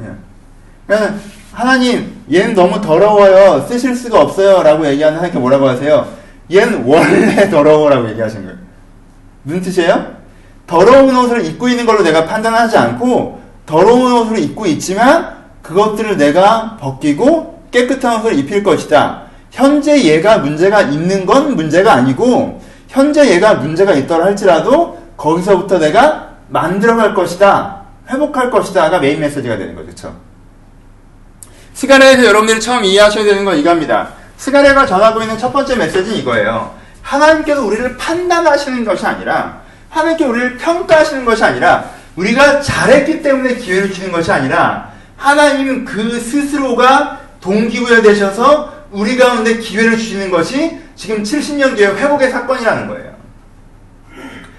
예. 0.00 0.10
그러니까 0.86 1.18
하나님 1.52 2.22
얘는 2.30 2.54
너무 2.54 2.80
더러워요 2.80 3.66
쓰실 3.66 3.96
수가 3.96 4.20
없어요 4.20 4.62
라고 4.62 4.86
얘기하는 4.86 5.18
하나님께 5.18 5.38
뭐라고 5.38 5.68
하세요? 5.68 6.06
얘는 6.52 6.84
원래 6.84 7.48
더러워라고 7.50 8.08
얘기하신 8.10 8.44
거예요. 8.44 8.58
무슨 9.42 9.60
뜻이에요? 9.62 10.14
더러운 10.66 11.16
옷을 11.16 11.44
입고 11.44 11.68
있는 11.68 11.86
걸로 11.86 12.02
내가 12.02 12.24
판단하지 12.26 12.76
않고 12.76 13.40
더러운 13.66 14.12
옷을 14.12 14.38
입고 14.38 14.66
있지만 14.66 15.34
그것들을 15.62 16.16
내가 16.16 16.76
벗기고 16.80 17.62
깨끗한 17.70 18.20
옷을 18.20 18.38
입힐 18.38 18.62
것이다. 18.62 19.23
현재 19.54 20.02
얘가 20.02 20.38
문제가 20.38 20.82
있는 20.82 21.24
건 21.24 21.54
문제가 21.54 21.92
아니고 21.92 22.60
현재 22.88 23.30
얘가 23.30 23.54
문제가 23.54 23.92
있더라 23.94 24.24
할지라도 24.24 25.00
거기서부터 25.16 25.78
내가 25.78 26.30
만들어갈 26.48 27.14
것이다. 27.14 27.82
회복할 28.10 28.50
것이다가 28.50 28.98
메인 28.98 29.20
메시지가 29.20 29.56
되는 29.56 29.76
거죠. 29.76 29.86
그렇죠? 29.86 30.16
시간에서 31.72 32.24
여러분들이 32.24 32.60
처음 32.60 32.84
이해하셔야 32.84 33.24
되는 33.24 33.44
건 33.44 33.56
이겁니다. 33.56 34.08
스가랴가 34.38 34.86
전하고 34.86 35.22
있는 35.22 35.38
첫 35.38 35.52
번째 35.52 35.76
메시지는 35.76 36.18
이거예요. 36.18 36.74
하나님께서 37.02 37.64
우리를 37.64 37.96
판단하시는 37.96 38.84
것이 38.84 39.06
아니라 39.06 39.60
하나님께 39.88 40.24
우리를 40.24 40.56
평가하시는 40.56 41.24
것이 41.24 41.44
아니라 41.44 41.84
우리가 42.16 42.60
잘했기 42.60 43.22
때문에 43.22 43.54
기회를 43.54 43.92
주는 43.92 44.10
것이 44.10 44.32
아니라 44.32 44.90
하나님은 45.16 45.84
그 45.84 46.18
스스로가 46.18 47.20
동기부여 47.40 48.02
되셔서 48.02 48.73
우리 48.94 49.16
가운데 49.16 49.58
기회를 49.58 49.96
주시는 49.96 50.30
것이 50.30 50.78
지금 50.94 51.22
70년 51.22 51.76
뒤에 51.76 51.88
회복의 51.88 52.30
사건이라는 52.30 52.86
거예요. 52.86 53.12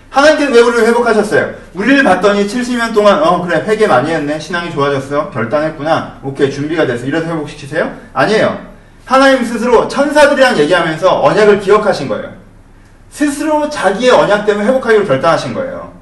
하나님께서 0.10 0.52
왜 0.52 0.62
우리를 0.62 0.88
회복하셨어요? 0.88 1.54
우리를 1.74 2.04
봤더니 2.04 2.46
70년 2.46 2.94
동안 2.94 3.22
어 3.24 3.42
그래 3.42 3.64
회개 3.66 3.88
많이 3.88 4.12
했네 4.12 4.40
신앙이 4.40 4.72
좋아졌어 4.72 5.30
결단했구나 5.30 6.20
오케이 6.24 6.50
준비가 6.50 6.86
됐어 6.86 7.06
이래서 7.06 7.28
회복시키세요? 7.28 7.94
아니에요. 8.14 8.60
하나님 9.06 9.44
스스로 9.44 9.88
천사들이랑 9.88 10.58
얘기하면서 10.58 11.22
언약을 11.22 11.60
기억하신 11.62 12.08
거예요. 12.10 12.32
스스로 13.10 13.70
자기의 13.70 14.12
언약 14.12 14.46
때문에 14.46 14.68
회복하기로 14.68 15.06
결단하신 15.06 15.54
거예요. 15.54 15.94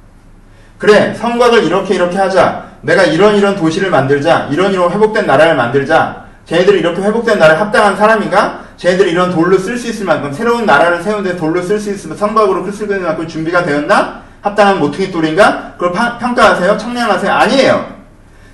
그래, 0.78 1.14
성곽을 1.14 1.62
이렇게 1.62 1.94
이렇게 1.94 2.16
하자. 2.16 2.70
내가 2.82 3.04
이런 3.04 3.36
이런 3.36 3.54
도시를 3.56 3.90
만들자. 3.90 4.48
이런 4.50 4.72
이런 4.72 4.90
회복된 4.90 5.26
나라를 5.26 5.54
만들자. 5.54 6.23
쟤네들이 6.46 6.80
이렇게 6.80 7.00
회복된 7.00 7.38
나라에 7.38 7.56
합당한 7.56 7.96
사람인가? 7.96 8.60
쟤네들이 8.76 9.12
이런 9.12 9.30
돌로 9.32 9.56
쓸 9.58 9.78
수 9.78 9.88
있을 9.88 10.04
만큼 10.04 10.32
새로운 10.32 10.66
나라를 10.66 11.02
세우는데 11.02 11.36
돌로 11.36 11.62
쓸 11.62 11.78
수 11.80 11.90
있으면 11.90 12.16
성곽으로 12.16 12.64
쓸 12.64 12.72
수 12.72 12.82
있는 12.84 13.02
만큼 13.02 13.26
준비가 13.26 13.64
되었나? 13.64 14.22
합당한 14.42 14.78
모퉁이 14.78 15.10
돌인가? 15.10 15.72
그걸 15.78 15.92
파, 15.92 16.18
평가하세요? 16.18 16.76
청량하세요? 16.76 17.32
아니에요. 17.32 17.94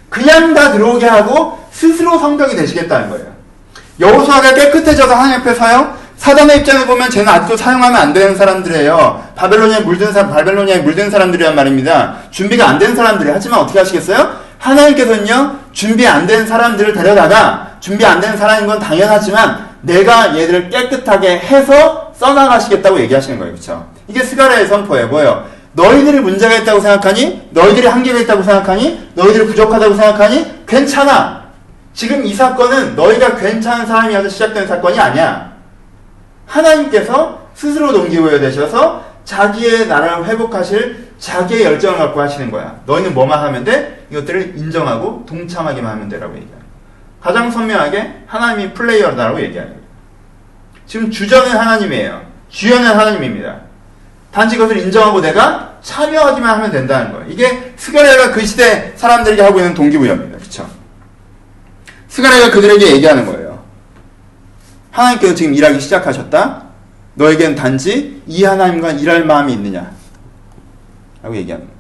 그냥 0.09 0.55
다 0.55 0.71
들어오게 0.73 1.07
하고 1.07 1.59
스스로 1.73 2.19
성벽이 2.19 2.55
되시겠다는 2.55 3.11
거예요. 3.11 3.27
여호수아가 3.99 4.55
깨끗해져서 4.55 5.15
하나님 5.15 5.41
앞에 5.41 5.55
서요? 5.55 5.99
사단의 6.17 6.59
입장에 6.59 6.87
보면 6.87 7.11
쟤는 7.11 7.29
아직도 7.29 7.57
사용하면 7.57 8.01
안 8.01 8.13
되는 8.13 8.37
사람들이에요. 8.37 9.31
바벨로니아에 9.37 9.81
물든 9.81 10.13
사람, 10.13 10.31
바벨로니아에 10.31 10.79
물든 10.81 11.11
사람들이란 11.11 11.55
말입니다. 11.55 12.17
준비가 12.31 12.69
안 12.69 12.79
된 12.79 12.95
사람들이. 12.95 13.31
하지만 13.33 13.61
어떻게 13.61 13.79
하시겠어요? 13.79 14.37
하나님께서는요, 14.59 15.57
준비 15.73 16.07
안 16.07 16.27
된 16.27 16.47
사람들을 16.47 16.93
데려다가, 16.93 17.70
준비 17.81 18.05
안 18.05 18.21
된 18.21 18.37
사람인 18.37 18.67
건 18.67 18.79
당연하지만, 18.79 19.71
내가 19.83 20.37
얘들을 20.39 20.69
깨끗하게 20.71 21.39
해서 21.39 22.13
써나가시겠다고 22.17 23.01
얘기하시는 23.01 23.39
거예요. 23.39 23.55
그쵸? 23.55 23.87
이게 24.07 24.23
스가랴의 24.23 24.67
선포예요. 24.67 25.09
뭐예요? 25.09 25.47
너희들이 25.73 26.21
문제가 26.21 26.55
있다고 26.57 26.81
생각하니? 26.81 27.49
너희들이 27.51 27.87
한계가 27.87 28.19
있다고 28.21 28.43
생각하니? 28.43 29.11
너희들이 29.15 29.47
부족하다고 29.47 29.95
생각하니? 29.95 30.67
괜찮아. 30.67 31.41
지금 31.95 32.25
이 32.25 32.35
사건은 32.35 32.95
너희가 32.97 33.37
괜찮은 33.37 33.87
사람이어서 33.87 34.29
시작된 34.29 34.67
사건이 34.67 34.99
아니야. 34.99 35.53
하나님께서 36.47 37.39
스스로 37.55 37.93
동기부여 37.93 38.39
되셔서 38.41 39.05
자기의 39.25 39.87
나라를 39.87 40.27
회복하실 40.27 41.11
자기의 41.19 41.65
열정을 41.65 41.99
갖고 41.99 42.21
하시는 42.21 42.51
거야. 42.51 42.81
너희는 42.87 43.15
뭐만 43.15 43.39
하면 43.45 43.65
돼? 43.65 44.05
이것들을 44.11 44.55
인정하고 44.57 45.25
동참하기만 45.29 45.93
하면 45.93 46.09
되라고 46.09 46.35
얘기해요. 46.35 46.60
가장 47.21 47.51
선명하게 47.51 48.25
하나님이 48.27 48.73
플레이어다라고 48.73 49.41
얘기하는 49.43 49.73
거예요. 49.73 49.87
지금 50.87 51.11
주전은 51.11 51.51
하나님이에요. 51.51 52.23
주연은 52.49 52.91
하나님입니다. 52.91 53.61
단지 54.33 54.57
그것을 54.57 54.79
인정하고 54.79 55.21
내가 55.21 55.79
참여하기만 55.83 56.57
하면 56.57 56.71
된다는 56.71 57.13
거예요. 57.13 57.27
이게 57.29 57.75
스가랴가 57.77 58.33
그 58.33 58.45
시대 58.45 58.93
사람들에게 58.97 59.43
하고 59.43 59.59
있는 59.59 59.75
동기부여입니다. 59.75 60.39
그렇죠? 60.39 60.69
스가랴가 62.09 62.51
그들에게 62.51 62.93
얘기하는 62.93 63.27
거예요. 63.27 63.63
하나님께서 64.91 65.35
지금 65.35 65.55
일하기 65.55 65.81
시작하셨다. 65.81 66.65
너에겐 67.15 67.55
단지 67.55 68.23
이 68.27 68.45
하나님과 68.45 68.93
일할 68.93 69.25
마음이 69.25 69.53
있느냐? 69.53 69.93
라고 71.23 71.37
거예요. 71.37 71.71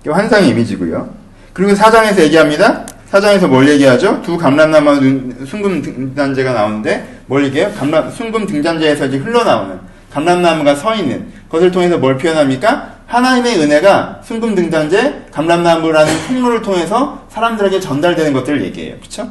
이게 0.00 0.10
환상의 0.10 0.48
이미지고요. 0.50 1.12
그리고 1.52 1.74
사장에서 1.74 2.22
얘기합니다. 2.22 2.86
사장에서 3.06 3.46
뭘 3.48 3.68
얘기하죠? 3.68 4.20
두 4.22 4.36
감람나무 4.36 5.46
순금 5.46 5.82
등잔제가 5.82 6.52
나오는데 6.52 7.20
뭘 7.26 7.44
얘기해요? 7.44 7.72
감람, 7.78 8.10
순금 8.10 8.46
등잔제에서 8.46 9.06
이제 9.06 9.16
흘러나오는 9.18 9.78
감람나무가 10.12 10.74
서 10.74 10.94
있는 10.94 11.26
것을 11.48 11.70
통해서 11.70 11.98
뭘 11.98 12.16
표현합니까? 12.18 12.96
하나님의 13.06 13.60
은혜가 13.60 14.20
순금 14.24 14.54
등잔제, 14.56 15.26
감람나무라는 15.32 16.12
통로를 16.26 16.62
통해서 16.62 17.24
사람들에게 17.28 17.78
전달되는 17.78 18.32
것들을 18.32 18.64
얘기해요. 18.64 18.96
그쵸? 19.00 19.28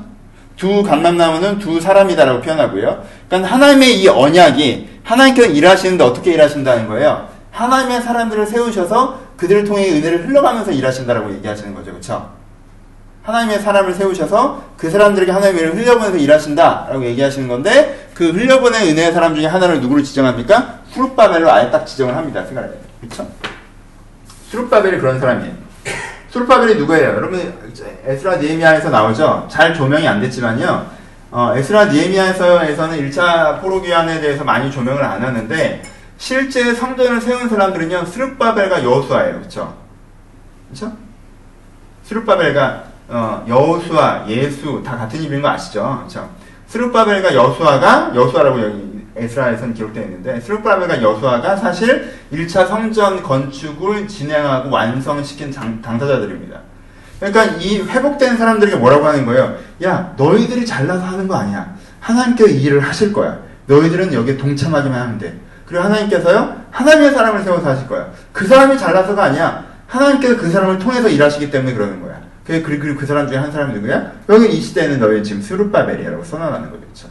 두 0.55 0.83
감람나무는 0.83 1.59
두 1.59 1.81
사람이다라고 1.81 2.41
표현하고요. 2.41 3.03
그러니까 3.27 3.51
하나님의 3.51 3.99
이 3.99 4.07
언약이 4.07 4.89
하나님께서 5.03 5.49
일하시는데 5.49 6.03
어떻게 6.03 6.33
일하신다는 6.33 6.87
거예요? 6.87 7.27
하나님의 7.51 8.01
사람들을 8.01 8.45
세우셔서 8.45 9.19
그들을 9.35 9.65
통해 9.65 9.89
은혜를 9.89 10.27
흘러가면서 10.27 10.71
일하신다라고 10.71 11.33
얘기하시는 11.35 11.73
거죠. 11.75 11.93
그쵸? 11.93 12.44
하나님의 13.25 13.59
사람을 13.59 13.93
세우셔서 13.93 14.63
그 14.77 14.89
사람들에게 14.89 15.31
하나님의 15.31 15.63
은혜를 15.63 15.81
흘려보내서 15.81 16.17
일하신다라고 16.17 17.03
얘기하시는 17.05 17.47
건데 17.47 18.07
그 18.13 18.29
흘려보낸 18.29 18.87
은혜의 18.87 19.13
사람 19.13 19.35
중에 19.35 19.47
하나를 19.47 19.81
누구를 19.81 20.03
지정합니까? 20.03 20.81
수룹바벨로 20.91 21.51
아예 21.51 21.71
딱 21.71 21.85
지정을 21.85 22.15
합니다. 22.15 22.45
생각을 22.45 22.69
해요. 22.69 22.77
그쵸? 23.01 23.27
수룹바벨이 24.49 24.99
그런 24.99 25.19
사람이에요. 25.19 25.53
수룹바벨이 26.29 26.75
누구예요? 26.75 27.09
여러분 27.09 27.53
에스라 28.05 28.37
니에미아에서 28.37 28.89
나오죠. 28.91 29.47
잘 29.49 29.73
조명이 29.73 30.07
안 30.07 30.21
됐지만요. 30.21 30.85
어, 31.31 31.53
에스라 31.55 31.85
니에미아에서는 31.85 33.09
1차 33.09 33.59
포로기환에 33.61 34.21
대해서 34.21 34.43
많이 34.43 34.71
조명을 34.71 35.03
안 35.03 35.23
하는데 35.23 35.81
실제 36.17 36.73
성전을 36.75 37.19
세운 37.21 37.49
사람들은요. 37.49 38.05
수룹바벨과 38.05 38.83
여호수아예요. 38.83 39.39
그렇죠? 39.39 39.75
그렇죠? 40.69 40.93
수룹바벨과 42.03 42.94
어, 43.07 43.43
여호수아, 43.47 44.25
예수 44.27 44.81
다 44.83 44.97
같은 44.97 45.21
이름인 45.21 45.41
거 45.41 45.49
아시죠? 45.49 45.97
그렇죠? 45.99 46.29
수룹바벨과 46.67 47.35
여수아가 47.35 48.11
여수아라고 48.15 48.61
여기 48.61 49.05
에스라에서는 49.15 49.73
기록되어 49.73 50.03
있는데 50.03 50.39
스룹바벨과 50.41 51.01
여수아가 51.01 51.55
사실 51.55 52.11
1차 52.33 52.67
성전 52.67 53.21
건축을 53.21 54.07
진행하고 54.07 54.69
완성시킨 54.69 55.51
장, 55.51 55.81
당사자들입니다. 55.81 56.59
그러니까 57.19 57.45
이 57.59 57.79
회복된 57.81 58.35
사람들에게 58.37 58.75
뭐라고 58.77 59.05
하는 59.05 59.25
거예요? 59.25 59.55
야, 59.83 60.13
너희들이 60.17 60.65
잘나서 60.65 61.05
하는 61.05 61.27
거 61.27 61.35
아니야. 61.35 61.75
하나님께서 61.99 62.49
이 62.49 62.61
일을 62.63 62.81
하실 62.81 63.13
거야. 63.13 63.39
너희들은 63.67 64.13
여기에 64.13 64.37
동참하기만 64.37 64.99
하면 64.99 65.17
돼. 65.17 65.39
그리고 65.65 65.83
하나님께서요, 65.83 66.61
하나님의 66.71 67.11
사람을 67.11 67.43
세워서 67.43 67.69
하실 67.69 67.87
거야. 67.87 68.09
그 68.33 68.45
사람이 68.45 68.77
잘나서가 68.77 69.23
아니야. 69.23 69.63
하나님께서 69.87 70.37
그 70.37 70.49
사람을 70.49 70.77
통해서 70.77 71.07
일하시기 71.07 71.49
때문에 71.49 71.73
그러는 71.73 72.01
거야. 72.01 72.04
그리고 72.45 72.83
그, 72.83 72.95
그 72.95 73.05
사람 73.05 73.27
중에 73.27 73.37
한 73.37 73.51
사람이 73.51 73.73
누구야? 73.73 74.11
여기 74.29 74.47
이 74.55 74.61
시대에는 74.61 74.99
너희 74.99 75.23
지금 75.23 75.41
스룹바벨이라고 75.41 76.23
선언하는 76.23 76.69
거겠죠. 76.69 77.07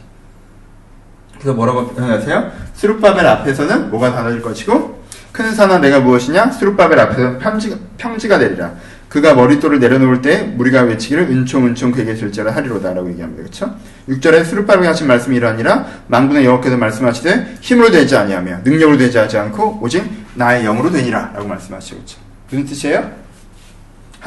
그래서 1.33 1.53
뭐라고 1.53 1.87
표현하세요? 1.87 2.51
스룹바벨 2.73 3.25
앞에서는 3.25 3.91
뭐가 3.91 4.13
달라질 4.13 4.41
것이고 4.41 5.03
큰 5.33 5.53
산아 5.53 5.79
내가 5.79 5.99
무엇이냐? 5.99 6.51
스룹바벨 6.51 6.97
앞에서 6.97 7.37
평지, 7.37 7.77
평지가 7.97 8.39
되리라. 8.39 8.73
그가 9.09 9.33
머릿돌을 9.35 9.79
내려놓을 9.79 10.21
때 10.21 10.43
무리가 10.43 10.81
외치기를 10.83 11.23
은총 11.23 11.67
은총 11.67 11.91
그에게 11.91 12.15
줄자라 12.15 12.55
하리로다라고 12.55 13.09
얘기합니다. 13.11 13.43
그렇죠? 13.43 13.75
6절에 14.09 14.45
스룹바벨이 14.45 14.87
하신 14.87 15.07
말씀이 15.07 15.35
이러하니라 15.35 15.85
만군의 16.07 16.45
여호께서 16.45 16.77
말씀하시되 16.77 17.57
힘으로 17.59 17.91
되지 17.91 18.15
아니하며 18.15 18.59
능력으로 18.63 18.97
되지 18.97 19.19
않고 19.19 19.79
오직 19.81 20.09
나의 20.35 20.63
영으로 20.63 20.89
되니라 20.91 21.31
라고 21.35 21.47
말씀하시죠. 21.47 21.95
그렇죠? 21.95 22.17
무슨 22.49 22.65
뜻이에요? 22.65 23.24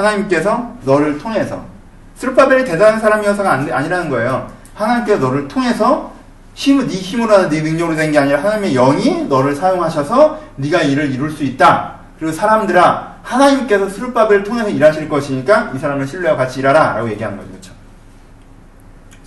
하나님께서 0.03 0.75
너를 0.85 1.19
통해서 1.19 1.65
스룹바벨이 2.17 2.65
대단한 2.65 3.01
사람이어서가 3.01 3.51
아니라는 3.53 4.09
거예요. 4.09 4.49
하나님께서 4.75 5.19
너를 5.19 5.49
통해서 5.49 6.13
힘, 6.55 6.87
네 6.87 6.95
힘으로 6.95 7.49
네 7.49 7.61
능력으로 7.63 7.97
된 7.97 8.11
게 8.13 8.19
아니라 8.19 8.41
하나님의 8.43 8.75
영이 8.75 9.25
너를 9.29 9.55
사용하셔서 9.55 10.41
네가 10.57 10.83
일을 10.83 11.11
이룰 11.13 11.31
수 11.31 11.45
있다. 11.45 11.95
그리고 12.19 12.33
사람들아 12.33 13.19
하나님께서 13.23 13.89
스룹바벨을 13.89 14.43
통해서 14.43 14.69
일하실 14.69 15.09
것이니까 15.09 15.73
이 15.75 15.79
사람을 15.79 16.07
신뢰하고 16.07 16.39
같이 16.39 16.61
일하라 16.61 16.95
라고 16.95 17.11
얘기하는 17.11 17.37
거죠. 17.37 17.49
그렇죠? 17.51 17.73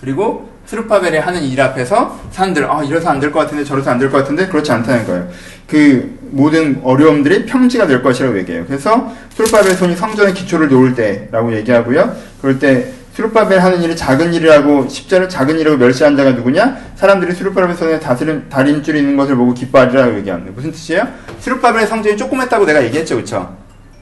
그리고 0.00 0.50
스룹바벨이 0.66 1.18
하는 1.18 1.42
일 1.42 1.60
앞에서 1.60 2.18
사람들 2.30 2.70
아 2.70 2.82
이래서 2.82 3.08
안 3.10 3.20
될 3.20 3.32
것 3.32 3.40
같은데 3.40 3.64
저래서 3.64 3.90
안 3.90 3.98
될 3.98 4.10
것 4.10 4.18
같은데 4.18 4.46
그렇지 4.48 4.70
않다는 4.72 5.06
거예요. 5.06 5.28
그 5.68 6.18
모든 6.32 6.80
어려움들이 6.82 7.46
평지가 7.46 7.86
될 7.86 8.02
것이라고 8.02 8.36
얘기해요. 8.38 8.64
그래서 8.66 9.12
스룹바벨 9.34 9.74
손이 9.74 9.96
성전의 9.96 10.34
기초를 10.34 10.68
놓을 10.68 10.94
때라고 10.94 11.54
얘기하고요. 11.54 12.16
그럴 12.40 12.58
때 12.58 12.92
수르바벨 13.14 13.60
하는 13.60 13.82
일이 13.82 13.94
작은 13.94 14.32
일이라고 14.32 14.88
십자를 14.88 15.28
작은 15.28 15.56
일이라고 15.56 15.76
멸시한 15.76 16.16
자가 16.16 16.30
누구냐? 16.30 16.78
사람들이 16.96 17.34
수르바벨 17.34 17.76
손에 17.76 18.00
다스림 18.00 18.48
다림줄이 18.48 18.98
있는 18.98 19.16
것을 19.16 19.36
보고 19.36 19.52
기뻐하리라고 19.52 20.16
얘기합니다. 20.16 20.52
무슨 20.54 20.72
뜻이에요? 20.72 21.06
수르바벨의 21.40 21.86
성전이 21.86 22.16
조그맸다고 22.16 22.64
내가 22.64 22.82
얘기했죠, 22.84 23.16
그렇죠? 23.16 23.54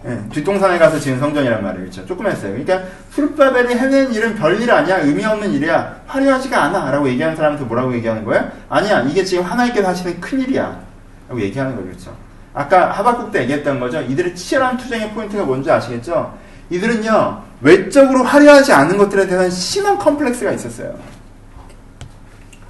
예, 0.06 0.16
뒷동산에 0.32 0.78
가서 0.78 0.98
지은 0.98 1.18
성전이란 1.18 1.62
말이에요, 1.62 1.90
그렇죠? 1.90 2.06
조그맸어요. 2.06 2.64
그러니까 2.64 2.82
수르바벨이 3.10 3.74
해낸 3.74 4.12
일은 4.12 4.36
별일 4.36 4.70
아니야, 4.70 4.98
의미 5.00 5.24
없는 5.24 5.50
일이야, 5.54 6.02
화려하지가 6.06 6.62
않아 6.64 6.92
라고 6.92 7.08
얘기하는 7.08 7.36
사람한테 7.36 7.64
뭐라고 7.64 7.92
얘기하는 7.94 8.24
거야? 8.24 8.52
아니야, 8.68 9.00
이게 9.02 9.24
지금 9.24 9.44
하나님께서 9.44 9.88
하시는 9.88 10.20
큰 10.20 10.40
일이야 10.40 10.89
라고 11.30 11.40
얘기하는 11.40 11.76
거죠, 11.76 11.86
그렇죠? 11.86 12.16
아까 12.52 12.90
하박국 12.90 13.30
때 13.30 13.42
얘기했던 13.42 13.78
거죠. 13.78 14.00
이들의 14.00 14.34
치열한 14.34 14.76
투쟁의 14.76 15.12
포인트가 15.12 15.44
뭔지 15.44 15.70
아시겠죠? 15.70 16.36
이들은요, 16.70 17.42
외적으로 17.60 18.24
화려하지 18.24 18.72
않은 18.72 18.98
것들에 18.98 19.28
대한 19.28 19.48
심한 19.48 19.96
컴플렉스가 19.96 20.50
있었어요. 20.50 20.98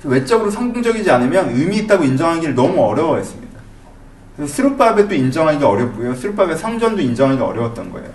외적으로 0.05 0.51
성공적이지 0.51 1.11
않으면 1.11 1.51
의미 1.51 1.79
있다고 1.79 2.05
인정하기를 2.05 2.55
너무 2.55 2.83
어려워했습니다. 2.83 3.51
스룹바벨도 4.47 5.15
인정하기 5.15 5.65
어렵고요. 5.65 6.15
스룹바벨 6.15 6.57
성전도 6.57 7.01
인정하기 7.01 7.41
어려웠던 7.41 7.93
거예요. 7.93 8.09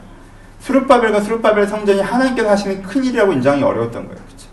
스룹바벨과 0.60 1.22
스룹바벨 1.22 1.68
성전이 1.68 2.02
하나님께서 2.02 2.50
하시는 2.52 2.84
큰 2.84 3.04
일이라고 3.04 3.34
인정하기 3.34 3.64
어려웠던 3.64 4.08
거예요. 4.08 4.22
그렇죠? 4.26 4.48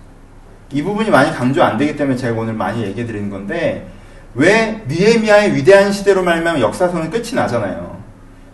이 0.72 0.82
부분이 0.82 1.10
많이 1.10 1.30
강조 1.32 1.62
안 1.62 1.76
되기 1.76 1.96
때문에 1.96 2.16
제가 2.16 2.38
오늘 2.38 2.54
많이 2.54 2.82
얘기해 2.82 3.06
드리는 3.06 3.28
건데 3.28 3.91
왜 4.34 4.82
느헤미야의 4.88 5.54
위대한 5.54 5.92
시대로 5.92 6.22
말하면 6.22 6.60
역사서는 6.60 7.10
끝이 7.10 7.34
나잖아요. 7.34 8.02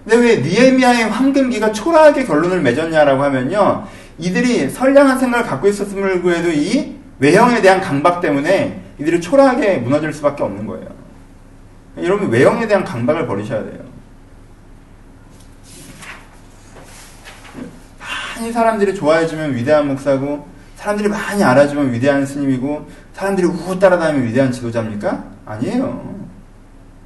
근데 0.05 0.16
왜 0.16 0.37
느헤미야의 0.39 1.05
황금기가 1.11 1.72
초라하게 1.72 2.24
결론을 2.24 2.61
맺었냐라고 2.62 3.22
하면요. 3.22 3.87
이들이 4.18 4.70
선량한 4.70 5.18
생각을 5.18 5.47
갖고 5.47 5.68
있었음을 5.68 6.22
그래도 6.22 6.51
이 6.51 6.97
외형에 7.20 7.61
대한 7.61 7.81
강박 7.81 8.20
때문에 8.20 8.83
이들이 8.99 9.20
초라하게 9.20 9.79
무너질 9.79 10.12
수밖에 10.12 10.43
없는 10.43 10.66
거예요. 10.66 10.87
여러분 12.03 12.29
외형에 12.29 12.66
대한 12.66 12.85
강박을 12.85 13.26
버리셔야 13.26 13.62
돼요. 13.64 13.81
많이 17.99 18.53
사람들이 18.53 18.95
좋아해주면 18.95 19.55
위대한 19.55 19.89
목사고 19.89 20.47
사람들이 20.76 21.09
많이 21.09 21.43
알아주면 21.43 21.93
위대한 21.93 22.24
스님이고 22.24 22.89
사람들이 23.12 23.47
우후 23.47 23.79
따라다니면 23.81 24.29
위대한 24.29 24.53
지도자입니까? 24.53 25.38
아니에요. 25.49 26.18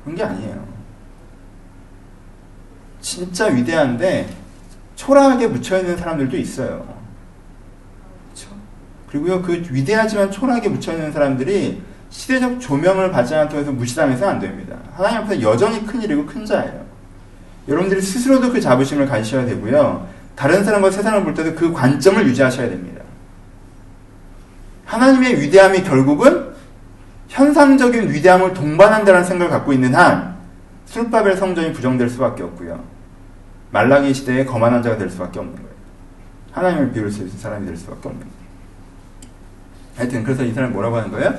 그런 0.03 0.17
게 0.17 0.25
아니에요. 0.25 0.67
진짜 3.01 3.47
위대한데 3.47 4.29
초라하게 4.97 5.49
묻혀있는 5.49 5.97
사람들도 5.97 6.37
있어요. 6.37 6.87
그렇죠? 8.27 8.49
그리고요, 9.09 9.43
그 9.43 9.63
위대하지만 9.71 10.31
초라하게 10.31 10.69
묻혀있는 10.69 11.13
사람들이 11.13 11.83
시대적 12.11 12.61
조명을 12.61 13.11
받지 13.11 13.35
않고 13.35 13.57
해서 13.57 13.73
무시당해서는 13.73 14.35
안 14.35 14.39
됩니다. 14.41 14.77
하나님 14.93 15.19
앞에서 15.19 15.41
여전히 15.43 15.87
큰 15.87 16.03
일이고 16.03 16.27
큰 16.27 16.45
자예요. 16.45 16.85
여러분들이 17.69 18.03
스스로도 18.03 18.53
그 18.53 18.61
자부심을 18.61 19.07
가지셔야 19.07 19.47
되고요. 19.47 20.09
다른 20.35 20.65
사람과 20.65 20.91
세상을 20.91 21.23
볼 21.25 21.35
때도 21.35 21.55
그 21.55 21.73
관점을 21.73 22.27
유지하셔야 22.27 22.69
됩니다. 22.69 23.03
하나님의 24.85 25.41
위대함이 25.41 25.85
결국은 25.85 26.52
현상적인 27.33 28.11
위대함을 28.11 28.53
동반한다는 28.53 29.25
생각을 29.25 29.51
갖고 29.51 29.73
있는 29.73 29.95
한 29.95 30.37
술바벨 30.85 31.37
성전이 31.37 31.73
부정될 31.73 32.09
수밖에 32.11 32.43
없고요. 32.43 32.79
말라기 33.71 34.13
시대에 34.13 34.45
거만한 34.45 34.83
자가 34.83 34.99
될 34.99 35.09
수밖에 35.09 35.39
없는 35.39 35.55
거예요. 35.57 35.69
하나님을 36.53 36.93
비울 36.93 37.11
수 37.11 37.23
있는 37.23 37.37
사람이 37.39 37.67
될 37.67 37.75
수밖에 37.77 38.09
없는 38.09 38.21
거예요. 38.21 38.33
하여튼 39.97 40.25
그래서 40.25 40.45
이 40.45 40.53
사람이 40.53 40.75
뭐라고 40.75 40.99
하는 40.99 41.11
거예요? 41.11 41.35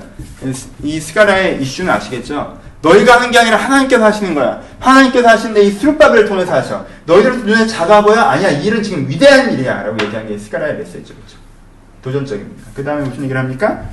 이 0.82 1.00
스가라의 1.00 1.62
이슈는 1.62 1.92
아시겠죠? 1.94 2.60
너희가 2.82 3.18
하는 3.18 3.30
게 3.30 3.38
아니라 3.38 3.58
하나님께서 3.58 4.04
하시는 4.04 4.34
거야. 4.34 4.62
하나님께서 4.80 5.28
하시는데 5.28 5.62
이 5.62 5.72
수르바벨을 5.72 6.28
통해서 6.28 6.54
하셔. 6.54 6.86
너희들 7.06 7.46
눈에 7.46 7.68
작아 7.68 8.02
보여? 8.02 8.20
아니야. 8.20 8.50
이 8.50 8.66
일은 8.66 8.82
지금 8.82 9.08
위대한 9.08 9.54
일이야. 9.54 9.84
라고 9.84 9.98
얘기한 10.04 10.28
게 10.28 10.38
스가라의 10.38 10.78
메시지죠. 10.78 11.14
도전적입니다. 12.02 12.64
그 12.76 12.84
다음에 12.84 13.08
무슨 13.08 13.24
얘기를 13.24 13.40
합니까? 13.40 13.84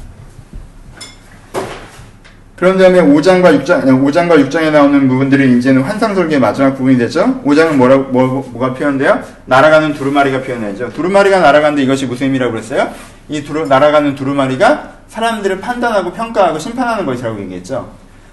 그런 2.60 2.76
다음에 2.76 3.00
5장과 3.00 3.64
6장, 3.64 3.84
5장과 3.84 4.46
6장에 4.46 4.70
나오는 4.70 5.08
부분들이 5.08 5.56
이제는 5.56 5.80
환상설계의 5.80 6.38
마지막 6.38 6.76
부분이 6.76 6.98
되죠. 6.98 7.40
5장은 7.42 7.76
뭐라, 7.76 7.96
뭐, 7.96 8.46
뭐가 8.52 8.74
표현돼요? 8.74 9.22
날아가는 9.46 9.94
두루마리가 9.94 10.42
표현되죠. 10.42 10.90
두루마리가 10.90 11.40
날아가는데 11.40 11.82
이것이 11.82 12.04
무슨 12.04 12.26
의미라고 12.26 12.52
그랬어요? 12.52 12.90
이 13.30 13.42
두루, 13.42 13.66
날아가는 13.66 14.14
두루마리가 14.14 14.90
사람들을 15.08 15.58
판단하고 15.60 16.12
평가하고 16.12 16.58
심판하는 16.58 17.06
것이라고 17.06 17.40
얘기했죠. 17.40 17.90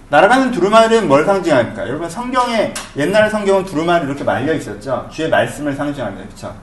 날아가는 0.10 0.52
두루마리는 0.52 1.08
뭘 1.08 1.24
상징할까? 1.24 1.88
여러분 1.88 2.10
성경에 2.10 2.74
옛날 2.98 3.30
성경은 3.30 3.64
두루마리 3.64 4.08
이렇게 4.08 4.26
말려 4.26 4.54
있었죠. 4.54 5.08
주의 5.10 5.30
말씀을 5.30 5.74
상징합니다. 5.74 6.26
그렇죠? 6.28 6.54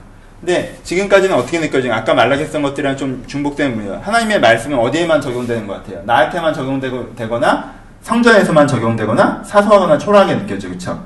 근데 0.45 0.77
지금까지는 0.83 1.35
어떻게 1.35 1.59
느껴지냐? 1.59 1.95
아까 1.95 2.13
말라했던 2.13 2.61
것들이랑 2.61 2.95
좀 2.97 3.23
중복되는 3.25 3.75
분이에요. 3.77 3.99
하나님의 4.03 4.39
말씀은 4.39 4.77
어디에만 4.77 5.19
적용되는 5.19 5.65
것 5.65 5.73
같아요? 5.73 6.03
나한테만 6.05 6.53
적용되거나 6.53 7.73
성전에서만 8.03 8.67
적용되거나 8.67 9.41
사소하거나 9.43 9.97
초라하게 9.97 10.35
느껴져. 10.35 10.67
그렇죠? 10.67 11.03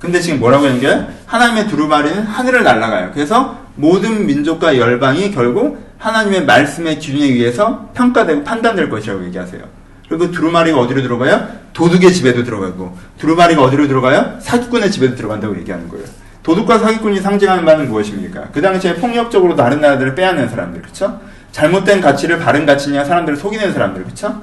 근데 0.00 0.20
지금 0.20 0.40
뭐라고 0.40 0.66
연결? 0.66 1.06
하나님의 1.24 1.68
두루마리는 1.68 2.20
하늘을 2.24 2.64
날아가요. 2.64 3.12
그래서 3.14 3.58
모든 3.76 4.26
민족과 4.26 4.76
열방이 4.76 5.30
결국 5.30 5.78
하나님의 5.98 6.44
말씀의 6.44 6.98
기준에 6.98 7.26
의해서 7.26 7.88
평가되고 7.94 8.42
판단될 8.42 8.90
것이라고 8.90 9.24
얘기하세요. 9.26 9.62
그리고 10.08 10.32
두루마리가 10.32 10.80
어디로 10.80 11.00
들어가요? 11.00 11.46
도둑의 11.74 12.12
집에도 12.12 12.42
들어가고 12.42 12.98
두루마리가 13.18 13.62
어디로 13.62 13.86
들어가요? 13.86 14.38
사기꾼의 14.40 14.90
집에도 14.90 15.14
들어간다고 15.14 15.56
얘기하는 15.58 15.88
거예요. 15.88 16.23
도둑과 16.44 16.78
사기꾼이 16.78 17.20
상징하는 17.20 17.64
바는 17.64 17.88
무엇입니까? 17.88 18.48
그 18.52 18.60
당시에 18.60 18.96
폭력적으로 18.96 19.56
다른 19.56 19.80
나라들을 19.80 20.14
빼앗는 20.14 20.48
사람들, 20.48 20.82
그쵸? 20.82 21.18
잘못된 21.50 22.00
가치를 22.00 22.38
바른 22.38 22.66
가치냐 22.66 23.04
사람들을 23.04 23.36
속이는 23.38 23.72
사람들, 23.72 24.04
그쵸? 24.04 24.42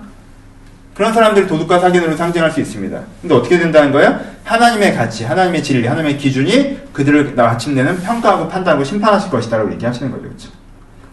그런 0.96 1.14
사람들이 1.14 1.48
도둑과 1.48 1.80
사기꾼으로 1.80 2.18
상징할 2.18 2.52
수 2.52 2.60
있습니다. 2.60 3.00
근데 3.22 3.36
어떻게 3.36 3.60
된다는 3.60 3.92
거예요? 3.92 4.20
하나님의 4.44 4.96
가치, 4.96 5.24
하나님의 5.24 5.64
진리, 5.64 5.88
하나님의 5.88 6.18
기준이 6.18 6.80
그들을 6.92 7.34
마침내는 7.36 8.02
평가하고 8.02 8.50
판단하고 8.50 8.84
심판하실 8.84 9.30
것이다라고 9.30 9.72
얘기하시는 9.74 10.12
거죠, 10.12 10.24
그렇죠? 10.24 10.50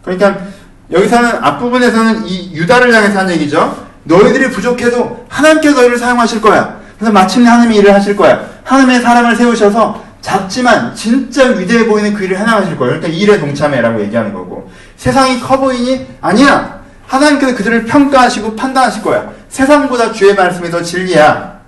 그러니까 0.03 0.47
여기서는 0.91 1.30
앞부분에서는 1.43 2.26
이 2.26 2.55
유다를 2.55 2.95
향해서 2.95 3.18
한 3.18 3.30
얘기죠. 3.30 3.86
너희들이 4.05 4.51
부족해도 4.51 5.26
하나님께서 5.28 5.76
너희를 5.76 5.99
사용하실 5.99 6.41
거야. 6.41 6.78
그래서 6.97 7.12
마침내 7.12 7.47
하나님이 7.51 7.76
일을 7.76 7.93
하실 7.93 8.16
거야. 8.16 8.43
하나님의 8.64 9.03
사람을 9.03 9.36
세우셔서 9.36 10.08
작지만 10.21 10.95
진짜 10.95 11.49
위대해 11.49 11.87
보이는 11.87 12.12
그 12.12 12.25
일을 12.25 12.39
해나가실 12.39 12.77
거예요. 12.77 12.99
그러니까 12.99 13.09
일에 13.09 13.39
동참해라고 13.39 14.01
얘기하는 14.03 14.33
거고. 14.33 14.71
세상이 14.97 15.41
커 15.41 15.59
보이니? 15.59 16.07
아니야. 16.21 16.83
하나님께서 17.07 17.57
그들을 17.57 17.85
평가하시고 17.87 18.57
판단하실 18.57 19.03
거야. 19.03 19.31
세상보다 19.49 20.12
주의 20.12 20.35
말씀이 20.35 20.71
더 20.71 20.83
진리야. 20.83 21.59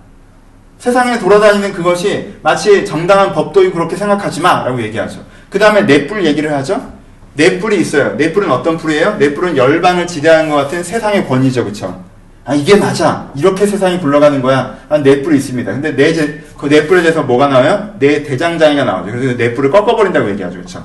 세상에 0.79 1.19
돌아다니는 1.19 1.73
그것이 1.73 2.35
마치 2.43 2.85
정당한 2.85 3.33
법도이고 3.33 3.73
그렇게 3.73 3.97
생각하지 3.97 4.41
마. 4.41 4.65
라고 4.65 4.81
얘기하죠. 4.83 5.25
그 5.49 5.59
다음에 5.59 5.83
넷불 5.83 6.25
얘기를 6.25 6.53
하죠. 6.55 6.93
넷불이 7.35 7.81
있어요. 7.81 8.15
넷불은 8.17 8.51
어떤 8.51 8.77
불이에요? 8.77 9.17
넷불은 9.19 9.57
열방을 9.57 10.07
지대하는 10.07 10.51
것 10.51 10.57
같은 10.57 10.83
세상의 10.83 11.27
권위죠. 11.27 11.65
그쵸? 11.65 12.10
아, 12.51 12.55
이게 12.57 12.75
맞아. 12.75 13.31
이렇게 13.37 13.65
세상이 13.65 14.01
굴러가는 14.01 14.43
거야. 14.43 14.77
아, 14.89 14.99
넷불이 14.99 15.37
있습니다. 15.37 15.71
근데 15.71 15.95
내, 15.95 16.13
제, 16.13 16.43
그 16.59 16.67
넷불에 16.67 17.01
대해서 17.01 17.23
뭐가 17.23 17.47
나와요? 17.47 17.95
내 18.01 18.25
대장장이가 18.25 18.83
나오죠. 18.83 19.13
그래서 19.13 19.37
넷불을 19.37 19.71
꺾어버린다고 19.71 20.29
얘기하죠. 20.31 20.59
그쵸? 20.59 20.85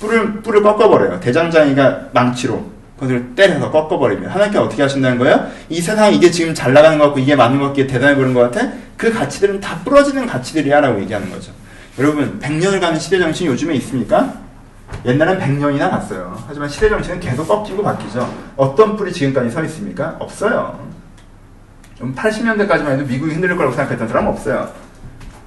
뿔을, 0.00 0.40
뿔을 0.40 0.62
꺾어버려요. 0.62 1.20
대장장이가 1.20 2.08
망치로. 2.12 2.64
그것을 2.94 3.34
때려서 3.34 3.70
꺾어버리면. 3.70 4.30
하나님께 4.30 4.58
어떻게 4.58 4.80
하신다는 4.80 5.18
거예요? 5.18 5.46
이 5.68 5.78
세상 5.82 6.10
이게 6.14 6.30
지금 6.30 6.54
잘 6.54 6.72
나가는 6.72 6.96
것 6.96 7.04
같고, 7.04 7.20
이게 7.20 7.36
맞는 7.36 7.60
것 7.60 7.66
같기에 7.66 7.86
대단해 7.86 8.14
보이는 8.14 8.32
것 8.32 8.50
같아? 8.50 8.66
그 8.96 9.12
가치들은 9.12 9.60
다 9.60 9.78
부러지는 9.84 10.24
가치들이야. 10.26 10.80
라고 10.80 10.98
얘기하는 11.02 11.28
거죠. 11.30 11.52
여러분, 11.98 12.40
100년을 12.40 12.80
가는 12.80 12.98
시대 12.98 13.18
정신이 13.18 13.50
요즘에 13.50 13.74
있습니까? 13.74 14.32
옛날엔 15.04 15.38
100년이나 15.38 15.90
갔어요. 15.90 16.42
하지만 16.46 16.66
시대 16.66 16.88
정신은 16.88 17.20
계속 17.20 17.46
꺾이고 17.46 17.82
바뀌죠. 17.82 18.26
어떤 18.56 18.96
뿔이 18.96 19.12
지금까지 19.12 19.50
서 19.50 19.62
있습니까? 19.64 20.16
없어요. 20.18 20.93
80년대까지만 22.12 22.88
해도 22.88 23.04
미국이 23.04 23.32
흔들릴 23.32 23.56
거라고 23.56 23.74
생각했던 23.74 24.08
사람 24.08 24.26
없어요. 24.26 24.68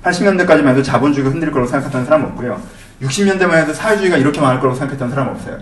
80년대까지만 0.04 0.70
해도 0.70 0.82
자본주의가 0.82 1.32
흔들릴 1.32 1.52
거라고 1.52 1.70
생각했던 1.70 2.06
사람 2.06 2.24
없고요. 2.24 2.60
60년대만 3.02 3.54
해도 3.56 3.74
사회주의가 3.74 4.18
이렇게 4.18 4.40
많을 4.40 4.60
거라고 4.60 4.78
생각했던 4.78 5.10
사람 5.10 5.28
없어요. 5.28 5.58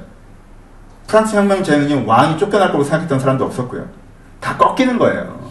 프랑스 1.07 1.35
혁명 1.35 1.63
전에는 1.63 2.05
왕이 2.05 2.37
쫓겨날 2.37 2.67
거라고 2.69 2.83
생각했던 2.83 3.19
사람도 3.19 3.45
없었고요. 3.45 3.87
다 4.39 4.55
꺾이는 4.57 4.97
거예요. 4.97 5.45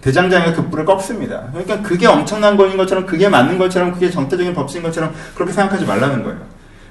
대장장이가 0.00 0.52
그 0.54 0.68
뿔을 0.70 0.84
꺾습니다. 0.84 1.48
그러니까 1.50 1.82
그게 1.82 2.06
엄청난 2.06 2.56
거인 2.56 2.76
것처럼, 2.76 3.06
그게 3.06 3.28
맞는 3.28 3.58
것처럼, 3.58 3.92
그게 3.92 4.10
정태적인 4.10 4.54
법칙인 4.54 4.82
것처럼 4.84 5.12
그렇게 5.34 5.52
생각하지 5.52 5.84
말라는 5.84 6.22
거예요. 6.22 6.38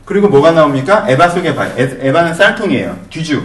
그리고 0.03 0.27
뭐가 0.27 0.51
나옵니까? 0.51 1.05
에바 1.07 1.29
속에 1.29 1.55
봐요. 1.55 1.73
에바는 1.77 2.33
쌀통이에요. 2.33 2.97
뒤주. 3.09 3.43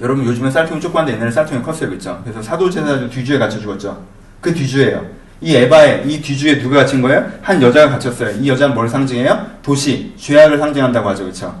여러분 0.00 0.24
요즘은 0.24 0.50
쌀통이 0.50 0.80
조그만데 0.80 1.14
옛날에 1.14 1.30
쌀통이 1.30 1.62
컸어요. 1.62 1.90
그죠? 1.90 2.20
그래서 2.22 2.42
사도제사도 2.42 3.08
뒤주에 3.08 3.38
갇혀 3.38 3.58
죽었죠. 3.58 4.02
그 4.40 4.52
뒤주예요. 4.52 5.04
이 5.40 5.54
에바에, 5.54 6.04
이 6.06 6.20
뒤주에 6.20 6.58
누가 6.58 6.80
갇힌 6.80 7.02
거예요? 7.02 7.30
한 7.42 7.60
여자가 7.60 7.90
갇혔어요. 7.92 8.38
이 8.40 8.48
여자는 8.48 8.74
뭘 8.74 8.88
상징해요? 8.88 9.46
도시, 9.62 10.14
죄악을 10.16 10.58
상징한다고 10.58 11.08
하죠. 11.10 11.24
그쵸? 11.24 11.60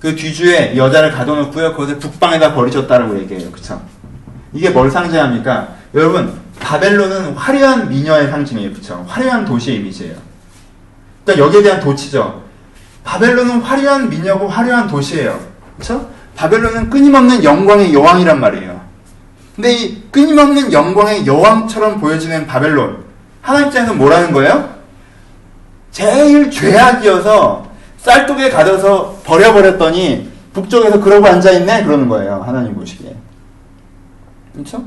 그 0.00 0.14
뒤주에 0.14 0.76
여자를 0.76 1.12
가둬놓고요. 1.12 1.72
그것을 1.72 1.98
북방에다 1.98 2.54
버리셨다라고 2.54 3.18
얘기해요. 3.20 3.50
그쵸? 3.50 3.80
이게 4.52 4.70
뭘 4.70 4.90
상징합니까? 4.90 5.68
여러분, 5.94 6.32
바벨론은 6.60 7.34
화려한 7.34 7.88
미녀의 7.88 8.28
상징이에요. 8.30 8.72
그쵸? 8.72 9.04
화려한 9.08 9.44
도시의 9.44 9.78
이미지예요. 9.78 10.16
그러니까 11.24 11.46
여기에 11.46 11.62
대한 11.62 11.80
도치죠. 11.80 12.42
바벨론은 13.04 13.60
화려한 13.60 14.08
미녀고 14.08 14.48
화려한 14.48 14.88
도시예요. 14.88 15.38
그렇죠? 15.76 16.10
바벨론은 16.38 16.88
끊임없는 16.88 17.42
영광의 17.42 17.92
여왕이란 17.92 18.38
말이에요. 18.40 18.80
근데 19.56 19.72
이 19.72 20.02
끊임없는 20.12 20.72
영광의 20.72 21.26
여왕처럼 21.26 22.00
보여지는 22.00 22.46
바벨론 22.46 23.04
하나님 23.42 23.66
입장에서 23.68 23.92
뭐라는 23.94 24.32
거예요? 24.32 24.72
제일 25.90 26.48
죄악이어서 26.48 27.66
쌀독에 27.98 28.50
가둬서 28.50 29.20
버려버렸더니 29.24 30.30
북쪽에서 30.52 31.00
그러고 31.00 31.26
앉아있네 31.26 31.82
그러는 31.82 32.08
거예요. 32.08 32.44
하나님 32.46 32.72
보시기에. 32.76 33.16
그렇죠? 34.52 34.84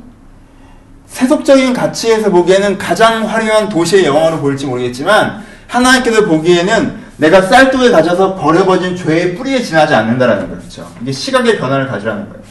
세속적인 1.08 1.74
가치에서 1.74 2.30
보기에는 2.30 2.78
가장 2.78 3.28
화려한 3.28 3.68
도시의 3.68 4.06
영광으로 4.06 4.40
보일지 4.40 4.66
모르겠지만 4.68 5.44
하나님께서 5.68 6.26
보기에는 6.26 6.98
내가 7.22 7.40
쌀독에 7.40 7.92
가져서 7.92 8.34
버려버린 8.36 8.96
죄의 8.96 9.36
뿌리에 9.36 9.62
지나지 9.62 9.94
않는다라는 9.94 10.50
거죠. 10.50 10.92
이게 11.02 11.12
시각의 11.12 11.60
변화를 11.60 11.88
가지라는 11.88 12.28
거예요. 12.28 12.42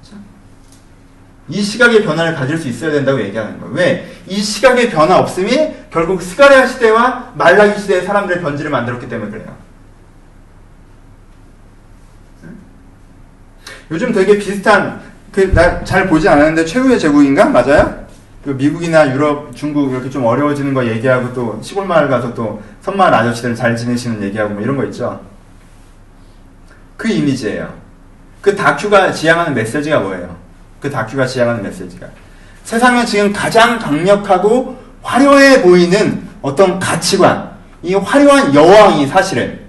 그렇죠? 0.00 0.16
이 1.48 1.60
시각의 1.60 2.02
변화를 2.02 2.34
가질 2.34 2.56
수 2.56 2.66
있어야 2.68 2.92
된다고 2.92 3.20
얘기하는 3.20 3.60
거예요. 3.60 3.74
왜? 3.74 4.10
이 4.26 4.40
시각의 4.40 4.88
변화 4.88 5.18
없음이 5.18 5.74
결국 5.92 6.22
스가랴 6.22 6.66
시대와 6.66 7.32
말라기 7.34 7.78
시대의 7.78 8.04
사람들의 8.06 8.40
변질을 8.40 8.70
만들었기 8.70 9.06
때문에 9.10 9.30
그래요. 9.30 9.54
요즘 13.90 14.12
되게 14.14 14.38
비슷한 14.38 15.02
그 15.30 15.52
나 15.52 15.84
잘 15.84 16.08
보지 16.08 16.26
않았는데 16.26 16.64
최후의 16.64 16.98
제국인가 16.98 17.44
맞아요? 17.46 18.01
그 18.44 18.50
미국이나 18.50 19.12
유럽, 19.12 19.54
중국 19.54 19.92
이렇게 19.92 20.10
좀 20.10 20.24
어려워지는 20.24 20.74
거 20.74 20.84
얘기하고 20.84 21.32
또 21.32 21.60
시골 21.62 21.86
마을 21.86 22.08
가서 22.08 22.34
또 22.34 22.60
선마을 22.80 23.14
아저씨들 23.14 23.54
잘 23.54 23.76
지내시는 23.76 24.22
얘기하고 24.24 24.54
뭐 24.54 24.62
이런 24.62 24.76
거 24.76 24.84
있죠. 24.86 25.20
그 26.96 27.08
이미지예요. 27.08 27.72
그 28.40 28.56
다큐가 28.56 29.12
지향하는 29.12 29.54
메시지가 29.54 30.00
뭐예요? 30.00 30.36
그 30.80 30.90
다큐가 30.90 31.24
지향하는 31.24 31.62
메시지가 31.62 32.08
세상에 32.64 33.04
지금 33.04 33.32
가장 33.32 33.78
강력하고 33.78 34.76
화려해 35.02 35.62
보이는 35.62 36.26
어떤 36.42 36.80
가치관, 36.80 37.52
이 37.82 37.94
화려한 37.94 38.54
여왕이 38.54 39.06
사실은 39.06 39.60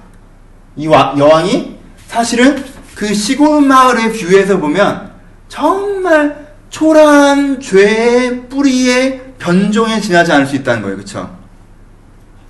이 0.75 0.87
여왕이 0.87 1.77
사실은 2.07 2.63
그 2.95 3.13
시골 3.13 3.61
마을의 3.61 4.13
뷰에서 4.13 4.57
보면 4.57 5.11
정말 5.47 6.42
초라한 6.73 7.61
죄의 7.61 8.49
뿌리에 8.49 9.21
변종에 9.37 10.01
지나지 10.01 10.31
않을 10.31 10.47
수 10.47 10.55
있다는 10.55 10.81
거예요. 10.81 10.97
그쵸? 10.97 11.37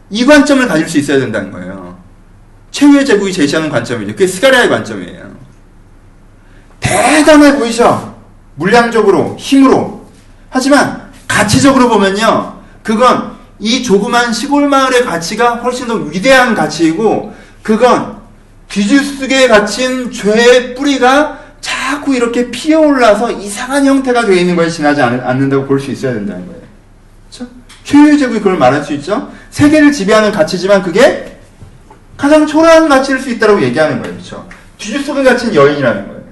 이 0.10 0.26
관점을 0.26 0.66
가질 0.66 0.88
수 0.88 0.98
있어야 0.98 1.20
된다는 1.20 1.52
거예요. 1.52 1.98
최후의 2.72 3.06
제국이 3.06 3.34
제시하는 3.34 3.70
관점이죠. 3.70 4.14
그게 4.14 4.26
스가리아의 4.26 4.70
관점이에요. 4.70 5.34
대단해 6.80 7.58
보이죠? 7.58 8.16
물량적으로, 8.56 9.36
힘으로. 9.38 10.08
하지만 10.50 11.12
가치적으로 11.28 11.90
보면요. 11.90 12.62
그건 12.82 13.34
이 13.60 13.84
조그만 13.84 14.32
시골 14.32 14.70
마을의 14.70 15.04
가치가 15.04 15.56
훨씬 15.56 15.88
더 15.88 15.96
위대한 15.96 16.56
가치이고 16.56 17.36
그건 17.62 18.22
뒤죽 18.70 19.04
속에 19.04 19.50
갇힌 19.50 20.12
죄의 20.14 20.76
뿌리가 20.76 21.43
자꾸 21.94 22.16
이렇게 22.16 22.50
피어올라서 22.50 23.32
이상한 23.32 23.86
형태가 23.86 24.26
되어 24.26 24.36
있는 24.36 24.56
거에 24.56 24.68
지나지 24.68 25.02
않, 25.02 25.20
않는다고 25.20 25.66
볼 25.66 25.80
수 25.80 25.91
있어야 25.91 26.14
된다는 26.14 26.46
거예요. 26.48 26.62
그렇죠? 27.30 27.52
최유의 27.84 28.18
제국이 28.18 28.39
그걸 28.39 28.58
말할 28.58 28.84
수 28.84 28.94
있죠. 28.94 29.32
세계를 29.52 29.91
지배하는 29.91 30.32
가치지만 30.32 30.82
그게 30.82 31.38
가장 32.18 32.48
초라한 32.48 32.89
가치일 32.89 33.20
수 33.20 33.30
있다고 33.30 33.62
얘기하는 33.62 34.02
거예요. 34.02 34.16
그렇죠? 34.16 34.48
뒤주 34.78 35.04
속에 35.04 35.24
갇힌 35.24 35.54
여인이라는 35.54 36.08
거예요. 36.08 36.24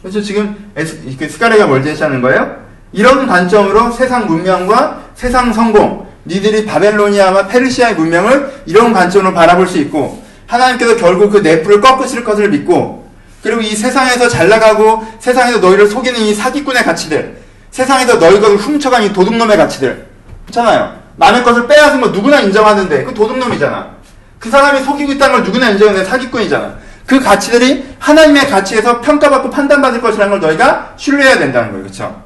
그래서 0.00 0.20
지금 0.20 0.72
스카레가 0.76 1.66
뭘 1.66 1.84
제시하는 1.84 2.20
거예요? 2.22 2.56
이런 2.92 3.26
관점으로 3.28 3.92
세상 3.92 4.26
문명과 4.26 5.10
세상 5.14 5.52
성공, 5.52 6.08
니들이 6.26 6.66
바벨로니아와 6.66 7.46
페르시아의 7.46 7.94
문명을 7.94 8.62
이런 8.66 8.92
관점으로 8.92 9.32
바라볼 9.32 9.68
수 9.68 9.78
있고 9.78 10.22
하나님께서 10.48 10.96
결국 10.96 11.30
그 11.30 11.38
내부를 11.38 11.80
꺾으실 11.80 12.24
것을 12.24 12.48
믿고 12.50 13.01
그리고 13.42 13.60
이 13.60 13.74
세상에서 13.74 14.28
잘 14.28 14.48
나가고 14.48 15.04
세상에서 15.18 15.58
너희를 15.58 15.88
속이는 15.88 16.20
이 16.20 16.34
사기꾼의 16.34 16.84
가치들 16.84 17.36
세상에서 17.70 18.18
너희 18.18 18.40
것을 18.40 18.56
훔쳐간 18.56 19.02
이 19.02 19.12
도둑놈의 19.12 19.56
가치들 19.56 20.06
있잖아요. 20.48 21.00
남의 21.16 21.42
것을 21.42 21.66
빼앗은 21.66 22.00
거 22.00 22.08
누구나 22.08 22.40
인정하는데 22.40 23.04
그 23.04 23.14
도둑놈이잖아. 23.14 23.90
그 24.38 24.50
사람이 24.50 24.82
속이고 24.84 25.12
있다는 25.12 25.36
걸 25.36 25.44
누구나 25.44 25.70
인정하는 25.70 26.04
사기꾼이잖아. 26.04 26.78
그 27.06 27.20
가치들이 27.20 27.84
하나님의 27.98 28.48
가치에서 28.48 29.00
평가받고 29.00 29.50
판단받을 29.50 30.00
것이라는 30.00 30.30
걸 30.30 30.40
너희가 30.40 30.94
신뢰해야 30.96 31.38
된다는 31.38 31.70
거예요. 31.70 31.82
그렇죠? 31.84 32.22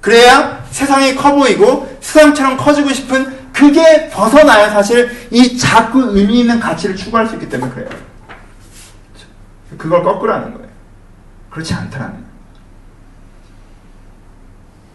그래야 0.00 0.64
세상이 0.70 1.14
커 1.14 1.32
보이고 1.32 1.96
세상처럼 2.00 2.56
커지고 2.56 2.92
싶은 2.92 3.38
그게 3.52 4.08
벗어나야 4.08 4.70
사실 4.70 5.10
이 5.30 5.58
자꾸 5.58 6.00
의미 6.16 6.40
있는 6.40 6.58
가치를 6.58 6.96
추구할 6.96 7.26
수 7.26 7.34
있기 7.34 7.48
때문에 7.48 7.72
그래요. 7.72 7.88
그걸 9.80 10.02
거꾸라는 10.02 10.52
거예요. 10.52 10.68
그렇지 11.48 11.72
거예요. 12.10 12.30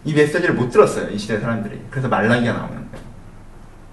이 0.04 0.14
메시지를 0.14 0.54
못 0.54 0.70
들었어요. 0.70 1.10
이 1.10 1.18
시대 1.18 1.40
사람들이. 1.40 1.82
그래서 1.90 2.06
말라기가 2.06 2.52
나오는 2.52 2.74
거예요. 2.74 3.06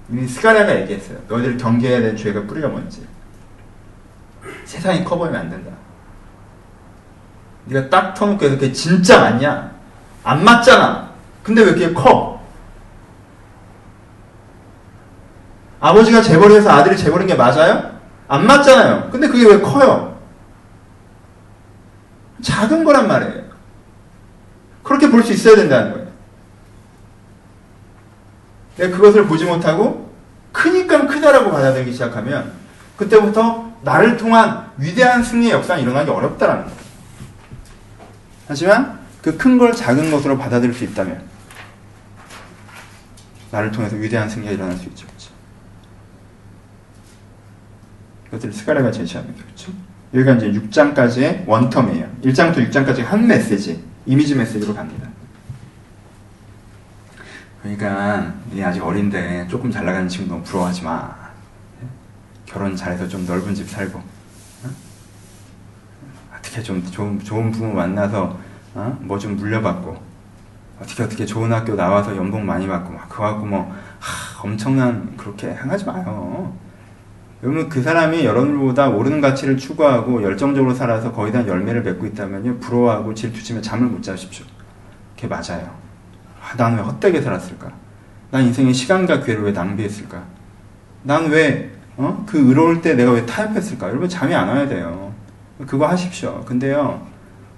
이미 0.10 0.28
스가랴가 0.28 0.82
얘기했어요. 0.82 1.18
너희들 1.28 1.58
경계해야 1.58 2.02
될 2.02 2.16
죄가 2.16 2.44
뿌리가 2.44 2.68
뭔지. 2.68 3.08
세상이 4.66 5.04
커 5.04 5.18
보이면 5.18 5.42
안 5.42 5.50
된다. 5.50 5.72
네가 7.66 7.90
딱 7.90 8.14
터놓고 8.14 8.46
해서 8.46 8.56
그게 8.56 8.72
진짜 8.72 9.20
맞냐? 9.20 9.72
안 10.24 10.44
맞잖아. 10.44 11.10
근데 11.42 11.64
왜 11.64 11.70
이렇게 11.72 11.92
커? 11.92 12.40
아버지가 15.80 16.22
재벌을 16.22 16.58
해서 16.58 16.70
아들이 16.70 16.96
재벌인 16.96 17.26
게 17.26 17.34
맞아요? 17.34 17.94
안 18.28 18.46
맞잖아요. 18.46 19.10
근데 19.10 19.28
그게 19.28 19.48
왜 19.48 19.60
커요? 19.60 20.13
작은 22.44 22.84
거란 22.84 23.08
말이에요. 23.08 23.44
그렇게 24.84 25.10
볼 25.10 25.24
수 25.24 25.32
있어야 25.32 25.56
된다는 25.56 25.94
거예요. 25.94 26.08
내가 28.78 28.96
그것을 28.98 29.26
보지 29.28 29.46
못하고 29.46 30.14
크니까 30.52 31.08
크다라고 31.08 31.52
받아들이기 31.52 31.94
시작하면 31.94 32.52
그때부터 32.98 33.72
나를 33.82 34.18
통한 34.18 34.72
위대한 34.78 35.24
승리의 35.24 35.52
역사가 35.54 35.80
일어나기 35.80 36.10
어렵다라는 36.10 36.64
거예요. 36.66 36.78
하지만 38.48 39.00
그 39.22 39.38
큰 39.38 39.58
걸 39.58 39.74
작은 39.74 40.12
것으로 40.12 40.38
받아들일 40.38 40.74
수 40.74 40.84
있다면 40.84 41.24
나를 43.52 43.72
통해서 43.72 43.96
위대한 43.96 44.28
승리가 44.30 44.52
일어날 44.52 44.76
수 44.76 44.86
있죠. 44.90 45.08
그렇죠? 45.08 45.32
이것들을 48.28 48.54
스가랴가 48.54 48.92
제시합니다. 48.92 49.44
그렇죠? 49.46 49.72
여기가 50.14 50.34
이제 50.34 50.52
6장까지의 50.52 51.46
원텀이에요. 51.48 52.22
1장부터 52.22 52.70
6장까지 52.70 53.04
한 53.04 53.26
메시지, 53.26 53.84
이미지 54.06 54.36
메시지로 54.36 54.74
갑니다. 54.76 55.10
그러니까 57.62 58.34
니 58.52 58.64
아직 58.64 58.84
어린데 58.84 59.48
조금 59.48 59.72
잘 59.72 59.86
나가는 59.86 60.08
친구 60.08 60.30
너무 60.30 60.44
부러워하지 60.44 60.84
마. 60.84 61.24
결혼 62.46 62.76
잘해서 62.76 63.08
좀 63.08 63.26
넓은 63.26 63.56
집 63.56 63.68
살고 63.68 63.98
어? 63.98 64.70
어떻게 66.38 66.62
좀 66.62 66.86
좋은, 66.86 67.20
좋은 67.20 67.52
부모 67.52 67.74
만나서 67.74 68.38
어? 68.76 68.98
뭐좀 69.02 69.38
물려받고 69.38 69.98
어떻게 70.80 71.02
어떻게 71.02 71.26
좋은 71.26 71.52
학교 71.52 71.76
나와서 71.76 72.16
연봉 72.16 72.46
많이 72.46 72.68
받고 72.68 72.92
막 72.94 73.10
그거 73.10 73.24
갖고 73.24 73.46
뭐 73.46 73.76
하, 74.00 74.44
엄청난 74.44 75.16
그렇게 75.18 75.48
행하지 75.48 75.86
마요. 75.86 76.56
여러분 77.44 77.68
그 77.68 77.82
사람이 77.82 78.24
여러분보다 78.24 78.88
오르는 78.88 79.20
가치를 79.20 79.58
추구하고 79.58 80.24
열정적으로 80.24 80.74
살아서 80.74 81.12
거의 81.12 81.34
다 81.34 81.46
열매를 81.46 81.84
맺고 81.84 82.06
있다면요 82.06 82.60
부러워하고 82.60 83.14
질투치며 83.14 83.60
잠을 83.60 83.88
못 83.88 84.02
자십시오. 84.02 84.46
그게 85.14 85.28
맞아요. 85.28 85.70
아, 86.42 86.56
나는 86.56 86.78
왜 86.78 86.84
헛되게 86.84 87.22
살았을까? 87.22 87.70
난 88.32 88.46
인생의 88.46 88.74
시간과 88.74 89.20
기회를 89.20 89.44
왜 89.44 89.52
낭비했을까? 89.52 90.24
난 91.04 91.30
왜, 91.30 91.72
어? 91.98 92.24
그 92.26 92.38
의로울 92.38 92.82
때 92.82 92.96
내가 92.96 93.12
왜 93.12 93.26
타협했을까? 93.26 93.90
여러분 93.90 94.08
잠이 94.08 94.34
안 94.34 94.48
와야 94.48 94.68
돼요. 94.68 95.14
그거 95.68 95.86
하십시오. 95.88 96.44
근데요, 96.46 97.06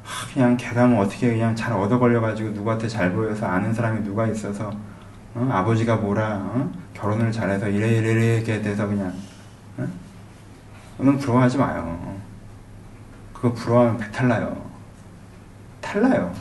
하, 0.03 0.33
그냥 0.33 0.57
개가면 0.57 0.99
어떻게 0.99 1.29
그냥 1.29 1.55
잘 1.55 1.73
얻어 1.73 1.99
걸려가지고 1.99 2.49
누구한테 2.49 2.87
잘 2.87 3.13
보여서 3.13 3.45
아는 3.45 3.73
사람이 3.73 4.03
누가 4.03 4.27
있어서, 4.27 4.71
어? 5.35 5.49
아버지가 5.51 5.97
뭐라, 5.97 6.41
어? 6.41 6.71
결혼을 6.93 7.31
잘해서 7.31 7.69
이래 7.69 7.97
이래 7.97 8.35
이렇게 8.35 8.61
돼서 8.61 8.87
그냥, 8.87 9.13
어? 9.77 9.87
너는 10.97 11.17
부러워하지 11.17 11.57
마요. 11.57 12.19
그거 13.33 13.53
부러워하면 13.53 13.97
배탈 13.97 14.27
나요. 14.27 14.69
탈나요. 15.81 16.33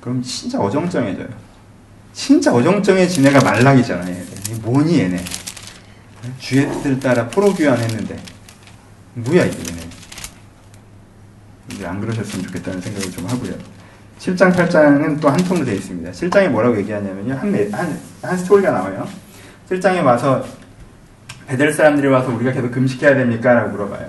그럼 0.00 0.22
진짜 0.22 0.58
어정쩡해져요. 0.58 1.28
진짜 2.12 2.52
어정쩡해진 2.52 3.26
애가 3.26 3.40
말락이잖아, 3.44 4.08
얘들. 4.08 4.58
뭐니, 4.62 4.98
얘네. 5.00 5.22
뜻을 6.40 6.98
따라 6.98 7.28
포로교환했는데. 7.28 8.18
뭐야, 9.14 9.44
이게, 9.44 9.58
얘네. 9.58 9.88
이제 11.72 11.86
안 11.86 12.00
그러셨으면 12.00 12.46
좋겠다는 12.46 12.80
생각을 12.80 13.10
좀 13.10 13.26
하고요. 13.26 13.52
7장, 14.18 14.52
8장은 14.52 15.20
또 15.20 15.28
한 15.28 15.36
통으로 15.44 15.64
되어 15.64 15.74
있습니다. 15.74 16.10
7장에 16.10 16.48
뭐라고 16.48 16.76
얘기하냐면요. 16.78 17.34
한, 17.34 17.72
한, 17.72 18.00
한 18.22 18.36
스토리가 18.38 18.70
나와요. 18.70 19.06
7장에 19.70 20.02
와서, 20.02 20.44
베델 21.48 21.72
사람들이 21.72 22.08
와서 22.08 22.30
우리가 22.30 22.52
계속 22.52 22.70
금식해야 22.70 23.14
됩니까? 23.14 23.54
라고 23.54 23.70
물어봐요. 23.70 24.06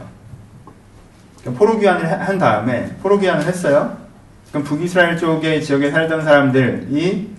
포로교환을 1.46 2.28
한 2.28 2.38
다음에, 2.38 2.94
포로교환을 3.02 3.46
했어요. 3.46 3.98
그럼 4.50 4.66
북이스라엘 4.66 5.18
쪽의 5.18 5.64
지역에 5.64 5.90
살던 5.90 6.24
사람들이 6.26 7.30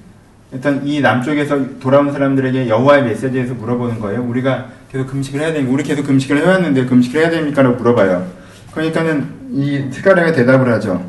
일단 0.53 0.87
이 0.87 1.01
남쪽에서 1.01 1.79
돌아온 1.79 2.11
사람들에게 2.11 2.69
여호와의 2.69 3.05
메시지에서 3.05 3.55
물어보는 3.55 4.01
거예요. 4.01 4.23
우리가 4.25 4.69
계속 4.91 5.07
금식을 5.07 5.41
해야 5.41 5.53
됩니까? 5.53 5.75
우리 5.75 5.83
계속 5.83 6.07
금식을 6.07 6.39
해왔는데 6.39 6.87
금식을 6.87 7.21
해야 7.21 7.31
됩니까? 7.31 7.63
라고 7.63 7.77
물어봐요. 7.77 8.27
그러니까는 8.73 9.29
이 9.53 9.91
스가랴가 9.93 10.33
대답을 10.33 10.73
하죠. 10.75 11.05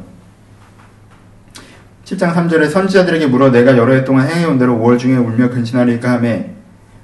7장 2.04 2.34
3절에 2.34 2.70
선지자들에게 2.70 3.28
물어 3.28 3.52
내가 3.52 3.78
여러 3.78 3.94
해 3.94 4.04
동안 4.04 4.28
행해온 4.28 4.60
대로 4.60 4.76
5월 4.78 5.00
중에 5.00 5.16
울며 5.16 5.50
근신하리까 5.50 6.12
하매 6.12 6.52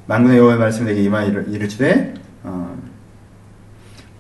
만군의 0.08 0.38
여호와의 0.38 0.60
말씀을 0.60 0.88
내게 0.94 1.04
임하 1.04 1.24
이르시되 1.24 2.14
어, 2.44 2.78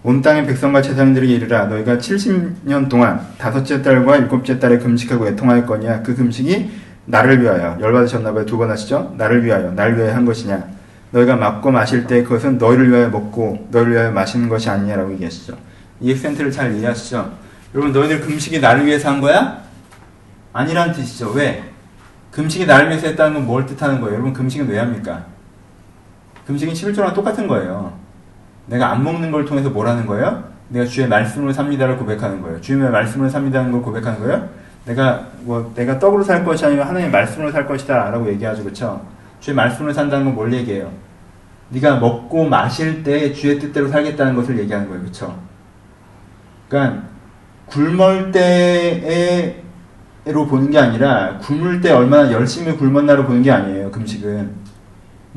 온 0.04 0.22
땅의 0.22 0.46
백성과 0.46 0.82
제사장들에게 0.82 1.34
이르라. 1.34 1.66
너희가 1.66 1.98
70년 1.98 2.88
동안 2.90 3.26
다섯째 3.38 3.82
달과 3.82 4.18
일곱째 4.18 4.60
달에 4.60 4.78
금식하고 4.80 5.28
애통할 5.28 5.66
거냐? 5.66 6.02
그 6.04 6.16
금식이 6.16 6.70
나를 7.06 7.42
위하여. 7.42 7.78
열받으셨나 7.80 8.34
봐요. 8.34 8.46
두 8.46 8.58
번 8.58 8.70
하시죠? 8.70 9.16
나를 9.18 9.44
위하여. 9.44 9.72
나를 9.72 9.98
위하여 9.98 10.14
한 10.14 10.26
것이냐? 10.26 10.64
너희가 11.12 11.36
먹고 11.38 11.72
마실 11.72 12.06
때 12.06 12.22
그것은 12.24 12.58
너희를 12.58 12.90
위하여 12.90 13.10
먹고 13.10 13.68
너희를 13.72 13.94
위하여 13.94 14.12
마시는 14.12 14.50
것이 14.50 14.70
아니냐라고 14.70 15.12
얘기하시죠. 15.14 15.58
이 16.02 16.12
액센트를 16.12 16.52
잘 16.52 16.76
이해하시죠? 16.76 17.32
여러분 17.76 17.94
너희들 17.94 18.22
금식이 18.22 18.60
나를 18.60 18.86
위해서 18.86 19.10
한 19.10 19.22
거야? 19.22 19.62
아니란 20.54 20.92
뜻이죠. 20.92 21.32
왜? 21.32 21.64
금식이 22.32 22.66
나를 22.66 22.90
위해서 22.90 23.08
했다는 23.08 23.34
건 23.36 23.46
뭘 23.46 23.66
뜻하는 23.66 24.00
거예요? 24.02 24.16
여러분 24.16 24.34
금식은 24.34 24.68
왜 24.68 24.80
합니까? 24.80 25.26
금식은 26.48 26.74
11조랑 26.74 27.14
똑같은 27.14 27.48
거예요 27.48 27.93
내가 28.68 28.91
안 28.91 29.04
먹는 29.04 29.32
걸 29.32 29.45
통해서 29.45 29.70
뭘 29.70 29.88
하는 29.88 30.06
거예요? 30.06 30.43
내가 30.70 30.86
주의 30.86 31.08
말씀으로 31.08 31.54
삽니다를 31.54 31.98
고백하는 31.98 32.41
거예요. 32.41 32.60
주의 32.60 32.78
말씀으로 32.78 33.30
삽니다는 33.30 33.72
걸 33.72 33.82
고백하는 33.82 34.20
거예요. 34.20 34.50
내가 34.86 35.28
뭐 35.41 35.72
내가 35.76 35.98
떡으로 36.00 36.24
살 36.24 36.43
것이 36.43 36.66
아니면 36.66 36.86
하나님의 36.88 37.12
말씀으로 37.12 37.52
살 37.52 37.66
것이다라고 37.66 38.28
얘기하죠, 38.30 38.64
그렇죠? 38.64 39.06
주의 39.39 39.56
말씀으로 39.56 39.93
산다는 39.93 40.26
건 40.26 40.36
뭘 40.36 40.52
얘기해요? 40.54 40.91
네가 41.70 42.00
먹고 42.00 42.43
마실 42.50 43.04
때 43.04 43.32
주의 43.32 43.58
뜻대로 43.60 43.88
살겠다는 43.88 44.36
것을 44.36 44.60
얘기하는 44.60 44.88
거예요, 44.88 45.02
그렇죠? 45.04 45.38
그러니까 46.68 47.04
굶을 47.68 48.32
때로 50.26 50.45
보는 50.48 50.72
게 50.72 50.80
아니라 50.80 51.38
굶을 51.39 51.80
때 51.80 51.91
얼마나 51.91 52.32
열심히 52.32 52.76
굶었나로 52.76 53.26
보는 53.26 53.41
게 53.41 53.52
아니에요, 53.52 53.91
금식은. 53.91 54.66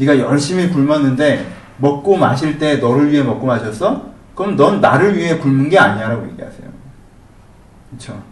네가 0.01 0.19
열심히 0.19 0.71
굶었는데 0.71 1.47
먹고 1.77 2.17
마실 2.17 2.59
때 2.59 2.77
너를 2.77 3.13
위해 3.13 3.23
먹고 3.23 3.47
마셨어? 3.47 4.11
그럼 4.35 4.57
넌 4.57 4.81
나를 4.81 5.17
위해 5.17 5.37
굶은 5.37 5.69
게 5.69 5.79
아니야라고 5.79 6.27
얘기하세요. 6.31 6.71
그렇죠? 7.91 8.23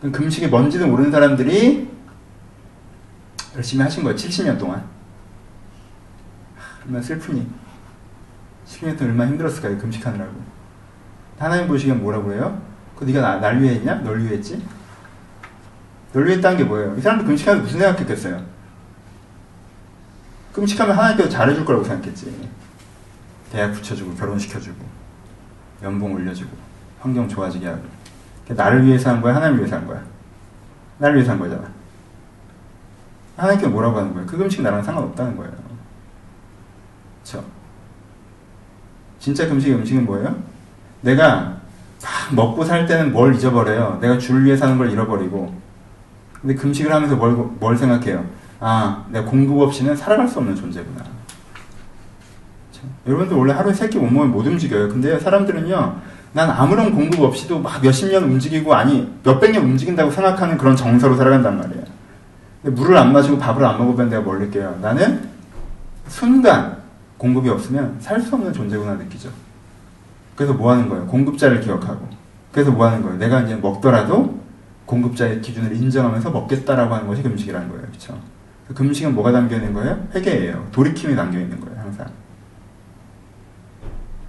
금식에 0.00 0.48
뭔지도 0.48 0.88
모르는 0.88 1.12
사람들이 1.12 1.88
열심히 3.54 3.82
하신 3.84 4.02
거예요. 4.02 4.16
70년 4.16 4.58
동안. 4.58 4.84
얼마나 6.84 7.02
슬프니. 7.02 7.46
10년 8.66 8.96
동안 8.96 9.10
얼마나 9.10 9.30
힘들었을까요? 9.30 9.78
금식하느라고. 9.78 10.32
하나님 11.38 11.68
보시기엔 11.68 12.00
뭐라고 12.02 12.32
해요? 12.32 12.60
그 12.96 13.04
네가 13.04 13.20
나, 13.20 13.36
날 13.36 13.60
위해 13.60 13.74
했냐? 13.74 13.96
널 13.96 14.20
위해 14.20 14.34
했지? 14.34 14.62
널 16.12 16.26
위해 16.26 16.36
했다는 16.36 16.58
게 16.58 16.64
뭐예요? 16.64 16.96
이 16.96 17.00
사람들 17.00 17.26
금식하면서 17.26 17.64
무슨 17.64 17.80
생각했겠어요? 17.80 18.49
금식하면 20.52 20.96
하나님께서 20.96 21.28
잘해줄 21.28 21.64
거라고 21.64 21.84
생각했지. 21.84 22.48
대학 23.52 23.72
붙여주고 23.72 24.14
결혼시켜주고 24.14 24.84
연봉 25.82 26.12
올려주고 26.14 26.50
환경 27.00 27.28
좋아지게 27.28 27.66
하고 27.66 27.82
나를 28.48 28.84
위해서 28.84 29.10
한 29.10 29.20
거야? 29.20 29.34
하나님 29.34 29.58
위해서 29.58 29.76
한 29.76 29.86
거야? 29.86 30.02
나를 30.98 31.16
위해서 31.16 31.32
한 31.32 31.38
거잖아. 31.38 31.68
하나님께 33.36 33.68
뭐라고 33.68 33.98
하는 33.98 34.12
거예요? 34.12 34.26
그 34.26 34.36
금식 34.36 34.62
나랑 34.62 34.82
상관없다는 34.82 35.36
거예요. 35.36 35.52
그쵸? 37.22 37.44
진짜 39.18 39.48
금식 39.48 39.72
음식은 39.72 40.04
뭐예요? 40.04 40.36
내가 41.00 41.60
막 42.02 42.34
먹고 42.34 42.64
살 42.64 42.86
때는 42.86 43.12
뭘 43.12 43.34
잊어버려요? 43.34 43.98
내가 44.00 44.18
주를 44.18 44.44
위해 44.44 44.56
사는 44.56 44.76
걸 44.76 44.90
잃어버리고. 44.90 45.54
근데 46.40 46.54
금식을 46.54 46.92
하면서 46.92 47.16
뭘, 47.16 47.32
뭘 47.32 47.76
생각해요? 47.76 48.24
아, 48.60 49.04
내가 49.10 49.24
공급 49.24 49.58
없이는 49.60 49.96
살아갈 49.96 50.28
수 50.28 50.38
없는 50.38 50.54
존재구나. 50.54 51.02
그쵸? 52.70 52.82
여러분들 53.06 53.36
원래 53.36 53.52
하루에 53.52 53.72
세끼 53.72 53.98
몸몸을 53.98 54.28
못 54.28 54.46
움직여요. 54.46 54.88
근데 54.88 55.18
사람들은요, 55.18 55.96
난 56.32 56.50
아무런 56.50 56.94
공급 56.94 57.20
없이도 57.22 57.58
막 57.58 57.82
몇십 57.82 58.10
년 58.10 58.24
움직이고, 58.24 58.74
아니, 58.74 59.10
몇백 59.24 59.52
년 59.52 59.64
움직인다고 59.64 60.10
생각하는 60.10 60.58
그런 60.58 60.76
정서로 60.76 61.16
살아간단 61.16 61.58
말이에요. 61.58 61.84
물을 62.62 62.96
안 62.96 63.12
마시고 63.12 63.38
밥을 63.38 63.64
안 63.64 63.78
먹으면 63.78 64.10
내가 64.10 64.22
뭘 64.22 64.38
느껴요? 64.40 64.78
나는 64.82 65.28
순간 66.06 66.76
공급이 67.16 67.48
없으면 67.48 67.96
살 68.00 68.20
수 68.20 68.34
없는 68.34 68.52
존재구나 68.52 68.94
느끼죠. 68.94 69.30
그래서 70.36 70.52
뭐 70.52 70.70
하는 70.72 70.88
거예요? 70.88 71.06
공급자를 71.06 71.60
기억하고. 71.60 72.06
그래서 72.52 72.70
뭐 72.70 72.86
하는 72.86 73.02
거예요? 73.02 73.16
내가 73.18 73.40
이제 73.40 73.56
먹더라도 73.56 74.38
공급자의 74.84 75.40
기준을 75.40 75.74
인정하면서 75.76 76.30
먹겠다라고 76.30 76.94
하는 76.94 77.06
것이 77.06 77.22
금식이라는 77.22 77.68
거예요. 77.68 77.82
그렇죠? 77.86 78.18
금식은 78.74 79.14
뭐가 79.14 79.32
담겨 79.32 79.56
있는 79.56 79.72
거예요? 79.72 80.06
회개예요. 80.14 80.68
돌이킴이 80.72 81.16
담겨 81.16 81.38
있는 81.38 81.58
거예요. 81.60 81.78
항상. 81.80 82.06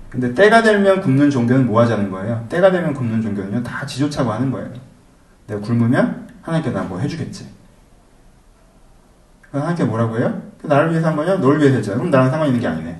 근데 0.09 0.33
때가 0.33 0.61
되면 0.61 0.99
굶는 1.01 1.29
종교는 1.29 1.67
뭐 1.67 1.81
하자는 1.81 2.11
거예요? 2.11 2.45
때가 2.49 2.71
되면 2.71 2.93
굶는 2.93 3.21
종교는요. 3.21 3.63
다 3.63 3.85
지조차고 3.85 4.31
하는 4.31 4.51
거예요. 4.51 4.69
내가 5.47 5.61
굶으면 5.61 6.27
하나님께 6.41 6.71
나 6.71 6.83
뭐 6.83 6.99
해주겠지. 6.99 7.47
하나님께 9.51 9.83
뭐라고 9.85 10.17
해요? 10.17 10.41
나를 10.63 10.91
위해서 10.91 11.07
한 11.07 11.15
거냐? 11.15 11.37
널 11.39 11.59
위해서 11.59 11.77
했잖아. 11.77 11.97
그럼 11.97 12.09
나랑 12.11 12.29
상관 12.29 12.47
있는 12.47 12.59
게 12.61 12.67
아니네. 12.67 12.99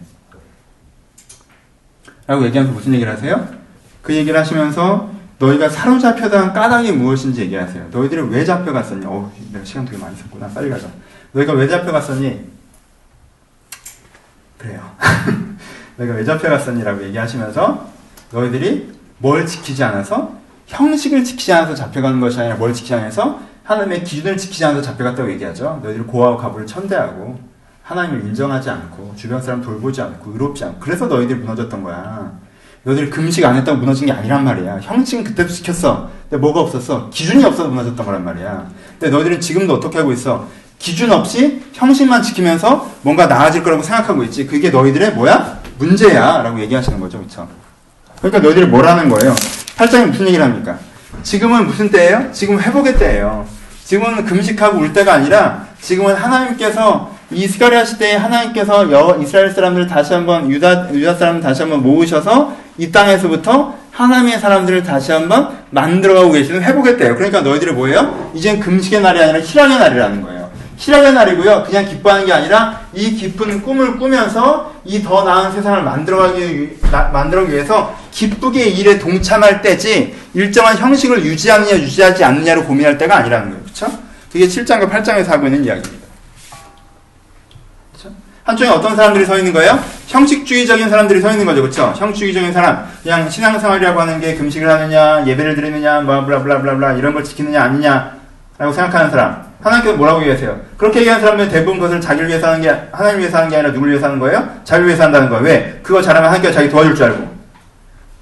라고 2.28 2.46
얘기하면서 2.46 2.78
무슨 2.78 2.94
얘기를 2.94 3.12
하세요? 3.12 3.48
그 4.02 4.14
얘기를 4.16 4.40
하시면서 4.40 5.12
너희가 5.40 5.70
사로잡혀간 5.70 6.54
까닭이 6.54 6.92
무엇인지 6.94 7.42
얘기하세요. 7.42 7.88
너희들은 7.92 8.30
왜 8.30 8.46
잡혀갔었냐? 8.46 9.08
어, 9.10 9.32
내가 9.52 9.66
시간 9.66 9.86
되게 9.86 9.98
많이 9.98 10.16
썼구나. 10.16 10.48
빨리 10.50 10.70
가자. 10.70 10.88
너희가 11.34 11.54
왜 11.54 11.68
잡혀갔었니? 11.68 12.50
그래요. 14.58 14.82
너희가 15.98 16.16
왜 16.16 16.24
잡혀갔었니라고 16.24 17.04
얘기하시면서 17.06 17.90
너희들이 18.32 18.92
뭘 19.18 19.46
지키지 19.46 19.84
않아서 19.84 20.36
형식을 20.68 21.24
지키지 21.24 21.52
않아서 21.54 21.76
잡혀가는 21.76 22.20
것이 22.20 22.40
아니라 22.40 22.56
뭘 22.56 22.74
지키지 22.74 22.94
않아서 22.96 23.40
하나님의 23.64 24.04
기준을 24.04 24.38
지키지 24.38 24.64
않아서 24.66 24.82
잡혀갔다고 24.82 25.32
얘기하죠. 25.32 25.80
너희들이 25.84 26.06
고아와 26.06 26.38
가부를 26.38 26.66
천대하고 26.66 27.40
하나님을 27.84 28.26
인정하지 28.28 28.70
않고 28.70 29.14
주변 29.16 29.42
사람 29.42 29.62
돌보지 29.62 30.02
않고 30.02 30.32
의롭지 30.32 30.64
않고 30.64 30.80
그래서 30.80 31.08
너희들이 31.08 31.40
무너졌던 31.40 31.84
거야. 31.84 32.32
너희들이 32.84 33.10
금식 33.12 33.46
안 33.46 33.56
했다고 33.58 33.78
무너진 33.78 34.08
게 34.08 34.12
아니란 34.12 34.44
말이야. 34.44 34.80
형식은 34.82 35.24
그때도 35.24 35.50
지켰어. 35.50 36.10
근데 36.30 36.38
뭐가 36.38 36.62
없었어? 36.62 37.10
기준이 37.12 37.44
없어서 37.44 37.70
무너졌던 37.70 38.06
거란 38.06 38.24
말이야. 38.24 38.70
근데 39.00 39.10
너희들은 39.10 39.40
지금도 39.40 39.76
어떻게 39.76 40.00
하고 40.00 40.12
있어? 40.12 40.48
기준 40.82 41.12
없이 41.12 41.62
형식만 41.74 42.24
지키면서 42.24 42.90
뭔가 43.04 43.28
나아질 43.28 43.64
거라고 43.64 43.84
생각하고 43.84 44.24
있지. 44.24 44.48
그게 44.48 44.72
너희들의 44.72 45.12
뭐야? 45.12 45.60
문제야. 45.78 46.42
라고 46.42 46.60
얘기하시는 46.60 47.00
거죠. 47.00 47.20
그쵸? 47.20 47.48
그러니까 48.18 48.40
너희들이 48.40 48.66
뭐라는 48.66 49.10
거예요? 49.10 49.36
8장에 49.78 50.08
무슨 50.08 50.28
얘기를 50.28 50.44
합니까? 50.44 50.78
지금은 51.24 51.68
무슨 51.68 51.90
때예요? 51.90 52.30
지금 52.32 52.60
회복의 52.60 52.98
때예요. 52.98 53.46
지금은 53.86 54.26
금식하고 54.26 54.80
울 54.80 54.92
때가 54.94 55.14
아니라 55.14 55.68
지금은 55.82 56.16
하나님께서 56.16 57.12
이 57.30 57.48
스가리아 57.48 57.86
시대에 57.86 58.16
하나님께서 58.16 58.92
여, 58.92 59.18
이스라엘 59.22 59.52
사람들을 59.52 59.88
다시 59.88 60.14
한번 60.14 60.50
유다 60.50 60.94
유다 60.94 61.16
사람을 61.16 61.42
다시 61.42 61.62
한번 61.62 61.82
모으셔서 61.84 62.56
이 62.78 62.92
땅에서부터 62.92 63.76
하나님의 63.92 64.40
사람들을 64.40 64.84
다시 64.84 65.12
한번 65.12 65.50
만들어가고 65.70 66.32
계시는 66.32 66.64
회복의 66.64 66.98
때예요. 66.98 67.16
그러니까 67.16 67.42
너희들이 67.42 67.74
뭐예요? 67.74 68.32
이젠 68.34 68.60
금식의 68.60 69.02
날이 69.02 69.22
아니라 69.22 69.40
희락의 69.40 69.80
날이라는 69.80 70.22
거예요. 70.22 70.41
희락의 70.82 71.14
날이고요. 71.14 71.64
그냥 71.68 71.86
기뻐하는 71.86 72.26
게 72.26 72.34
아니라 72.34 72.82
이 72.94 73.12
깊은 73.16 73.62
꿈을 73.62 73.98
꾸면서 73.98 74.74
이 74.84 75.04
더 75.04 75.24
나은 75.24 75.52
세상을 75.52 75.84
만들어가기 75.84 76.80
만들어기 76.92 77.54
위해서 77.54 77.96
기쁘게 78.10 78.64
일에 78.66 78.98
동참할 78.98 79.62
때지 79.62 80.16
일정한 80.34 80.76
형식을 80.76 81.24
유지하느냐 81.24 81.78
유지하지 81.78 82.24
않느냐로 82.24 82.64
고민할 82.66 82.98
때가 82.98 83.18
아니라는 83.18 83.50
거예요. 83.52 83.64
그렇죠? 83.64 83.92
그게 84.32 84.48
7장과 84.48 84.90
8장에서 84.90 85.28
하고 85.28 85.46
있는 85.46 85.64
이야기입니다. 85.66 86.08
그렇죠? 87.92 88.16
한쪽에 88.44 88.70
어떤 88.72 88.96
사람들이 88.96 89.24
서 89.26 89.38
있는 89.38 89.54
거예요? 89.54 89.80
형식주의적인 90.08 90.90
사람들이 90.90 91.22
서 91.22 91.30
있는 91.32 91.46
거죠. 91.46 91.62
그렇죠? 91.62 91.94
형식주의적인 91.96 92.52
사람. 92.54 92.88
그냥 93.04 93.30
신앙생활이라고 93.30 94.02
하는 94.02 94.20
게 94.20 94.34
금식을 94.36 94.68
하느냐, 94.68 95.26
예배를 95.28 95.56
드리느냐, 95.56 96.02
뭐 96.02 96.26
블라블라블라 96.26 96.94
이런 96.94 97.14
걸 97.14 97.24
지키느냐 97.24 97.62
아니냐라고 97.62 98.74
생각하는 98.74 99.12
사람. 99.12 99.51
하나님께서 99.62 99.98
뭐라고 99.98 100.22
얘기하세요? 100.22 100.60
그렇게 100.78 101.00
얘기하는 101.00 101.24
사람은 101.24 101.50
대부분 101.50 101.80
그것을 101.80 102.02
자기를 102.02 102.28
위해서 102.28 102.48
하는 102.48 102.62
게 102.62 102.70
하나님 102.92 103.20
위해서 103.20 103.38
하는 103.38 103.50
게 103.50 103.56
아니라 103.56 103.72
누구를 103.72 103.94
위해서 103.94 104.08
하는 104.08 104.20
거예요? 104.20 104.48
자기를 104.64 104.88
위해서 104.88 105.04
한다는 105.04 105.30
거예요. 105.30 105.44
왜? 105.44 105.80
그거 105.84 106.02
잘하면 106.02 106.30
하나님께서 106.30 106.56
자기 106.56 106.70
도와줄 106.70 106.96
줄 106.96 107.06
알고. 107.06 107.32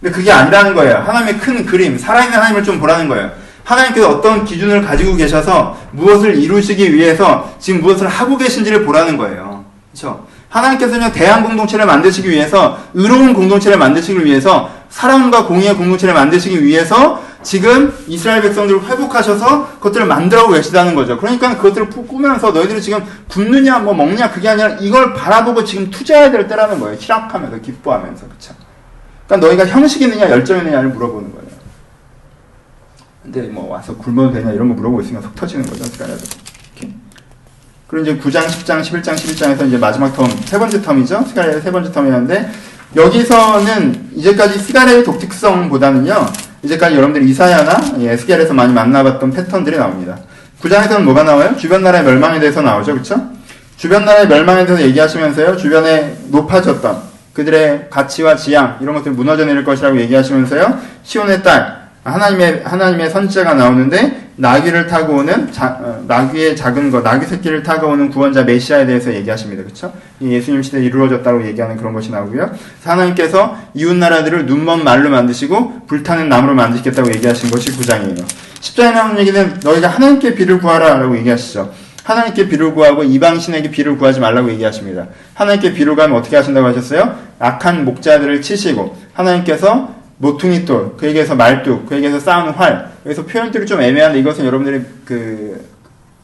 근데 0.01 0.15
그게 0.15 0.31
아니라는 0.31 0.75
거예요. 0.75 0.97
하나님의 0.97 1.39
큰 1.39 1.65
그림, 1.65 1.97
살아있는 1.97 2.37
하나님을 2.37 2.63
좀 2.63 2.79
보라는 2.79 3.07
거예요. 3.07 3.31
하나님께서 3.63 4.09
어떤 4.09 4.45
기준을 4.45 4.81
가지고 4.83 5.15
계셔서 5.15 5.77
무엇을 5.91 6.35
이루시기 6.35 6.93
위해서 6.93 7.53
지금 7.59 7.81
무엇을 7.81 8.07
하고 8.07 8.37
계신지를 8.37 8.83
보라는 8.85 9.17
거예요. 9.17 9.63
그렇죠? 9.91 10.27
하나님께서는 10.49 11.11
대한 11.11 11.43
공동체를 11.43 11.85
만드시기 11.85 12.29
위해서 12.29 12.79
의로운 12.93 13.33
공동체를 13.33 13.77
만드시기 13.77 14.23
위해서 14.25 14.69
사랑과 14.89 15.45
공의의 15.45 15.75
공동체를 15.75 16.13
만드시기 16.13 16.63
위해서 16.65 17.23
지금 17.41 17.93
이스라엘 18.07 18.41
백성들을 18.41 18.83
회복하셔서 18.85 19.75
그것들을 19.75 20.05
만들어가고 20.07 20.53
계시다는 20.53 20.93
거죠. 20.93 21.17
그러니까 21.17 21.55
그것들을 21.55 21.89
꾸면서 21.89 22.51
너희들이 22.51 22.81
지금 22.81 23.05
굶느냐 23.29 23.79
뭐 23.79 23.93
먹냐 23.93 24.31
그게 24.31 24.49
아니라 24.49 24.69
이걸 24.81 25.13
바라보고 25.13 25.63
지금 25.63 25.89
투자해야 25.89 26.31
될 26.31 26.47
때라는 26.47 26.79
거예요. 26.79 26.97
희락하면서 26.99 27.59
기뻐하면서 27.59 28.25
그렇죠. 28.27 28.53
그러니까 29.25 29.47
너희가 29.47 29.67
형식이느냐 29.67 30.29
열정이느냐를 30.29 30.89
물어보는 30.89 31.31
거예요. 31.31 31.49
근데 33.23 33.41
뭐 33.43 33.69
와서 33.69 33.95
굶어도 33.95 34.33
되냐 34.33 34.51
이런 34.51 34.67
거 34.67 34.73
물어보고 34.73 35.01
있으면 35.03 35.21
속 35.21 35.35
터지는 35.35 35.65
거죠. 35.65 35.85
스가랴도. 35.85 36.23
그리고 37.89 38.05
이제 38.05 38.17
9장, 38.19 38.45
10장, 38.45 38.81
11장, 38.81 39.15
12장에서 39.15 39.67
이제 39.67 39.77
마지막 39.77 40.15
term, 40.15 40.29
세 40.45 40.59
번째 40.59 40.79
term이죠. 40.79 41.27
스가랴의 41.27 41.59
세 41.59 41.71
번째 41.71 41.91
term이었는데 41.91 42.49
여기서는 42.95 44.11
이제까지 44.15 44.59
스가랴의 44.59 45.03
독특성보다는요. 45.03 46.27
이제까지 46.61 46.95
여러분들이 46.95 47.27
이사야나 47.31 47.95
에스겔에서 47.99 48.53
많이 48.53 48.73
만나봤던 48.73 49.31
패턴들이 49.31 49.77
나옵니다. 49.77 50.19
9장에서는 50.61 51.01
뭐가 51.01 51.23
나와요? 51.23 51.55
주변 51.57 51.81
나라의 51.81 52.03
멸망에 52.03 52.39
대해서 52.39 52.61
나오죠. 52.61 52.93
그렇죠? 52.93 53.27
주변 53.75 54.05
나라의 54.05 54.27
멸망에 54.27 54.65
대해서 54.67 54.85
얘기하시면서요. 54.85 55.57
주변에 55.57 56.15
높아졌던 56.27 57.09
그들의 57.33 57.87
가치와 57.89 58.35
지향 58.35 58.77
이런 58.81 58.93
것들이 58.93 59.15
무너져 59.15 59.45
내릴 59.45 59.63
것이라고 59.63 59.99
얘기하시면서요. 60.01 60.79
시온의 61.01 61.41
딸 61.41 61.78
하나님의 62.03 62.63
하나님의 62.63 63.09
선지자가 63.09 63.53
나오는데 63.53 64.29
나귀를 64.37 64.87
타고 64.87 65.17
오는 65.17 65.51
자, 65.51 65.77
어, 65.81 66.01
나귀의 66.07 66.55
작은 66.55 66.91
것, 66.91 67.03
나귀 67.03 67.25
새끼를 67.25 67.61
타고 67.61 67.87
오는 67.87 68.09
구원자 68.09 68.43
메시아에 68.43 68.85
대해서 68.85 69.13
얘기하십니다. 69.13 69.63
그렇죠? 69.63 69.91
예수님 70.21 70.63
시대에 70.63 70.83
이루어졌다고 70.85 71.45
얘기하는 71.45 71.75
그런 71.75 71.93
것이 71.93 72.09
나오고요. 72.09 72.51
하나님께서 72.83 73.57
이웃 73.73 73.95
나라들을 73.95 74.45
눈먼 74.45 74.85
말로 74.85 75.09
만드시고 75.09 75.87
불타는 75.87 76.29
나무로 76.29 76.55
만드시겠다고 76.55 77.09
얘기하신 77.15 77.51
것이 77.51 77.71
9장이에요. 77.71 78.25
10장에 78.61 78.93
나오는 78.93 79.19
얘기는 79.19 79.59
너희가 79.61 79.89
하나님께 79.89 80.35
비를 80.35 80.59
구하라라고 80.59 81.17
얘기하시죠. 81.17 81.73
하나님께 82.05 82.47
비를 82.47 82.73
구하고 82.73 83.03
이방신에게 83.03 83.71
비를 83.71 83.97
구하지 83.97 84.21
말라고 84.21 84.49
얘기하십니다. 84.51 85.07
하나님께 85.33 85.73
비를 85.73 85.95
구하면 85.95 86.17
어떻게 86.17 86.37
하신다고 86.37 86.65
하셨어요? 86.67 87.15
악한 87.39 87.85
목자들을 87.85 88.41
치시고 88.41 88.97
하나님께서 89.13 89.98
모퉁이 90.19 90.65
돌, 90.65 90.95
그에게서 90.97 91.33
말뚝, 91.35 91.87
그에게서 91.87 92.19
쌓은 92.19 92.51
활. 92.51 92.91
여기서 93.05 93.25
표현들이 93.25 93.65
좀 93.65 93.81
애매한데 93.81 94.19
이것은 94.19 94.45
여러분들이 94.45 94.81
그 95.05 95.65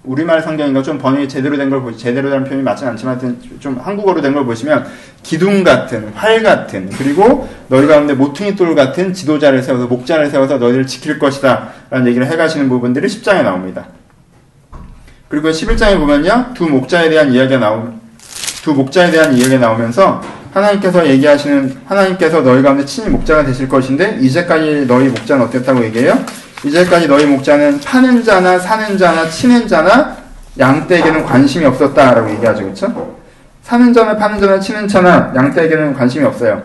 우리말 0.03 0.41
성경인가 0.41 0.83
좀 0.83 0.99
번역이 0.99 1.27
제대로 1.29 1.57
된 1.57 1.69
걸 1.69 1.81
보시, 1.81 1.97
제대로 1.97 2.29
된 2.29 2.43
표현이 2.43 2.61
맞진 2.63 2.87
않지만 2.89 3.39
좀 3.59 3.79
한국어로 3.81 4.21
된 4.21 4.33
걸 4.33 4.45
보시면 4.45 4.85
기둥 5.23 5.63
같은, 5.63 6.11
활 6.13 6.43
같은, 6.43 6.89
그리고 6.97 7.47
너희 7.69 7.87
가운데 7.87 8.13
모퉁이 8.13 8.55
돌 8.55 8.75
같은 8.75 9.13
지도자를 9.13 9.63
세워서, 9.63 9.87
목자를 9.87 10.29
세워서 10.29 10.57
너희를 10.59 10.85
지킬 10.85 11.17
것이다. 11.17 11.69
라는 11.89 12.05
얘기를 12.07 12.27
해가시는 12.27 12.69
부분들이 12.69 13.07
10장에 13.07 13.43
나옵니다. 13.43 13.87
그리고 15.29 15.49
11장에 15.49 15.97
보면요, 15.97 16.47
두 16.53 16.67
목자에 16.69 17.09
대한 17.09 17.31
이야기가 17.31 17.59
나오, 17.59 17.93
두 18.61 18.73
목자에 18.73 19.09
대한 19.09 19.33
이야기가 19.35 19.57
나오면서 19.57 20.21
하나님께서 20.55 21.05
얘기하시는, 21.05 21.75
하나님께서 21.85 22.41
너희 22.41 22.63
가운데 22.63 22.85
친히 22.85 23.09
목자가 23.09 23.43
되실 23.43 23.67
것인데, 23.67 24.17
이제까지 24.21 24.85
너희 24.87 25.09
목자는 25.09 25.45
어땠다고 25.45 25.83
얘기해요? 25.83 26.17
이제까지 26.63 27.07
너희 27.07 27.25
목자는 27.25 27.81
파는 27.81 28.23
자나 28.23 28.57
사는 28.57 28.97
자나 28.97 29.29
치는 29.29 29.67
자나 29.67 30.15
양떼에게는 30.57 31.25
관심이 31.25 31.65
없었다라고 31.65 32.31
얘기하죠. 32.31 32.63
그렇죠? 32.63 33.17
사는 33.63 33.91
자나 33.93 34.15
파는 34.15 34.39
자나 34.39 34.57
치는 34.59 34.87
자나 34.87 35.33
양떼에게는 35.35 35.93
관심이 35.93 36.23
없어요. 36.23 36.63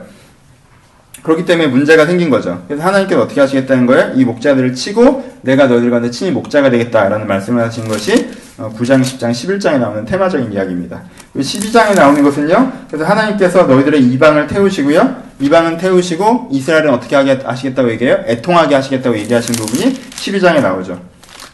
그렇기 1.25 1.45
때문에 1.45 1.67
문제가 1.67 2.07
생긴 2.07 2.31
거죠. 2.31 2.63
그래서 2.69 2.85
하나님께서 2.85 3.23
어떻게 3.23 3.41
하시겠다는 3.41 3.87
거예요? 3.87 4.13
이 4.15 4.25
목자들을 4.25 4.73
치고 4.75 5.39
내가 5.43 5.67
너희들 5.67 5.91
가운데 5.91 6.11
친히 6.11 6.31
목자가 6.31 6.71
되겠다라는 6.71 7.27
말씀을 7.27 7.65
하신 7.65 7.89
것이 7.89 8.31
9장, 8.57 9.03
10장, 9.03 9.33
11장에 9.33 9.79
나오는 9.79 10.05
테마적인 10.05 10.53
이야기입니다. 10.53 11.03
12장에 11.37 11.95
나오는 11.95 12.23
것은요. 12.23 12.73
그래서 12.89 13.05
하나님께서 13.05 13.65
너희들의 13.65 14.03
이방을 14.03 14.47
태우시고요. 14.49 15.31
이방은 15.41 15.79
태우시고 15.79 16.49
이스라엘은 16.51 16.91
어떻게 16.91 17.17
하시겠다고 17.17 17.91
얘기해요? 17.93 18.25
애통하게 18.27 18.75
하시겠다고 18.75 19.17
얘기하신 19.17 19.55
부분이 19.55 19.95
12장에 20.17 20.61
나오죠. 20.61 21.01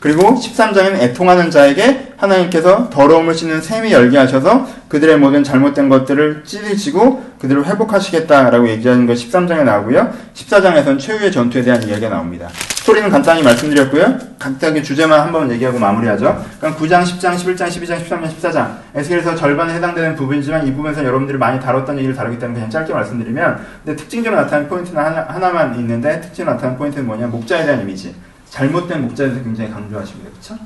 그리고 0.01 0.34
13장에는 0.34 1.01
애통하는 1.01 1.51
자에게 1.51 2.12
하나님께서 2.16 2.90
더러움을 2.90 3.34
씻는 3.34 3.61
샘이 3.61 3.92
열게 3.92 4.18
하셔서 4.18 4.66
그들의 4.88 5.18
모든 5.18 5.42
잘못된 5.42 5.88
것들을 5.88 6.44
찢으시고 6.44 7.36
그들을 7.40 7.66
회복하시겠다라고 7.66 8.68
얘기하는 8.68 9.07
것 9.07 9.14
13장에 9.14 9.64
나오고요. 9.64 10.12
14장에서는 10.34 10.99
최후의 10.99 11.32
전투에 11.32 11.62
대한 11.62 11.82
이야기가 11.82 12.09
나옵니다. 12.09 12.49
스토리는 12.86 13.11
간단히 13.11 13.42
말씀드렸고요. 13.42 14.18
각각의 14.38 14.84
주제만 14.84 15.20
한번 15.20 15.51
얘기하고 15.51 15.78
마무리하죠. 15.78 16.44
그럼 16.61 16.76
9장, 16.76 17.03
10장, 17.03 17.34
11장, 17.34 17.66
12장, 17.66 18.01
13장, 18.01 18.30
14장. 18.36 18.76
에스겔에서 18.94 19.34
절반에 19.34 19.74
해당되는 19.74 20.14
부분이지만 20.14 20.66
이 20.66 20.72
부분에서 20.72 21.05
여러분들이 21.05 21.36
많이 21.36 21.59
다뤘던 21.59 21.97
얘기를 21.97 22.14
다루기 22.14 22.38
때문에 22.38 22.61
그냥 22.61 22.70
짧게 22.70 22.92
말씀드리면 22.92 23.59
근데 23.84 23.97
특징적으로 23.97 24.40
나타나는 24.42 24.68
포인트는 24.68 25.03
하나, 25.03 25.51
만 25.51 25.74
있는데 25.80 26.20
특징으로 26.20 26.53
나타나는 26.53 26.78
포인트는 26.78 27.07
뭐냐? 27.07 27.26
목자에 27.26 27.64
대한 27.64 27.80
이미지. 27.80 28.14
잘못된 28.57 29.02
목자에 29.02 29.26
대해서 29.28 29.44
굉장히 29.44 29.70
강조하십니다. 29.70 30.30
그렇죠? 30.30 30.57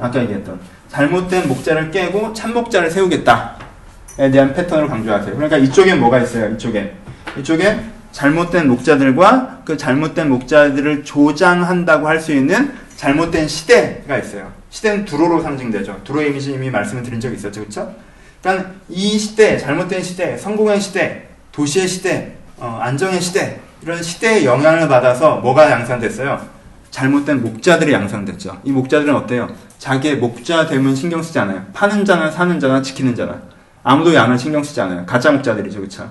아까 0.00 0.20
얘기했던 0.22 0.58
잘못된 0.88 1.46
목자를 1.46 1.92
깨고 1.92 2.32
참 2.32 2.52
목자를 2.52 2.90
세우겠다에 2.90 4.30
대한 4.32 4.52
패턴을 4.52 4.88
강조하세요. 4.88 5.36
그러니까 5.36 5.56
이쪽에 5.56 5.94
뭐가 5.94 6.18
있어요? 6.18 6.52
이쪽에 6.54 6.96
이쪽에 7.38 7.78
잘못된 8.10 8.66
목자들과 8.66 9.60
그 9.64 9.76
잘못된 9.76 10.28
목자들을 10.28 11.04
조장한다고 11.04 12.08
할 12.08 12.18
수 12.20 12.32
있는 12.32 12.74
잘못된 12.96 13.46
시대가 13.46 14.18
있어요. 14.18 14.50
시대는 14.70 15.04
두로로 15.04 15.40
상징되죠. 15.40 16.00
두로 16.02 16.22
이미지 16.22 16.52
이미 16.52 16.68
말씀을 16.68 17.04
드린 17.04 17.20
적이 17.20 17.36
있었죠. 17.36 17.60
그렇죠? 17.60 17.94
그러니까 18.42 18.70
이 18.88 19.18
시대, 19.18 19.56
잘못된 19.56 20.02
시대, 20.02 20.36
성공의 20.36 20.80
시대, 20.80 21.28
도시의 21.52 21.86
시대, 21.86 22.32
어, 22.58 22.78
안정의 22.82 23.20
시대 23.20 23.60
이런 23.82 24.02
시대의 24.02 24.44
영향을 24.46 24.88
받아서 24.88 25.36
뭐가 25.36 25.70
양산됐어요? 25.70 26.55
잘못된 26.96 27.42
목자들이 27.42 27.92
양상됐죠. 27.92 28.62
이 28.64 28.72
목자들은 28.72 29.14
어때요? 29.14 29.50
자기의 29.76 30.16
목자 30.16 30.66
됨은 30.66 30.94
신경 30.94 31.22
쓰지 31.22 31.38
않아요. 31.40 31.66
파는 31.74 32.06
자나 32.06 32.30
사는 32.30 32.58
자나 32.58 32.80
지키는 32.80 33.14
자나. 33.14 33.42
아무도 33.82 34.14
양을 34.14 34.38
신경 34.38 34.64
쓰지 34.64 34.80
않아요. 34.80 35.04
가짜 35.04 35.30
목자들이죠. 35.30 35.82
그쵸? 35.82 36.10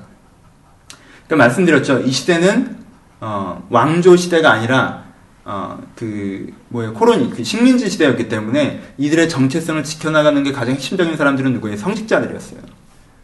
그러니까 1.26 1.48
말씀드렸죠. 1.48 2.02
이 2.02 2.12
시대는, 2.12 2.78
어, 3.20 3.66
왕조 3.72 4.16
시대가 4.16 4.52
아니라, 4.52 5.06
어, 5.44 5.82
그, 5.96 6.54
뭐예요. 6.70 6.94
코로니, 6.94 7.32
그 7.32 7.44
식민지 7.44 7.90
시대였기 7.90 8.30
때문에 8.30 8.84
이들의 9.00 9.28
정체성을 9.28 9.84
지켜나가는 9.84 10.44
게 10.44 10.52
가장 10.52 10.76
핵심적인 10.76 11.18
사람들은 11.18 11.52
누구예요? 11.54 11.78
성직자들이었어요. 11.78 12.60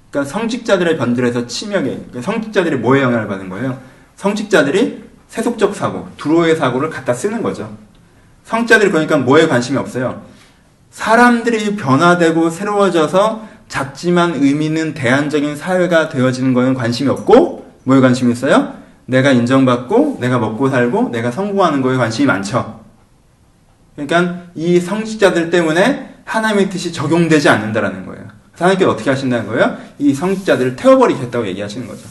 그러니까 0.09 0.33
성직자들의 0.33 0.97
변들에서 0.97 1.45
치명에, 1.45 1.89
그러니까 1.89 2.23
성직자들이 2.23 2.77
뭐에 2.77 3.03
영향을 3.03 3.27
받은 3.27 3.49
거예요? 3.49 3.79
성직자들이 4.15 5.10
세속적 5.31 5.73
사고, 5.73 6.09
두로의 6.17 6.57
사고를 6.57 6.89
갖다 6.89 7.13
쓰는 7.13 7.41
거죠. 7.41 7.73
성자들이 8.43 8.91
그러니까 8.91 9.17
뭐에 9.17 9.47
관심이 9.47 9.77
없어요. 9.77 10.23
사람들이 10.91 11.77
변화되고 11.77 12.49
새로워져서 12.49 13.47
작지만 13.69 14.35
의미 14.35 14.65
있는 14.65 14.93
대안적인 14.93 15.55
사회가 15.55 16.09
되어지는 16.09 16.53
거에는 16.53 16.73
관심이 16.73 17.09
없고 17.09 17.65
뭐에 17.85 18.01
관심이 18.01 18.33
있어요? 18.33 18.73
내가 19.05 19.31
인정받고 19.31 20.17
내가 20.19 20.37
먹고 20.37 20.69
살고 20.69 21.09
내가 21.13 21.31
성공하는 21.31 21.81
거에 21.81 21.95
관심이 21.95 22.25
많죠. 22.27 22.81
그러니까 23.95 24.47
이 24.53 24.81
성직자들 24.81 25.49
때문에 25.49 26.15
하나님의 26.25 26.69
뜻이 26.69 26.91
적용되지 26.91 27.47
않는다라는 27.47 28.05
거예요. 28.05 28.25
하나님께서 28.51 28.91
어떻게 28.91 29.09
하신다는 29.09 29.47
거예요? 29.47 29.77
이 29.97 30.13
성직자들을 30.13 30.75
태워버리겠다고 30.75 31.47
얘기하시는 31.47 31.87
거죠. 31.87 32.01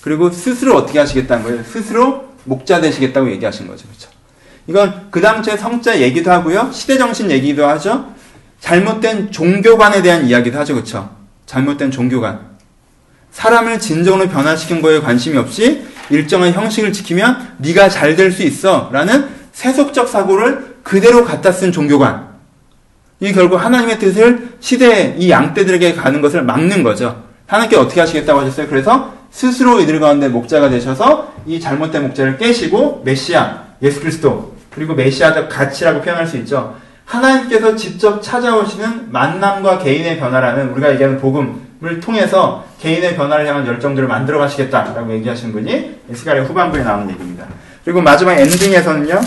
그리고 0.00 0.30
스스로 0.30 0.76
어떻게 0.76 0.98
하시겠다는 0.98 1.44
거예요? 1.44 1.62
스스로 1.64 2.29
목자 2.44 2.80
되시겠다고 2.80 3.30
얘기하신 3.32 3.66
거죠. 3.66 3.86
그렇죠? 3.88 4.08
이건 4.66 5.08
그 5.10 5.20
당시의 5.20 5.58
성자 5.58 6.00
얘기도 6.00 6.30
하고요. 6.30 6.70
시대 6.72 6.96
정신 6.98 7.30
얘기도 7.30 7.66
하죠. 7.66 8.06
잘못된 8.60 9.32
종교관에 9.32 10.02
대한 10.02 10.26
이야기도 10.26 10.58
하죠. 10.60 10.74
그렇죠? 10.74 11.10
잘못된 11.46 11.90
종교관. 11.90 12.50
사람을 13.32 13.78
진정으로 13.80 14.28
변화시킨 14.28 14.82
거에 14.82 15.00
관심이 15.00 15.36
없이 15.38 15.84
일정한 16.10 16.52
형식을 16.52 16.92
지키면 16.92 17.54
네가 17.58 17.88
잘 17.88 18.16
될 18.16 18.32
수 18.32 18.42
있어라는 18.42 19.28
세속적 19.52 20.08
사고를 20.08 20.76
그대로 20.82 21.24
갖다 21.24 21.52
쓴 21.52 21.72
종교관. 21.72 22.28
이 23.20 23.32
결국 23.32 23.56
하나님의 23.56 23.98
뜻을 23.98 24.54
시대의 24.60 25.16
이 25.18 25.30
양떼들에게 25.30 25.94
가는 25.94 26.20
것을 26.20 26.42
막는 26.42 26.82
거죠. 26.82 27.22
하나님께 27.46 27.76
어떻게 27.76 28.00
하시겠다고 28.00 28.40
하셨어요? 28.40 28.68
그래서 28.68 29.14
스스로 29.30 29.80
이들 29.80 30.00
가운데 30.00 30.28
목자가 30.28 30.68
되셔서 30.68 31.32
이 31.46 31.60
잘못된 31.60 32.02
목자를 32.02 32.36
깨시고 32.36 33.02
메시아, 33.04 33.62
예수 33.82 34.00
그리스도, 34.00 34.54
그리고 34.70 34.94
메시아적 34.94 35.48
가치라고 35.48 36.00
표현할 36.00 36.26
수 36.26 36.36
있죠. 36.38 36.76
하나님께서 37.04 37.74
직접 37.74 38.22
찾아오시는 38.22 39.10
만남과 39.10 39.78
개인의 39.78 40.18
변화라는 40.18 40.70
우리가 40.70 40.92
얘기하는 40.92 41.18
복음을 41.18 42.00
통해서 42.00 42.64
개인의 42.80 43.16
변화를 43.16 43.46
향한 43.46 43.66
열정들을 43.66 44.06
만들어 44.06 44.38
가시겠다라고 44.38 45.12
얘기하시는 45.14 45.52
분이 45.52 46.00
스가랴 46.14 46.44
후반부에 46.44 46.84
나오는 46.84 47.10
얘기입니다. 47.10 47.46
그리고 47.84 48.00
마지막 48.00 48.34
엔딩에서는요. 48.34 49.20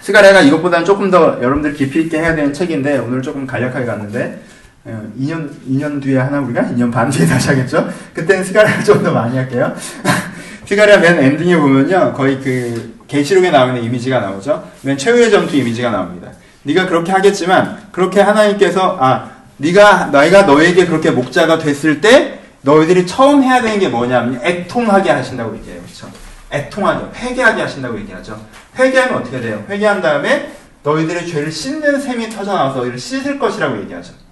스가랴가 0.00 0.40
이것보다는 0.42 0.84
조금 0.84 1.10
더 1.10 1.38
여러분들 1.40 1.74
깊이 1.74 2.02
있게 2.02 2.18
해야 2.18 2.34
되는 2.34 2.52
책인데 2.52 2.98
오늘 2.98 3.22
조금 3.22 3.46
간략하게 3.46 3.86
갔는데 3.86 4.40
2년, 4.86 5.48
어, 5.48 5.50
2년 5.68 6.02
뒤에 6.02 6.18
하나 6.18 6.40
우리가? 6.40 6.62
2년 6.62 6.92
반 6.92 7.10
뒤에 7.10 7.26
다시 7.26 7.48
하겠죠? 7.48 7.88
그때는 8.14 8.44
스가랴를 8.44 8.84
좀더 8.84 9.10
많이 9.10 9.36
할게요. 9.36 9.74
스가랴 10.64 10.98
맨 10.98 11.18
ending에 11.18 11.56
보면요. 11.56 12.12
거의 12.14 12.40
그, 12.40 12.96
계시록에 13.08 13.50
나오는 13.50 13.82
이미지가 13.82 14.20
나오죠? 14.20 14.68
맨 14.82 14.96
최후의 14.96 15.30
전투 15.30 15.56
이미지가 15.56 15.90
나옵니다. 15.90 16.30
네가 16.62 16.86
그렇게 16.86 17.12
하겠지만, 17.12 17.78
그렇게 17.92 18.20
하나님께서, 18.20 18.96
아, 19.00 19.30
네가, 19.58 20.06
너희가 20.06 20.42
너에게 20.42 20.86
그렇게 20.86 21.10
목자가 21.10 21.58
됐을 21.58 22.00
때, 22.00 22.40
너희들이 22.62 23.06
처음 23.06 23.42
해야 23.42 23.62
되는 23.62 23.78
게 23.78 23.88
뭐냐면, 23.88 24.40
애통하게 24.42 25.10
하신다고 25.10 25.56
얘기해요. 25.56 25.80
그렇죠? 25.82 26.10
애통하게, 26.52 27.06
회개하게 27.16 27.62
하신다고 27.62 27.98
얘기하죠. 28.00 28.40
회개하면 28.76 29.18
어떻게 29.18 29.40
돼요? 29.40 29.64
회개한 29.68 30.02
다음에, 30.02 30.52
너희들의 30.82 31.26
죄를 31.28 31.50
씻는 31.50 32.00
셈이 32.00 32.28
터져나와서 32.30 32.78
너희를 32.78 32.98
씻을 32.98 33.38
것이라고 33.38 33.78
얘기하죠. 33.82 34.25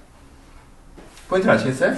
포인트를 1.28 1.54
아시겠어요? 1.54 1.94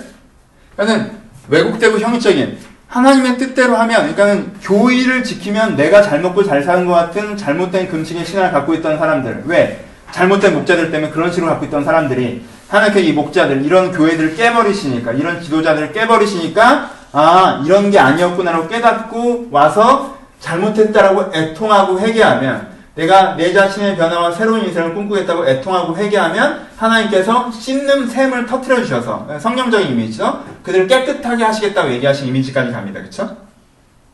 그러니까는 0.77 1.13
왜곡되고 1.49 1.99
형이적인 1.99 2.59
하나님의 2.89 3.39
뜻대로 3.39 3.77
하면, 3.77 4.15
그러니까는 4.15 4.53
교의를 4.63 5.25
지키면 5.25 5.77
내가 5.77 6.03
잘 6.03 6.21
먹고 6.21 6.45
잘 6.45 6.63
사는 6.63 6.87
것 6.87 6.93
같은 6.93 7.37
잘못된 7.37 7.89
금식의 7.89 8.25
신앙을 8.25 8.53
갖고 8.53 8.75
있던 8.75 8.99
사람들. 8.99 9.43
왜? 9.47 9.85
잘못된 10.13 10.55
목자들 10.55 10.91
때문에 10.91 11.13
그런 11.13 11.33
식으로 11.33 11.51
갖고 11.51 11.67
있던 11.67 11.85
사람들이 11.85 12.45
하나님께 12.69 13.01
이 13.01 13.13
목자들, 13.13 13.65
이런 13.65 13.93
교회들을 13.93 14.37
깨버리시니까, 14.37 15.13
이런 15.13 15.43
지도자들을 15.43 15.93
깨버리시니까, 15.93 16.91
아, 17.13 17.63
이런 17.65 17.91
게 17.91 17.99
아니었구나라고 17.99 18.69
깨닫고 18.69 19.49
와서 19.51 20.17
잘못했다라고 20.41 21.33
애통하고 21.35 22.01
회개하면 22.01 22.76
내가 22.97 23.37
내 23.37 23.53
자신의 23.53 23.97
변화와 23.97 24.33
새로운 24.33 24.65
인생을 24.65 24.95
꿈꾸겠다고 24.95 25.47
애통하고 25.47 25.97
회개하면 25.97 26.67
하나님께서 26.77 27.51
씻는 27.53 28.09
샘을 28.09 28.47
터트려 28.47 28.79
주셔서 28.79 29.29
성령적인 29.39 29.89
이미지죠. 29.89 30.45
그들을 30.63 30.87
깨끗하게 30.87 31.45
하시겠다고 31.45 31.93
얘기하신 31.93 32.27
이미지까지 32.29 32.73
갑니다. 32.73 33.01
그렇죠? 33.01 33.37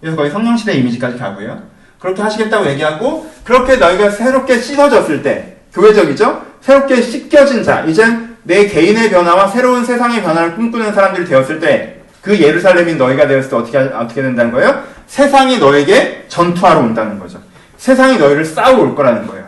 그래서 0.01 0.17
거의 0.17 0.31
성령 0.31 0.57
시대 0.57 0.75
이미지까지 0.75 1.17
가고요. 1.17 1.63
그렇게 1.99 2.21
하시겠다고 2.23 2.67
얘기하고 2.71 3.31
그렇게 3.45 3.77
너희가 3.77 4.11
새롭게 4.11 4.59
씻어졌을 4.59 5.23
때 5.23 5.57
교회적이죠. 5.73 6.43
새롭게 6.61 7.01
씻겨진 7.01 7.63
자 7.63 7.85
이제 7.85 8.05
내 8.43 8.67
개인의 8.67 9.11
변화와 9.11 9.47
새로운 9.47 9.85
세상의 9.85 10.23
변화를 10.23 10.57
꿈꾸는 10.57 10.93
사람들이 10.93 11.27
되었을 11.27 11.61
때 11.61 12.03
그 12.23 12.41
예루살렘인 12.41 12.97
너희가 12.99 13.27
되었을 13.27 13.51
때 13.51 13.57
어떻게 13.57 13.79
어떻게 13.79 14.23
된다는 14.23 14.53
거예요? 14.53 14.83
세상이 15.09 15.59
너에게 15.59 16.25
전투하러 16.29 16.81
온다는 16.81 17.19
거죠. 17.19 17.41
세상이 17.83 18.17
너희를 18.17 18.45
싸우러 18.45 18.81
올 18.85 18.95
거라는 18.95 19.27
거예요. 19.27 19.45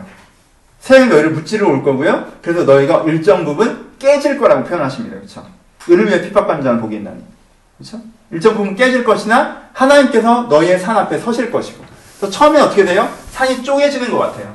세상이 0.81 1.07
너희를 1.07 1.29
무찌르러 1.29 1.69
올 1.69 1.81
거고요. 1.81 2.33
그래서 2.41 2.65
너희가 2.65 3.03
일정 3.07 3.45
부분 3.45 3.91
깨질 3.97 4.37
거라고 4.37 4.65
표현하십니다. 4.65 5.15
그렇죠? 5.15 5.47
은을 5.89 6.07
위해 6.07 6.21
핍박받는 6.21 6.61
자는 6.61 6.81
복이 6.81 6.97
있나니. 6.97 7.23
그렇죠? 7.77 8.01
일정 8.31 8.55
부분 8.55 8.75
깨질 8.75 9.05
것이나 9.05 9.69
하나님께서 9.71 10.47
너희의 10.49 10.77
산 10.79 10.97
앞에 10.97 11.17
서실 11.17 11.49
것이고. 11.49 11.85
그래서 12.19 12.37
처음에 12.37 12.59
어떻게 12.59 12.83
돼요? 12.83 13.09
산이 13.31 13.63
쪼개지는 13.63 14.11
것 14.11 14.17
같아요. 14.17 14.53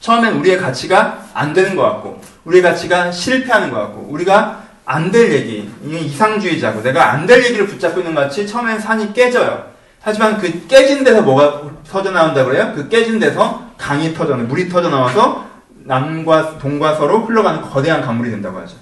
처음엔 0.00 0.32
우리의 0.36 0.56
가치가 0.56 1.18
안 1.34 1.52
되는 1.52 1.76
것 1.76 1.82
같고, 1.82 2.22
우리의 2.46 2.62
가치가 2.62 3.10
실패하는 3.12 3.70
것 3.70 3.80
같고, 3.80 4.06
우리가 4.10 4.62
안 4.86 5.10
될 5.12 5.30
얘기, 5.32 5.70
이상주의자고, 5.84 6.82
내가 6.82 7.10
안 7.12 7.26
될 7.26 7.44
얘기를 7.44 7.66
붙잡고 7.66 8.00
있는 8.00 8.14
것 8.14 8.22
같이 8.22 8.46
처음엔 8.46 8.78
산이 8.78 9.12
깨져요. 9.12 9.73
하지만 10.04 10.36
그 10.36 10.66
깨진 10.68 11.02
데서 11.02 11.22
뭐가 11.22 11.62
터져 11.88 12.10
나온다 12.10 12.44
그래요? 12.44 12.72
그 12.74 12.88
깨진 12.88 13.18
데서 13.18 13.70
강이 13.78 14.12
터져, 14.12 14.36
물이 14.36 14.68
터져 14.68 14.90
나와서 14.90 15.46
남과 15.84 16.58
동과 16.58 16.94
서로 16.94 17.20
흘러가는 17.20 17.62
거대한 17.62 18.02
강물이 18.02 18.30
된다고 18.30 18.58
하죠. 18.60 18.76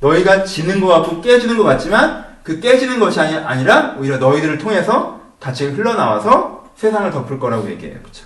너희가 0.00 0.44
지는 0.44 0.80
것 0.80 0.88
같고 0.88 1.20
깨지는 1.20 1.58
것 1.58 1.64
같지만 1.64 2.24
그 2.42 2.58
깨지는 2.58 2.98
것이 2.98 3.20
아니, 3.20 3.36
아니라 3.36 3.96
오히려 3.98 4.16
너희들을 4.16 4.56
통해서 4.56 5.20
같이 5.40 5.66
흘러나와서 5.66 6.70
세상을 6.76 7.10
덮을 7.10 7.38
거라고 7.38 7.68
얘기해요. 7.70 7.98
그렇죠? 8.00 8.24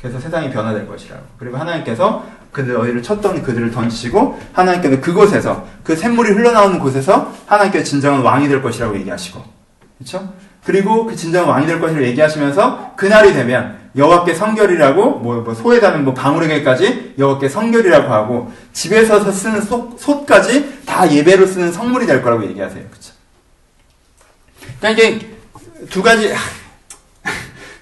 그래서 0.00 0.18
세상이 0.18 0.50
변화될 0.50 0.88
것이라고. 0.88 1.22
그리고 1.38 1.58
하나님께서 1.58 2.24
그들 2.50 2.74
너희를 2.74 3.02
쳤던 3.02 3.42
그들을 3.42 3.70
던지시고 3.70 4.40
하나님께서 4.52 5.00
그곳에서 5.00 5.66
그 5.84 5.94
샘물이 5.94 6.30
흘러나오는 6.32 6.78
곳에서 6.80 7.32
하나님께서 7.46 7.84
진정한 7.84 8.22
왕이 8.22 8.48
될 8.48 8.62
것이라고 8.62 8.96
얘기하시고. 8.96 9.44
그렇죠? 9.98 10.32
그리고 10.66 11.06
그 11.06 11.14
진정한 11.14 11.48
왕이 11.48 11.66
될 11.66 11.80
것이라고 11.80 12.04
얘기하시면서 12.08 12.94
그날이 12.96 13.32
되면 13.32 13.78
여호와께 13.96 14.34
성결이라고 14.34 15.10
뭐, 15.20 15.36
뭐 15.36 15.54
소에 15.54 15.78
다는 15.78 16.04
뭐 16.04 16.12
방울에게까지 16.12 17.14
여호와께 17.16 17.48
성결이라고 17.48 18.12
하고 18.12 18.52
집에서 18.72 19.30
쓰는 19.30 19.62
소, 19.62 19.96
솥까지 19.96 20.82
다 20.84 21.10
예배로 21.10 21.46
쓰는 21.46 21.72
성물이 21.72 22.06
될 22.06 22.20
거라고 22.20 22.44
얘기하세요. 22.46 22.82
그렇죠? 22.90 23.14
그러니까 24.80 25.04
이게 25.04 25.28
두 25.88 26.02
가지 26.02 26.34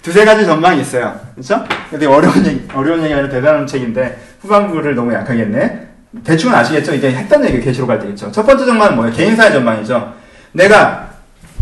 두세 0.03 0.23
가지 0.23 0.45
전망이 0.45 0.79
있어요. 0.81 1.19
그렇죠? 1.33 1.65
근데 1.89 2.05
어려운 2.05 2.45
얘기, 2.45 2.67
어려운 2.75 3.03
얘기 3.03 3.11
아니라 3.11 3.27
대단한 3.27 3.65
책인데 3.65 4.19
후반부를 4.41 4.93
너무 4.93 5.11
약하게 5.11 5.41
했네. 5.41 5.87
대충은 6.23 6.55
아시겠죠? 6.55 6.93
이게 6.93 7.11
했던 7.11 7.43
얘기 7.45 7.59
계시로 7.59 7.87
갈 7.87 7.97
때겠죠. 7.97 8.31
첫 8.31 8.45
번째 8.45 8.63
전망은 8.63 8.95
뭐예요? 8.95 9.15
개인사의 9.15 9.53
전망이죠. 9.53 10.13
내가 10.51 11.14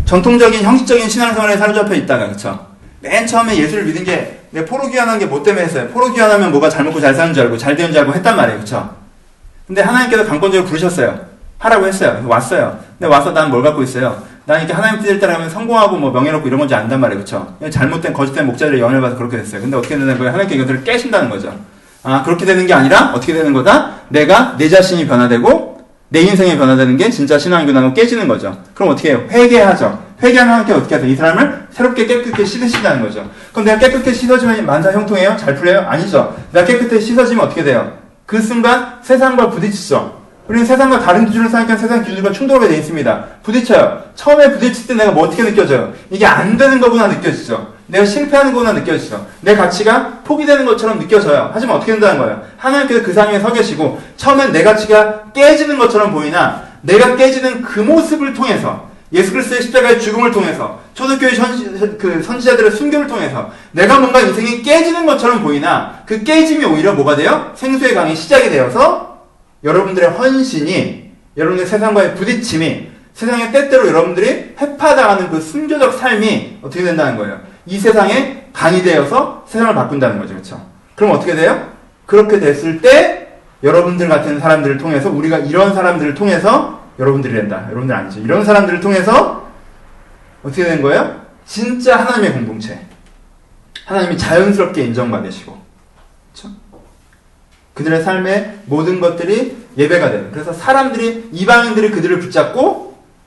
전통적인 0.04 0.62
형식적인 0.62 1.08
신앙생활에 1.08 1.56
사로잡혀 1.56 1.94
있다가 1.94 2.26
그렇죠? 2.26 2.66
맨 3.00 3.26
처음에 3.26 3.56
예수를 3.56 3.84
믿은 3.84 4.04
게 4.04 4.40
내 4.54 4.64
포로 4.64 4.88
귀환한 4.88 5.18
게 5.18 5.26
뭐 5.26 5.42
때문에 5.42 5.64
했어요? 5.64 5.88
포로 5.88 6.12
귀환하면 6.12 6.52
뭐가 6.52 6.70
잘 6.70 6.84
먹고 6.84 7.00
잘 7.00 7.12
사는 7.12 7.34
줄 7.34 7.42
알고 7.42 7.58
잘 7.58 7.74
되는 7.74 7.90
줄 7.90 7.98
알고 8.02 8.14
했단 8.14 8.36
말이에요. 8.36 8.58
그렇죠? 8.58 8.88
근데 9.66 9.82
하나님께서 9.82 10.24
강권적으로 10.26 10.68
부르셨어요. 10.68 11.18
하라고 11.58 11.86
했어요. 11.88 12.22
왔어요. 12.28 12.78
근데 12.96 13.12
와서 13.12 13.32
난 13.32 13.50
뭘 13.50 13.64
갖고 13.64 13.82
있어요? 13.82 14.22
난 14.44 14.58
이렇게 14.60 14.72
하나님 14.72 15.00
뜻을 15.00 15.18
따라가면 15.18 15.50
성공하고 15.50 15.96
뭐 15.96 16.12
명예롭고 16.12 16.46
이런 16.46 16.60
건지 16.60 16.72
안단 16.74 17.00
말이에요. 17.00 17.20
그쵸? 17.24 17.56
잘못된 17.68 18.12
거짓된 18.12 18.46
목자들의 18.46 18.78
영향을 18.80 19.00
받아서 19.00 19.18
그렇게 19.18 19.38
됐어요. 19.38 19.60
근데 19.62 19.76
어떻게 19.76 19.96
되는 19.98 20.16
거예요? 20.16 20.30
하나님께 20.32 20.54
이것들을 20.54 20.84
깨신다는 20.84 21.30
거죠. 21.30 21.52
아, 22.04 22.22
그렇게 22.22 22.44
되는 22.44 22.64
게 22.64 22.74
아니라 22.74 23.10
어떻게 23.12 23.32
되는 23.32 23.52
거다? 23.52 23.92
내가 24.10 24.54
내 24.56 24.68
자신이 24.68 25.08
변화되고 25.08 25.73
내 26.14 26.20
인생이 26.20 26.56
변화되는 26.56 26.96
게 26.96 27.10
진짜 27.10 27.36
신앙이구나 27.36 27.80
하고 27.82 27.92
깨지는 27.92 28.28
거죠. 28.28 28.56
그럼 28.72 28.90
어떻게 28.92 29.10
해요? 29.10 29.26
회개하죠. 29.32 30.00
회개하면 30.22 30.54
하나님께 30.54 30.72
어떻게 30.72 30.94
하세요? 30.94 31.10
이 31.10 31.16
사람을 31.16 31.66
새롭게 31.72 32.06
깨끗게 32.06 32.44
씻으시다는 32.44 33.02
거죠. 33.02 33.28
그럼 33.50 33.64
내가 33.64 33.80
깨끗게 33.80 34.12
씻어지면 34.12 34.64
만사 34.64 34.92
형통해요? 34.92 35.36
잘 35.36 35.56
풀려요? 35.56 35.80
아니죠. 35.88 36.36
내가 36.52 36.64
깨끗하게 36.64 37.00
씻어지면 37.00 37.44
어떻게 37.44 37.64
돼요? 37.64 37.98
그 38.26 38.40
순간 38.40 39.00
세상과 39.02 39.50
부딪히죠. 39.50 40.22
우리는 40.46 40.64
세상과 40.64 41.00
다른 41.00 41.26
기준을 41.26 41.48
생각하면 41.48 41.78
세상 41.78 42.04
기준과 42.04 42.30
충돌하게 42.30 42.68
되어 42.68 42.78
있습니다. 42.78 43.24
부딪혀요. 43.42 44.02
처음에 44.14 44.52
부딪힐 44.52 44.86
때 44.86 44.94
내가 44.94 45.10
뭐 45.10 45.24
어떻게 45.24 45.42
느껴져요? 45.42 45.92
이게 46.10 46.24
안 46.24 46.56
되는 46.56 46.80
거구나 46.80 47.08
느껴지죠. 47.08 47.73
내가 47.86 48.04
실패하는 48.04 48.52
거구나 48.52 48.72
느껴지죠. 48.72 49.26
내 49.40 49.54
가치가 49.54 50.20
포기되는 50.24 50.64
것처럼 50.64 50.98
느껴져요. 50.98 51.50
하지만 51.52 51.76
어떻게 51.76 51.92
된다는 51.92 52.18
거예요? 52.18 52.42
하나님께서 52.56 53.02
그 53.02 53.12
상에 53.12 53.38
서 53.38 53.52
계시고 53.52 54.00
처음엔 54.16 54.52
내 54.52 54.62
가치가 54.62 55.24
깨지는 55.32 55.78
것처럼 55.78 56.12
보이나 56.12 56.64
내가 56.82 57.16
깨지는 57.16 57.62
그 57.62 57.80
모습을 57.80 58.32
통해서 58.34 58.88
예수 59.12 59.32
그리스도의 59.32 59.62
십자가의 59.62 60.00
죽음을 60.00 60.32
통해서 60.32 60.80
초대교회 60.94 61.32
그 61.98 62.22
선지자들의 62.22 62.70
순교를 62.72 63.06
통해서 63.06 63.50
내가 63.72 64.00
뭔가 64.00 64.20
인생이 64.20 64.62
깨지는 64.62 65.06
것처럼 65.06 65.42
보이나 65.42 66.02
그 66.06 66.24
깨짐이 66.24 66.64
오히려 66.64 66.94
뭐가 66.94 67.16
돼요? 67.16 67.52
생수의 67.54 67.94
강이 67.94 68.16
시작이 68.16 68.50
되어서 68.50 69.18
여러분들의 69.62 70.10
헌신이 70.10 71.10
여러분의 71.36 71.66
세상과의 71.66 72.14
부딪힘이 72.16 72.88
세상에 73.12 73.52
때때로 73.52 73.86
여러분들이 73.86 74.54
해파당하는 74.60 75.30
그 75.30 75.40
순교적 75.40 75.94
삶이 75.94 76.58
어떻게 76.62 76.82
된다는 76.82 77.16
거예요? 77.16 77.40
이 77.66 77.78
세상에 77.78 78.48
강이 78.52 78.82
되어서 78.82 79.44
세상을 79.46 79.74
바꾼다는 79.74 80.18
거죠. 80.18 80.34
그렇죠? 80.34 80.66
그럼 80.94 81.12
어떻게 81.12 81.34
돼요? 81.34 81.72
그렇게 82.06 82.38
됐을 82.38 82.80
때 82.80 83.38
여러분들 83.62 84.08
같은 84.08 84.38
사람들을 84.38 84.78
통해서 84.78 85.10
우리가 85.10 85.38
이런 85.38 85.74
사람들을 85.74 86.14
통해서 86.14 86.82
여러분들이 86.98 87.34
된다. 87.34 87.64
여러분들 87.70 87.94
아니죠. 87.94 88.20
이런 88.20 88.44
사람들을 88.44 88.80
통해서 88.80 89.48
어떻게 90.42 90.64
된 90.64 90.82
거예요? 90.82 91.22
진짜 91.46 91.96
하나님의 91.96 92.32
공동체. 92.34 92.86
하나님이 93.86 94.18
자연스럽게 94.18 94.84
인정받으시고. 94.84 95.58
그렇죠? 96.32 96.54
그들의 97.72 98.02
삶의 98.02 98.60
모든 98.66 99.00
것들이 99.00 99.56
예배가 99.76 100.10
되는. 100.10 100.30
그래서 100.30 100.52
사람들이 100.52 101.30
이방인들이 101.32 101.90
그들을 101.90 102.20
붙잡고 102.20 102.83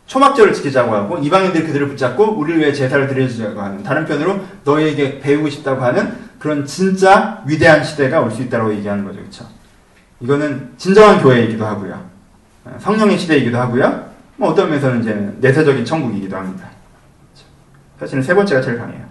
초막절을 0.07 0.53
지키자고 0.53 0.93
하고 0.93 1.17
이방인들이 1.17 1.65
그들을 1.67 1.89
붙잡고 1.89 2.37
우리를 2.37 2.59
위해 2.61 2.73
제사를 2.73 3.07
드려주자고 3.07 3.61
하는 3.61 3.83
다른 3.83 4.05
편으로 4.05 4.39
너희에게 4.63 5.19
배우고 5.19 5.49
싶다고 5.49 5.83
하는 5.83 6.13
그런 6.39 6.65
진짜 6.65 7.43
위대한 7.45 7.83
시대가 7.83 8.21
올 8.21 8.31
수 8.31 8.41
있다고 8.41 8.73
얘기하는 8.75 9.03
거죠. 9.03 9.19
그렇죠? 9.19 9.45
이거는 10.21 10.71
진정한 10.77 11.21
교회이기도 11.21 11.65
하고요. 11.65 12.09
성령의 12.79 13.17
시대이기도 13.17 13.57
하고요. 13.57 14.07
뭐 14.37 14.49
어떤 14.49 14.69
면에서는 14.69 15.01
이제 15.01 15.33
내세적인 15.39 15.83
천국이기도 15.85 16.35
합니다. 16.37 16.69
사실은 17.99 18.21
세 18.23 18.33
번째가 18.33 18.61
제일 18.61 18.77
강해요. 18.77 19.01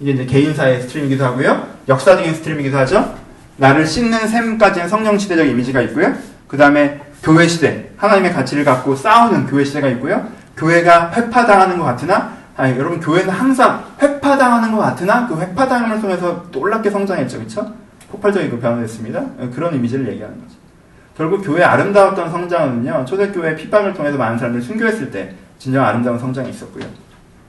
이게 0.00 0.12
이제 0.12 0.26
개인사의 0.26 0.82
stream이기도 0.82 1.24
하고요. 1.24 1.66
역사적인 1.88 2.34
stream이기도 2.34 2.76
하죠. 2.78 3.14
나를 3.56 3.86
씻는 3.86 4.28
샘까지는 4.28 4.88
성령 4.88 5.16
시대적 5.16 5.46
이미지가 5.46 5.80
있고요. 5.82 6.14
그 6.48 6.56
다음에 6.56 7.00
교회 7.22 7.46
시대, 7.48 7.90
하나님의 7.96 8.32
가치를 8.32 8.64
갖고 8.64 8.94
싸우는 8.94 9.46
교회 9.46 9.64
시대가 9.64 9.88
있고요. 9.88 10.26
교회가 10.56 11.12
훼파당하는 11.12 11.78
것 11.78 11.84
같으나, 11.84 12.36
아니, 12.56 12.78
여러분, 12.78 13.00
교회는 13.00 13.28
항상 13.30 13.84
훼파당하는 14.00 14.72
것 14.72 14.78
같으나, 14.78 15.26
그 15.26 15.38
훼파당함을 15.38 16.00
통해서 16.00 16.44
놀랍게 16.52 16.90
성장했죠. 16.90 17.38
그쵸? 17.40 17.72
폭발적인 18.10 18.50
그 18.50 18.58
변화됐습니다. 18.60 19.22
그런 19.54 19.74
이미지를 19.74 20.08
얘기하는 20.12 20.40
거죠. 20.40 20.54
결국 21.16 21.42
교회 21.42 21.62
아름다웠던 21.64 22.30
성장은요, 22.30 23.04
초대교회 23.06 23.56
핍박을 23.56 23.94
통해서 23.94 24.16
많은 24.16 24.38
사람들이 24.38 24.62
순교했을 24.64 25.10
때, 25.10 25.34
진정 25.58 25.84
아름다운 25.84 26.18
성장이 26.18 26.50
있었고요. 26.50 26.84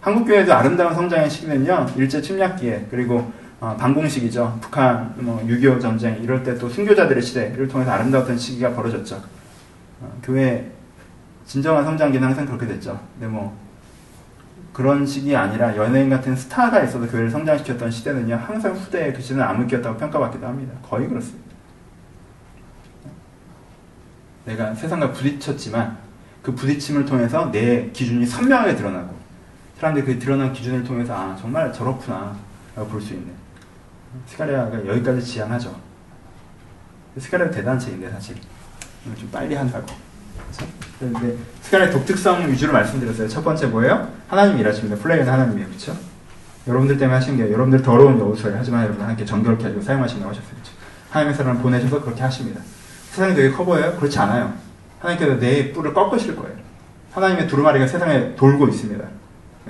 한국교회도 0.01 0.53
아름다운 0.53 0.93
성장의 0.93 1.29
시기는요, 1.29 1.87
일제 1.97 2.21
침략기에, 2.21 2.87
그리고 2.89 3.31
어, 3.59 3.75
반공식이죠. 3.79 4.59
북한, 4.61 5.13
뭐, 5.17 5.43
6.25 5.47 5.81
전쟁, 5.81 6.21
이럴 6.21 6.43
때 6.43 6.57
또 6.59 6.69
순교자들의 6.69 7.21
시대를 7.23 7.67
통해서 7.67 7.91
아름다웠던 7.91 8.37
시기가 8.37 8.71
벌어졌죠. 8.73 9.19
어, 10.01 10.19
교회, 10.23 10.71
진정한 11.45 11.83
성장기는 11.83 12.27
항상 12.27 12.45
그렇게 12.45 12.67
됐죠. 12.67 12.99
근데 13.13 13.27
뭐, 13.27 13.57
그런 14.73 15.05
식이 15.05 15.35
아니라 15.35 15.75
연예인 15.75 16.09
같은 16.09 16.35
스타가 16.35 16.83
있어도 16.83 17.07
교회를 17.07 17.31
성장시켰던 17.31 17.89
시대는요, 17.89 18.35
항상 18.35 18.73
후대의 18.73 19.13
글씨는 19.13 19.41
암흑기였다고 19.41 19.97
평가받기도 19.97 20.45
합니다. 20.45 20.73
거의 20.87 21.07
그렇습니다. 21.07 21.47
내가 24.45 24.73
세상과 24.75 25.11
부딪혔지만, 25.11 25.97
그 26.41 26.53
부딪힘을 26.53 27.05
통해서 27.05 27.51
내 27.51 27.89
기준이 27.91 28.25
선명하게 28.25 28.75
드러나고, 28.75 29.15
사람들이 29.79 30.05
그 30.05 30.19
드러난 30.19 30.53
기준을 30.53 30.83
통해서, 30.83 31.13
아, 31.15 31.35
정말 31.35 31.71
저렇구나, 31.73 32.35
라고 32.75 32.89
볼 32.89 33.01
수 33.01 33.13
있는. 33.13 33.31
스가랴가 34.27 34.85
여기까지 34.87 35.21
지향하죠. 35.21 35.75
스가랴가 37.17 37.51
대단한 37.51 37.79
책인데 37.79 38.09
사실 38.11 38.35
좀 39.17 39.29
빨리 39.31 39.55
한다고. 39.55 39.85
그렇죠? 40.35 40.71
근데 40.99 41.35
스가랴 41.61 41.91
독특성 41.91 42.51
위주로 42.51 42.73
말씀드렸어요. 42.73 43.27
첫 43.27 43.43
번째 43.43 43.67
뭐예요? 43.67 44.11
하나님 44.27 44.57
일하십니다. 44.57 44.95
플레이는 45.01 45.31
하나님이에요, 45.31 45.67
그렇죠? 45.67 45.95
여러분들 46.67 46.97
때문에 46.97 47.15
하신 47.15 47.37
게 47.37 47.51
여러분들 47.51 47.81
더러운 47.81 48.19
여호수아를 48.19 48.57
하지만 48.57 48.83
여러분 48.83 49.01
하나님께 49.01 49.25
정결케 49.25 49.63
하시고 49.63 49.81
사용하신다고 49.81 50.29
하셨어요. 50.31 50.51
그렇죠? 50.51 50.71
하나님의 51.11 51.35
사람을 51.35 51.61
보내셔서 51.61 52.01
그렇게 52.01 52.21
하십니다. 52.21 52.61
세상이 53.11 53.35
되게 53.35 53.51
커 53.51 53.63
보여요? 53.63 53.95
그렇지 53.97 54.19
않아요. 54.19 54.53
하나님께서 54.99 55.39
내 55.39 55.71
뿔을 55.71 55.93
꺾으실 55.93 56.35
거예요. 56.35 56.55
하나님의 57.13 57.47
두루마리가 57.47 57.87
세상에 57.87 58.35
돌고 58.35 58.67
있습니다. 58.67 59.03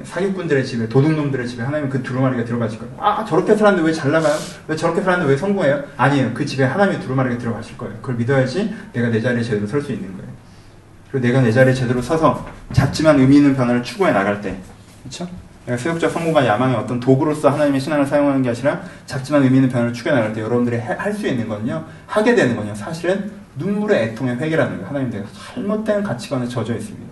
사기꾼들의 0.03 0.65
집에, 0.65 0.87
도둑놈들의 0.89 1.47
집에 1.47 1.63
하나님은 1.63 1.89
그 1.89 2.01
두루마리가 2.03 2.43
들어가실 2.45 2.79
거예요. 2.79 2.93
아, 2.99 3.25
저렇게 3.25 3.55
살았는데 3.55 3.87
왜 3.87 3.93
잘 3.93 4.11
나가요? 4.11 4.33
왜 4.67 4.75
저렇게 4.75 5.01
살았는데 5.01 5.31
왜 5.31 5.37
성공해요? 5.37 5.83
아니에요. 5.97 6.31
그 6.33 6.45
집에 6.45 6.63
하나님의 6.63 7.01
두루마리가 7.01 7.37
들어가실 7.37 7.77
거예요. 7.77 7.95
그걸 8.01 8.15
믿어야지 8.15 8.73
내가 8.93 9.09
내 9.09 9.21
자리에 9.21 9.41
제대로 9.43 9.65
설 9.67 9.81
수 9.81 9.91
있는 9.91 10.15
거예요. 10.17 10.27
그리고 11.11 11.27
내가 11.27 11.41
내 11.41 11.51
자리에 11.51 11.73
제대로 11.73 12.01
서서 12.01 12.45
작지만 12.73 13.19
의미 13.19 13.37
있는 13.37 13.55
변화를 13.55 13.81
추구해 13.83 14.11
나갈 14.11 14.41
때, 14.41 14.57
그렇죠? 15.03 15.27
세속적 15.67 16.09
성공과 16.11 16.45
야망의 16.45 16.75
어떤 16.77 16.99
도구로서 16.99 17.49
하나님의 17.49 17.79
신앙을 17.81 18.05
사용하는 18.05 18.41
게 18.41 18.49
아니라 18.49 18.81
작지만 19.05 19.43
의미 19.43 19.57
있는 19.57 19.69
변화를 19.69 19.91
추구해 19.93 20.15
나갈 20.15 20.31
때 20.33 20.41
여러분들이 20.41 20.77
할 20.77 21.13
수 21.13 21.27
있는 21.27 21.47
건요, 21.49 21.83
하게 22.05 22.35
되는 22.35 22.55
건요, 22.55 22.73
사실은 22.73 23.31
눈물의 23.57 24.03
애통의 24.03 24.35
회개라는 24.37 24.73
거예요. 24.77 24.87
하나님 24.87 25.09
내가 25.09 25.25
잘못된 25.53 26.03
가치관에 26.03 26.47
젖어 26.47 26.73
있습니다. 26.73 27.07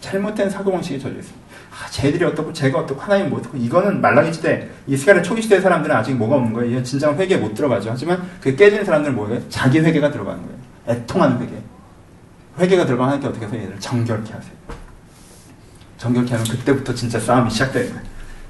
잘못된 0.00 0.48
사고방식에 0.50 0.98
젖어 0.98 1.14
있습니다. 1.14 1.39
아, 1.80 1.88
쟤들이 1.90 2.24
어떻고 2.24 2.52
제가 2.52 2.80
어떻고 2.80 3.00
하나님 3.00 3.30
뭐 3.30 3.38
어떻고 3.38 3.56
이거는 3.56 4.00
말라기 4.02 4.32
시대 4.32 4.68
이 4.86 4.96
스가랴 4.96 5.22
초기 5.22 5.40
시대 5.40 5.60
사람들은 5.60 5.94
아직 5.96 6.14
뭐가 6.14 6.36
없는 6.36 6.52
거예요. 6.52 6.70
이건 6.70 6.84
진정 6.84 7.16
회개에 7.16 7.38
못 7.38 7.54
들어가죠. 7.54 7.90
하지만 7.90 8.22
그 8.40 8.54
깨지는 8.54 8.84
사람들은 8.84 9.16
뭐예요? 9.16 9.48
자기 9.48 9.80
회개가 9.80 10.10
들어가는 10.10 10.42
거예요. 10.42 10.58
애통하는 10.88 11.40
회개. 11.40 11.52
회개가 12.58 12.84
들어가면 12.84 13.14
하나님께 13.14 13.28
어떻게 13.28 13.46
하세요? 13.46 13.62
얘들 13.62 13.80
정결케 13.80 14.32
하세요. 14.32 14.52
정결케 15.96 16.30
하면 16.32 16.46
그때부터 16.46 16.94
진짜 16.94 17.18
싸움이 17.18 17.50
시작되는 17.50 17.88
거예요. 17.88 18.02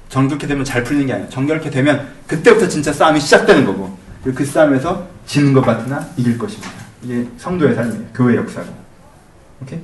정결케 0.09 0.47
되면 0.47 0.65
잘 0.65 0.83
풀리는 0.83 1.07
게 1.07 1.13
아니에요. 1.13 1.29
정결케 1.29 1.69
되면 1.69 2.07
그때부터 2.27 2.67
진짜 2.67 2.91
싸움이 2.91 3.19
시작되는 3.21 3.65
거고 3.65 3.97
그리고 4.23 4.39
그 4.39 4.45
싸움에서 4.45 5.07
지는 5.25 5.53
것 5.53 5.61
같으나 5.61 6.05
이길 6.17 6.37
것입니다. 6.37 6.69
이게 7.01 7.25
성도의 7.37 7.75
삶이에요. 7.75 8.03
교회 8.13 8.35
역사고. 8.35 8.67
오케이? 9.61 9.79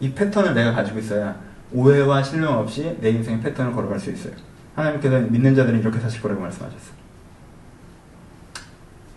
이 0.00 0.12
패턴을 0.12 0.54
내가 0.54 0.72
가지고 0.72 0.98
있어야 0.98 1.36
오해와 1.72 2.22
신뢰 2.22 2.46
없이 2.46 2.96
내 3.00 3.10
인생의 3.10 3.40
패턴을 3.42 3.72
걸어갈 3.72 3.98
수 3.98 4.10
있어요. 4.10 4.34
하나님께서 4.74 5.20
믿는 5.20 5.54
자들은 5.54 5.80
이렇게 5.80 5.98
사실 6.00 6.20
거라고 6.22 6.40
말씀하셨어요. 6.40 7.00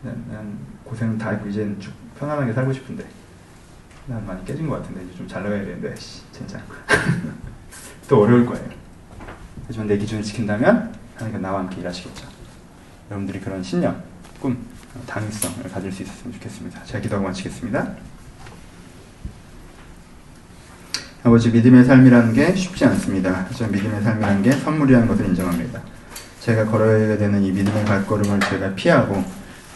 난, 0.04 0.26
난 0.30 0.58
고생은 0.84 1.18
다 1.18 1.30
하고 1.30 1.48
이제는 1.48 1.80
쭉 1.80 1.94
편안하게 2.20 2.54
살고 2.54 2.74
싶은데 2.74 3.06
난 4.08 4.26
많이 4.26 4.44
깨진 4.46 4.68
것 4.68 4.82
같은데 4.82 5.04
이제 5.06 5.16
좀 5.18 5.28
잘 5.28 5.44
나가야 5.44 5.64
되는데 5.64 5.96
씨, 5.96 6.22
진짜 6.32 6.62
또 8.10 8.22
어려울 8.24 8.46
거예요. 8.46 8.70
하지만 9.66 9.88
내 9.88 9.98
기준을 9.98 10.22
지킨다면 10.24 10.94
하나님께 11.16 11.42
나와 11.42 11.60
함께 11.60 11.80
일하시겠죠. 11.82 12.28
여러분들이 13.10 13.40
그런 13.40 13.64
신념, 13.64 14.04
꿈, 14.42 14.58
당위성을 15.08 15.64
가질 15.72 15.92
수 15.92 16.04
있었으면 16.04 16.34
좋겠습니다. 16.34 16.84
제가 16.84 17.00
기도하고 17.00 17.28
마치겠습니다. 17.28 17.96
아버지 21.26 21.50
믿음의 21.52 21.86
삶이라는 21.86 22.34
게 22.34 22.54
쉽지 22.54 22.84
않습니다. 22.84 23.46
하지만 23.48 23.72
믿음의 23.72 24.02
삶이라는 24.02 24.44
게 24.44 24.52
선물이라는 24.52 25.08
것을 25.08 25.28
인정합니다. 25.28 25.82
제가 26.42 26.66
걸어야 26.66 27.18
되는 27.18 27.42
이 27.42 27.50
믿음의 27.50 27.86
발걸음을 27.86 28.42
제가 28.42 28.76
피하고 28.76 29.24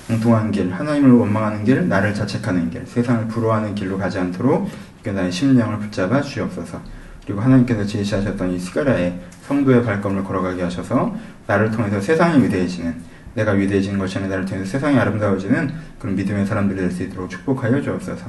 엉뚱한 0.10 0.52
길, 0.52 0.74
하나님을 0.74 1.12
원망하는 1.12 1.64
길, 1.64 1.88
나를 1.88 2.14
자책하는 2.14 2.70
길, 2.70 2.86
세상을 2.86 3.28
부러워하는 3.30 3.76
길로 3.76 3.98
가지 3.98 4.20
않도록 4.20 4.70
그 5.02 5.10
나의 5.10 5.32
심령을 5.32 5.80
붙잡아 5.80 6.22
주옵소서. 6.22 6.82
그리고 7.26 7.40
하나님께서 7.40 7.86
제시하셨던 7.86 8.52
이 8.52 8.60
스가랴의 8.60 9.18
성도의 9.48 9.84
발걸음을 9.86 10.26
걸어가게 10.26 10.64
하셔서 10.64 11.16
나를 11.46 11.72
통해서 11.72 12.02
세상이 12.02 12.44
위대해지는 12.44 12.94
내가 13.36 13.52
위대해지는 13.54 13.98
것이 14.00 14.18
아니라 14.18 14.32
나를 14.32 14.46
통해서 14.46 14.70
세상이 14.70 14.98
아름다워지는 14.98 15.72
그런 15.98 16.16
믿음의 16.16 16.46
사람들이 16.46 16.82
될 16.82 16.92
수 16.92 17.04
있도록 17.04 17.30
축복하여 17.30 17.82
주옵소서. 17.82 18.26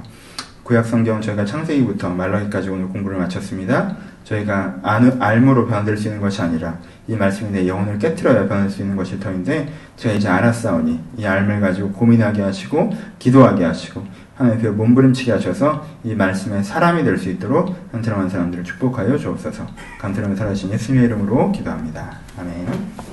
구약 0.68 0.84
성경 0.84 1.18
저희가 1.18 1.46
창세기부터 1.46 2.10
말라기까지 2.10 2.68
오늘 2.68 2.88
공부를 2.88 3.16
마쳤습니다. 3.16 3.96
저희가 4.24 4.80
안, 4.82 5.16
알므로 5.18 5.66
변화될 5.66 5.96
수 5.96 6.08
있는 6.08 6.20
것이 6.20 6.42
아니라 6.42 6.76
이 7.06 7.16
말씀이 7.16 7.50
내 7.50 7.66
영혼을 7.66 7.98
깨뜨려야 7.98 8.46
변할 8.46 8.68
수 8.68 8.82
있는 8.82 8.94
것일 8.94 9.18
터인데 9.18 9.72
제가 9.96 10.14
이제 10.14 10.28
알았사오니 10.28 11.00
이 11.16 11.24
알을 11.24 11.58
가지고 11.62 11.90
고민하게 11.92 12.42
하시고 12.42 12.92
기도하게 13.18 13.64
하시고 13.64 14.04
하나님께 14.36 14.68
몸부림치게 14.68 15.32
하셔서 15.32 15.86
이 16.04 16.14
말씀의 16.14 16.62
사람이 16.62 17.02
될 17.02 17.16
수 17.16 17.30
있도록 17.30 17.74
한트럼한 17.90 18.28
사람들을 18.28 18.62
축복하여 18.62 19.16
주옵소서. 19.16 19.66
감트럼에 19.98 20.36
살아신 20.36 20.70
예수님의 20.70 21.06
이름으로 21.06 21.50
기도합니다. 21.50 22.18
아멘. 22.38 23.08